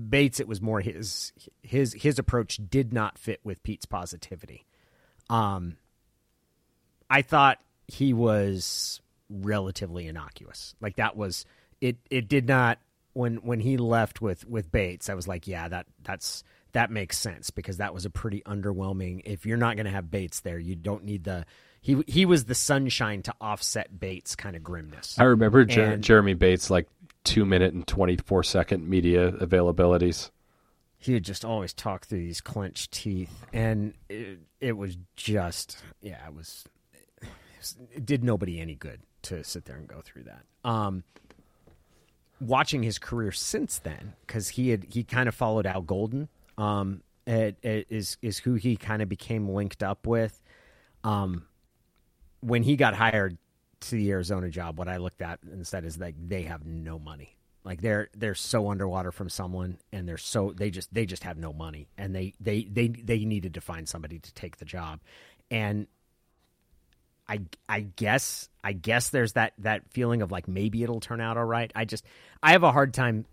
[0.10, 1.34] Bates, it was more his
[1.64, 4.66] his his approach did not fit with Pete's positivity.
[5.30, 5.78] Um,
[7.10, 10.76] I thought he was relatively innocuous.
[10.80, 11.46] Like that was
[11.84, 11.98] it.
[12.10, 12.80] It did not
[13.14, 15.10] when when he left with with Bates.
[15.10, 19.22] I was like, yeah, that that's that makes sense because that was a pretty underwhelming.
[19.26, 21.46] If you're not going to have Bates there, you don't need the.
[21.82, 25.20] He he was the sunshine to offset Bates kind of grimness.
[25.20, 26.88] I remember Jer- And- Jeremy Bates like
[27.24, 30.32] two minute and twenty four second media availabilities.
[30.98, 36.26] he would just always talk through these clenched teeth, and it, it was just yeah,
[36.26, 37.28] it was, it
[37.60, 40.44] was- it did nobody any good to sit there and go through that.
[40.64, 41.04] Um,
[42.48, 47.02] watching his career since then, because he had he kind of followed Al Golden, um,
[47.26, 50.42] it, it is is who he kind of became linked up with.
[51.04, 51.46] Um,
[52.42, 53.38] when he got hired
[53.82, 57.36] to the Arizona job, what I looked at instead is like they have no money.
[57.64, 61.38] Like they're they're so underwater from someone, and they're so they just they just have
[61.38, 65.00] no money, and they they they they needed to find somebody to take the job,
[65.50, 65.88] and
[67.28, 71.38] I I guess I guess there's that that feeling of like maybe it'll turn out
[71.38, 71.72] all right.
[71.76, 72.06] I just
[72.42, 73.26] I have a hard time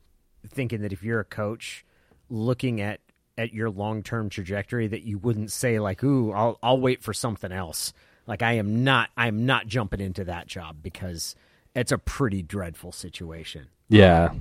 [0.49, 1.85] thinking that if you're a coach
[2.29, 3.01] looking at
[3.37, 7.13] at your long term trajectory that you wouldn't say like ooh I'll I'll wait for
[7.13, 7.93] something else.
[8.27, 11.35] Like I am not I'm not jumping into that job because
[11.75, 13.69] it's a pretty dreadful situation.
[13.89, 14.33] Yeah,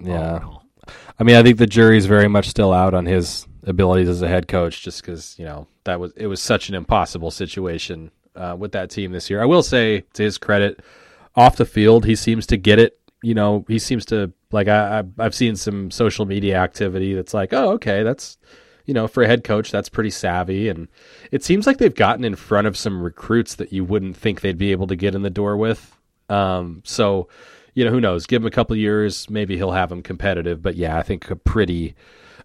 [0.00, 0.40] yeah.
[1.18, 4.28] I mean, I think the jury's very much still out on his abilities as a
[4.28, 8.56] head coach, just because you know that was it was such an impossible situation uh,
[8.58, 9.42] with that team this year.
[9.42, 10.80] I will say, to his credit,
[11.34, 12.98] off the field, he seems to get it.
[13.22, 17.34] You know, he seems to like I, I I've seen some social media activity that's
[17.34, 18.38] like, oh, okay, that's
[18.84, 20.88] you know, for a head coach, that's pretty savvy, and
[21.30, 24.58] it seems like they've gotten in front of some recruits that you wouldn't think they'd
[24.58, 25.96] be able to get in the door with.
[26.28, 27.28] Um, so
[27.74, 28.26] you know, who knows?
[28.26, 30.62] Give him a couple years, maybe he'll have him competitive.
[30.62, 31.94] But yeah, I think a pretty,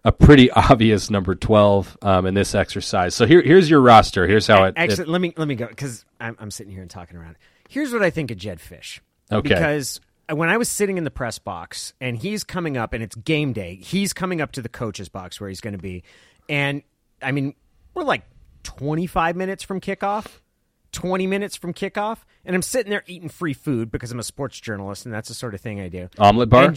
[0.04, 3.14] a pretty obvious number twelve um, in this exercise.
[3.14, 4.26] So here, here's your roster.
[4.26, 4.74] Here's how it.
[4.76, 7.36] Actually, it let me let me go because I'm, I'm sitting here and talking around.
[7.68, 9.00] Here's what I think of Jedd Fisch.
[9.30, 9.48] Okay.
[9.48, 10.00] Because
[10.32, 13.52] when I was sitting in the press box and he's coming up and it's game
[13.52, 16.02] day, he's coming up to the coach's box where he's going to be,
[16.48, 16.82] and
[17.22, 17.54] I mean
[17.94, 18.24] we're like
[18.64, 20.26] 25 minutes from kickoff.
[20.92, 24.60] 20 minutes from kickoff, and I'm sitting there eating free food because I'm a sports
[24.60, 26.08] journalist, and that's the sort of thing I do.
[26.18, 26.74] omelet bar.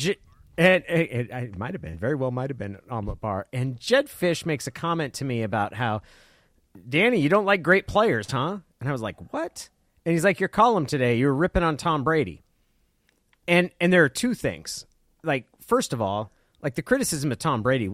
[0.57, 3.47] And, it might have been very well might have been an omelet bar.
[3.51, 6.01] And Jedd Fisch makes a comment to me about how
[6.87, 8.59] Danny, you don't like great players, huh?
[8.79, 9.69] And I was like, what?
[10.05, 12.43] And he's like, your column today, you were ripping on Tom Brady.
[13.47, 14.85] And and there are two things.
[15.23, 16.31] Like first of all,
[16.61, 17.89] like the criticism of Tom Brady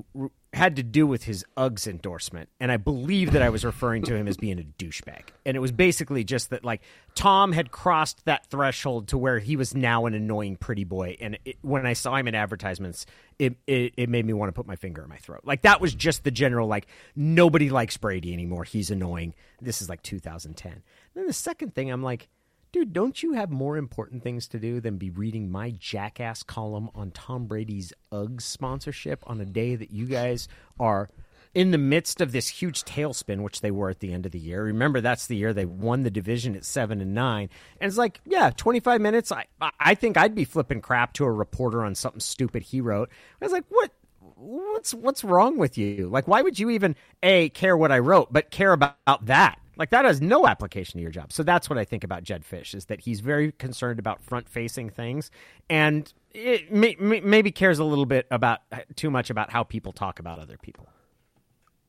[0.53, 4.15] had to do with his Uggs endorsement, and I believe that I was referring to
[4.15, 5.25] him as being a douchebag.
[5.45, 6.81] And it was basically just that like
[7.13, 11.17] Tom had crossed that threshold to where he was now an annoying pretty boy.
[11.21, 13.05] And it, when I saw him in advertisements,
[13.37, 15.41] it, it it made me want to put my finger in my throat.
[15.43, 18.63] Like that was just the general like nobody likes Brady anymore.
[18.63, 19.35] He's annoying.
[19.61, 20.81] This is like 2010.
[21.13, 22.27] then the second thing, I'm like
[22.71, 26.89] dude, don't you have more important things to do than be reading my jackass column
[26.93, 30.47] on Tom Brady's Uggs sponsorship on a day that you guys
[30.79, 31.09] are
[31.53, 34.39] in the midst of this huge tailspin, which they were at the end of the
[34.39, 34.63] year?
[34.63, 38.21] Remember, that's the year they won the division at seven and nine, and it's like,
[38.25, 39.31] yeah, twenty five minutes.
[39.31, 39.45] I
[39.79, 43.09] I think I'd be flipping crap to a reporter on something stupid he wrote.
[43.41, 43.91] I was like, what?
[44.35, 46.07] What's what's wrong with you?
[46.07, 49.59] Like, why would you even a care what I wrote, but care about, about that?
[49.79, 51.31] Like that has no application to your job.
[51.31, 54.49] So that's what I think about Jedd Fisch is that he's very concerned about front
[54.49, 55.31] facing things
[55.69, 58.59] and it may, may, maybe cares a little bit about
[58.95, 60.89] too much about how people talk about other people.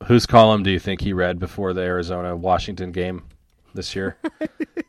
[0.05, 3.25] Whose column do you think he read before the Arizona Washington game
[3.75, 4.17] this year?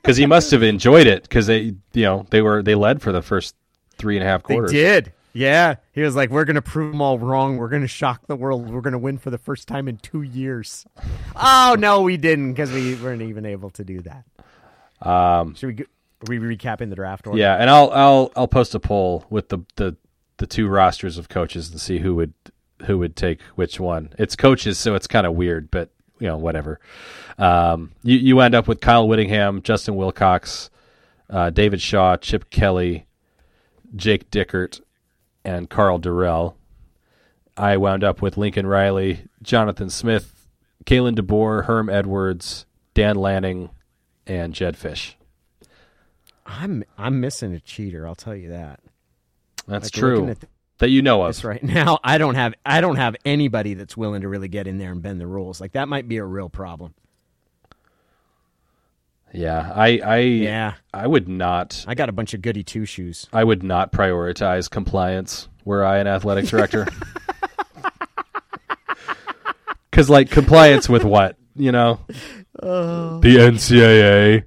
[0.02, 3.11] Because he must have enjoyed it because they, you know, they were they led for
[3.11, 3.56] the first
[3.99, 4.72] three and a half quarters.
[4.72, 5.14] They did.
[5.34, 5.76] Yeah.
[5.94, 7.58] He was like, we're going to prove them all wrong.
[7.58, 8.70] We're going to shock the world.
[8.70, 10.86] We're going to win for the first time in two years.
[11.36, 14.26] oh, no, we didn't because we weren't even able to do that.
[15.08, 17.40] Um, Should we, go, are we recapping the draft order?
[17.40, 19.95] Yeah, and I'll I'll I'll post a poll with the the
[20.38, 22.34] the two rosters of coaches and see who would
[22.86, 24.14] who would take which one.
[24.20, 25.90] It's coaches, so it's kind of weird, but
[26.20, 26.80] you know whatever.
[27.40, 30.70] Um, you you end up with Kyle Whittingham, Justin Wilcox,
[31.30, 33.08] uh, David Shaw, Chip Kelly,
[33.95, 34.82] Jake Dickert,
[35.43, 36.55] and Karl Dorrell.
[37.57, 40.47] I wound up with Lincoln Riley, Jonathan Smith,
[40.85, 43.69] Kalen DeBoer, Herm Edwards, Dan Lanning,
[44.26, 45.15] and Jedd Fisch.
[46.45, 48.07] I'm I'm missing a cheater.
[48.07, 48.80] I'll tell you that.
[49.68, 50.27] That's Like, true.
[50.30, 50.43] at
[50.80, 51.43] that you know of.
[51.43, 54.77] Right now, I don't have I don't have anybody that's willing to really get in
[54.77, 55.61] there and bend the rules.
[55.61, 56.95] Like that might be a real problem.
[59.34, 63.28] Yeah, I I Yeah, I would not I got a bunch of goody two shoes.
[63.32, 66.88] I would not prioritize compliance were I an athletic director.
[69.91, 71.99] because like compliance with what you know,
[72.56, 74.44] the NCAA.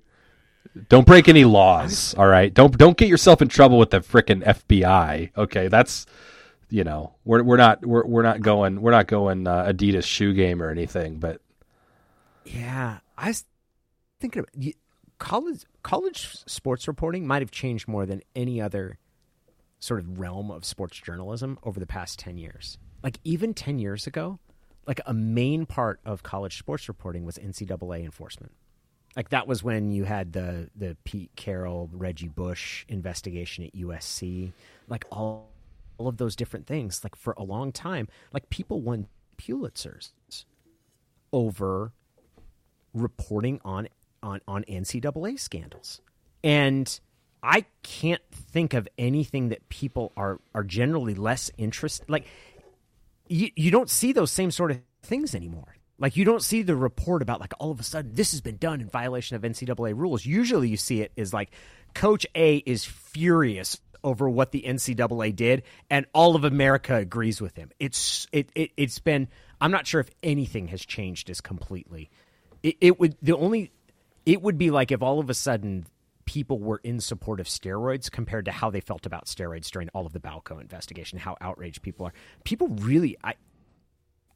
[0.89, 2.52] Don't break any laws, all right?
[2.52, 5.31] Don't don't get yourself in trouble with the frickin' FBI.
[5.36, 6.06] Okay, that's
[6.69, 10.35] you know we're we're not we're we're not going we're not going uh, Adidas shoe
[10.35, 11.40] game or anything, but
[12.44, 13.35] Yeah, I
[14.24, 14.72] thinking about you,
[15.18, 15.64] college.
[15.82, 18.98] College sports reporting might have changed more than any other
[19.80, 22.78] sort of realm of sports journalism over the past ten years.
[23.02, 24.38] Like even ten years ago,
[24.86, 28.52] like a main part of college sports reporting was NCAA enforcement.
[29.14, 34.52] Like that was when you had the the Pete Carroll, Reggie Bush investigation at USC,
[34.88, 35.51] like all
[35.98, 37.05] all of those different things.
[37.05, 39.06] Like for a long time, like people won
[39.36, 40.12] Pulitzers
[41.30, 41.92] over
[42.94, 43.88] reporting on
[44.24, 46.01] on on NCAA scandals,
[46.42, 46.98] and
[47.42, 52.09] I can't think of anything that people are are generally less interested.
[52.09, 52.26] Like
[53.28, 55.76] you you don't see those same sort of things anymore.
[55.98, 58.56] Like you don't see the report about like all of a sudden this has been
[58.56, 60.26] done in violation of NCAA rules.
[60.26, 61.51] Usually you see it is like
[61.94, 67.56] Coach A is furious over what the NCAA did, and all of America agrees with
[67.56, 67.70] him.
[67.78, 69.28] It's it, it it's been.
[69.60, 72.10] I'm not sure if anything has changed as completely.
[72.62, 73.72] It, it would the only
[74.26, 75.86] it would be like if all of a sudden
[76.24, 80.06] people were in support of steroids compared to how they felt about steroids during all
[80.06, 82.12] of the Balco investigation, how outraged people are.
[82.44, 83.34] People really, I,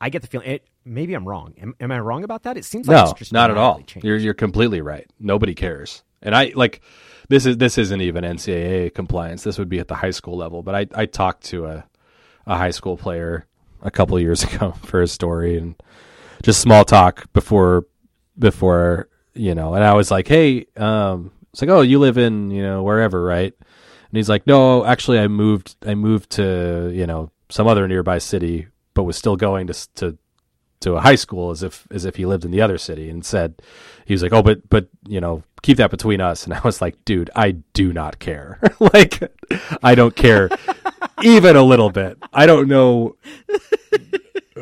[0.00, 0.48] I get the feeling.
[0.48, 1.54] It, maybe I'm wrong.
[1.60, 2.56] Am, am I wrong about that?
[2.56, 3.80] It seems like no, it's just not at all.
[3.82, 4.04] changed.
[4.04, 5.10] You're you're completely right.
[5.18, 6.82] Nobody cares, and I like
[7.28, 9.42] this is this isn't even NCAA compliance.
[9.42, 10.62] This would be at the high school level.
[10.62, 11.84] But I I talked to a
[12.46, 13.46] a high school player
[13.82, 15.74] a couple of years ago for a story and
[16.42, 17.86] just small talk before
[18.38, 19.08] before
[19.38, 22.62] you know, and I was like, hey, um, it's like, oh, you live in you
[22.62, 23.54] know wherever, right?
[23.58, 28.18] And he's like, no, actually, I moved I moved to you know some other nearby
[28.18, 30.18] city, but was still going to to
[30.80, 33.24] to a high school as if as if he lived in the other city and
[33.24, 33.60] said
[34.04, 36.44] he was like oh but but you know keep that between us.
[36.44, 38.60] And i was like dude i do not care.
[38.80, 39.20] Like
[39.82, 40.50] i don't care
[41.22, 42.18] even a little bit.
[42.32, 43.16] I don't know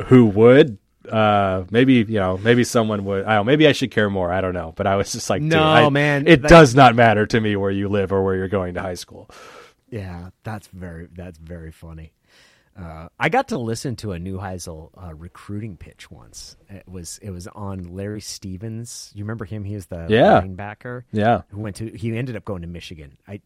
[0.06, 0.78] who would
[1.08, 4.40] uh maybe you know maybe someone would i don't maybe i should care more i
[4.40, 7.26] don't know but i was just like No, I- man, it that- does not matter
[7.26, 9.28] to me where you live or where you're going to high school
[9.88, 12.12] Yeah, that's very that's very funny.
[12.78, 16.56] Uh, I got to listen to a Neuheisel uh, recruiting pitch once.
[16.68, 19.12] It was it was on Larry Stevens.
[19.14, 19.64] You remember him?
[19.64, 20.42] He was the Yeah.
[20.42, 21.86] linebacker yeah who went to.
[21.88, 23.16] He ended up going to Michigan.
[23.26, 23.40] I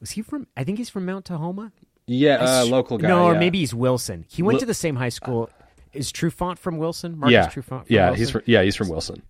[0.00, 0.46] was he from?
[0.56, 1.72] I think he's from Mount Tahoma.
[2.06, 3.38] yeah uh, local guy No, or yeah.
[3.40, 4.24] maybe he's Wilson.
[4.28, 5.50] He went Wil- to the same high school.
[5.92, 7.18] Is Trufant from Wilson?
[7.18, 8.18] Marcus yeah Trufant from yeah Wilson?
[8.20, 9.22] he's from, yeah he's from wilson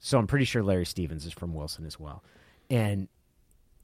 [0.00, 2.22] So I'm pretty sure Larry Stevens is from Wilson as well.
[2.70, 3.08] And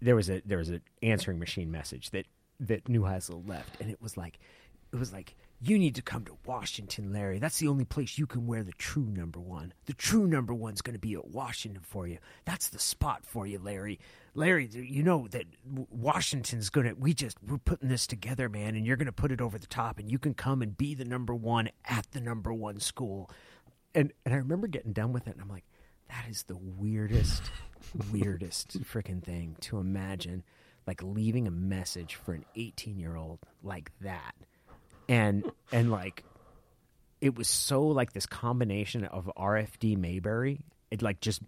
[0.00, 2.26] there was a there was an answering machine message that
[2.60, 4.38] that Neuheisel left, and it was like
[4.92, 7.38] it was like you need to come to Washington, Larry.
[7.38, 9.72] That's the only place you can wear the true number one.
[9.86, 12.18] The true number one's going to be at Washington for you.
[12.44, 13.98] That's the spot for you, Larry.
[14.34, 15.46] Larry, you know that
[15.90, 16.94] Washington's going to.
[16.94, 19.66] We just we're putting this together, man, and you're going to put it over the
[19.66, 23.30] top, and you can come and be the number one at the number one school
[23.94, 25.64] and and I remember getting done with it, and I'm like,
[26.08, 27.42] that is the weirdest,
[28.12, 30.44] weirdest freaking thing to imagine,
[30.86, 34.34] like leaving a message for an 18 year old like that,
[35.08, 36.24] and and like,
[37.20, 40.60] it was so like this combination of RFD Mayberry,
[40.90, 41.42] it like just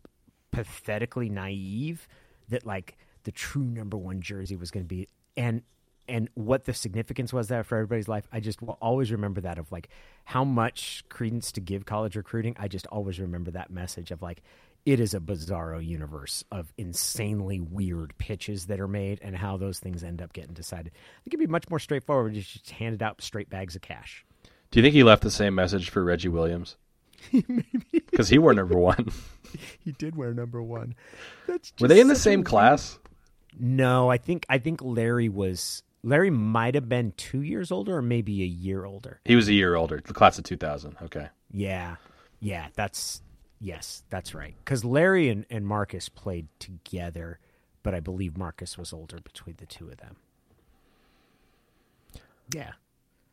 [0.51, 2.09] pathetically naive
[2.49, 5.63] that like the true number one jersey was going to be and
[6.09, 9.59] and what the significance was that for everybody's life i just will always remember that
[9.59, 9.89] of like
[10.25, 14.43] how much credence to give college recruiting i just always remember that message of like
[14.87, 19.79] it is a bizarro universe of insanely weird pitches that are made and how those
[19.79, 22.71] things end up getting decided i think it'd be much more straightforward if you just
[22.71, 24.25] handed out straight bags of cash
[24.71, 26.77] Do you think he left the same message for Reggie Williams?
[28.11, 29.09] Because he wore number one.
[29.85, 30.95] he did wear number one
[31.47, 32.99] That's Were they in the just such a same class?
[33.59, 38.03] No, I think I think Larry was Larry might have been two years older or
[38.03, 39.21] maybe a year older.
[39.25, 40.97] He was a year older, the class of 2000.
[41.03, 41.29] Okay.
[41.53, 41.97] Yeah,
[42.41, 43.23] yeah, that's
[43.61, 44.55] yes, that's right.
[44.65, 47.39] Because Larry and, and Marcus played together,
[47.83, 50.17] but I believe Marcus was older between the two of them.
[52.53, 52.73] Yeah.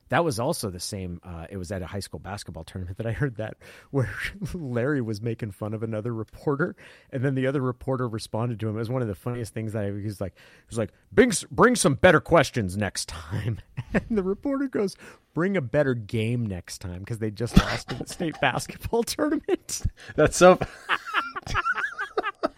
[0.10, 1.20] That was also the same.
[1.24, 3.58] Uh, it was at a high school basketball tournament that I heard that
[3.92, 4.14] where
[4.54, 6.76] Larry was making fun of another reporter,
[7.12, 8.76] and then the other reporter responded to him.
[8.76, 10.92] It was one of the funniest things that I, he was like, he was like,
[11.12, 13.60] bring bring some better questions next time.
[13.94, 14.98] And the reporter goes,
[15.34, 19.84] bring a better game next time because they just lost in the state basketball tournament.
[20.16, 20.60] That's so.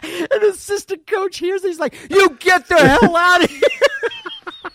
[0.02, 3.68] An assistant coach hears, it, he's like, you get the hell out of here.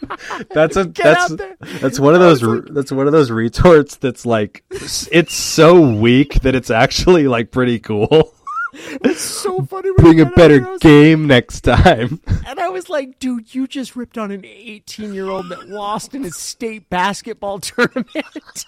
[0.52, 4.64] That's a Get that's that's one of those that's one of those retorts that's like
[4.70, 8.34] it's so weak that it's actually like pretty cool.
[8.74, 9.90] It's so funny.
[9.98, 12.22] Bring a out better game next time.
[12.48, 16.14] And I was like, dude, you just ripped on an 18 year old that lost
[16.14, 18.66] in a state basketball tournament.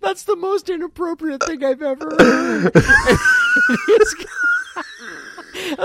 [0.00, 2.72] That's the most inappropriate thing I've ever heard.
[5.78, 5.84] I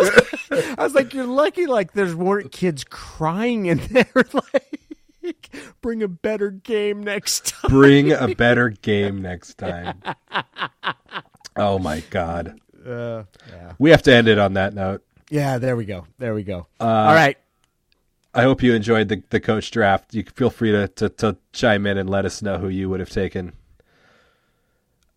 [0.49, 4.11] was, I was like, you're lucky, like, there's weren't kids crying in there.
[4.33, 7.71] like, bring a better game next time.
[7.71, 10.01] Bring a better game next time.
[11.55, 12.59] Oh my god.
[12.85, 13.73] Uh, yeah.
[13.77, 15.03] We have to end it on that note.
[15.29, 16.07] yeah, there we go.
[16.17, 16.67] There we go.
[16.79, 17.37] All right.
[18.33, 20.13] I hope you enjoyed the, the coach draft.
[20.13, 23.01] You feel free to, to, to chime in and let us know who you would
[23.01, 23.53] have taken.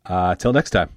[0.05, 0.91] Uh, till next time.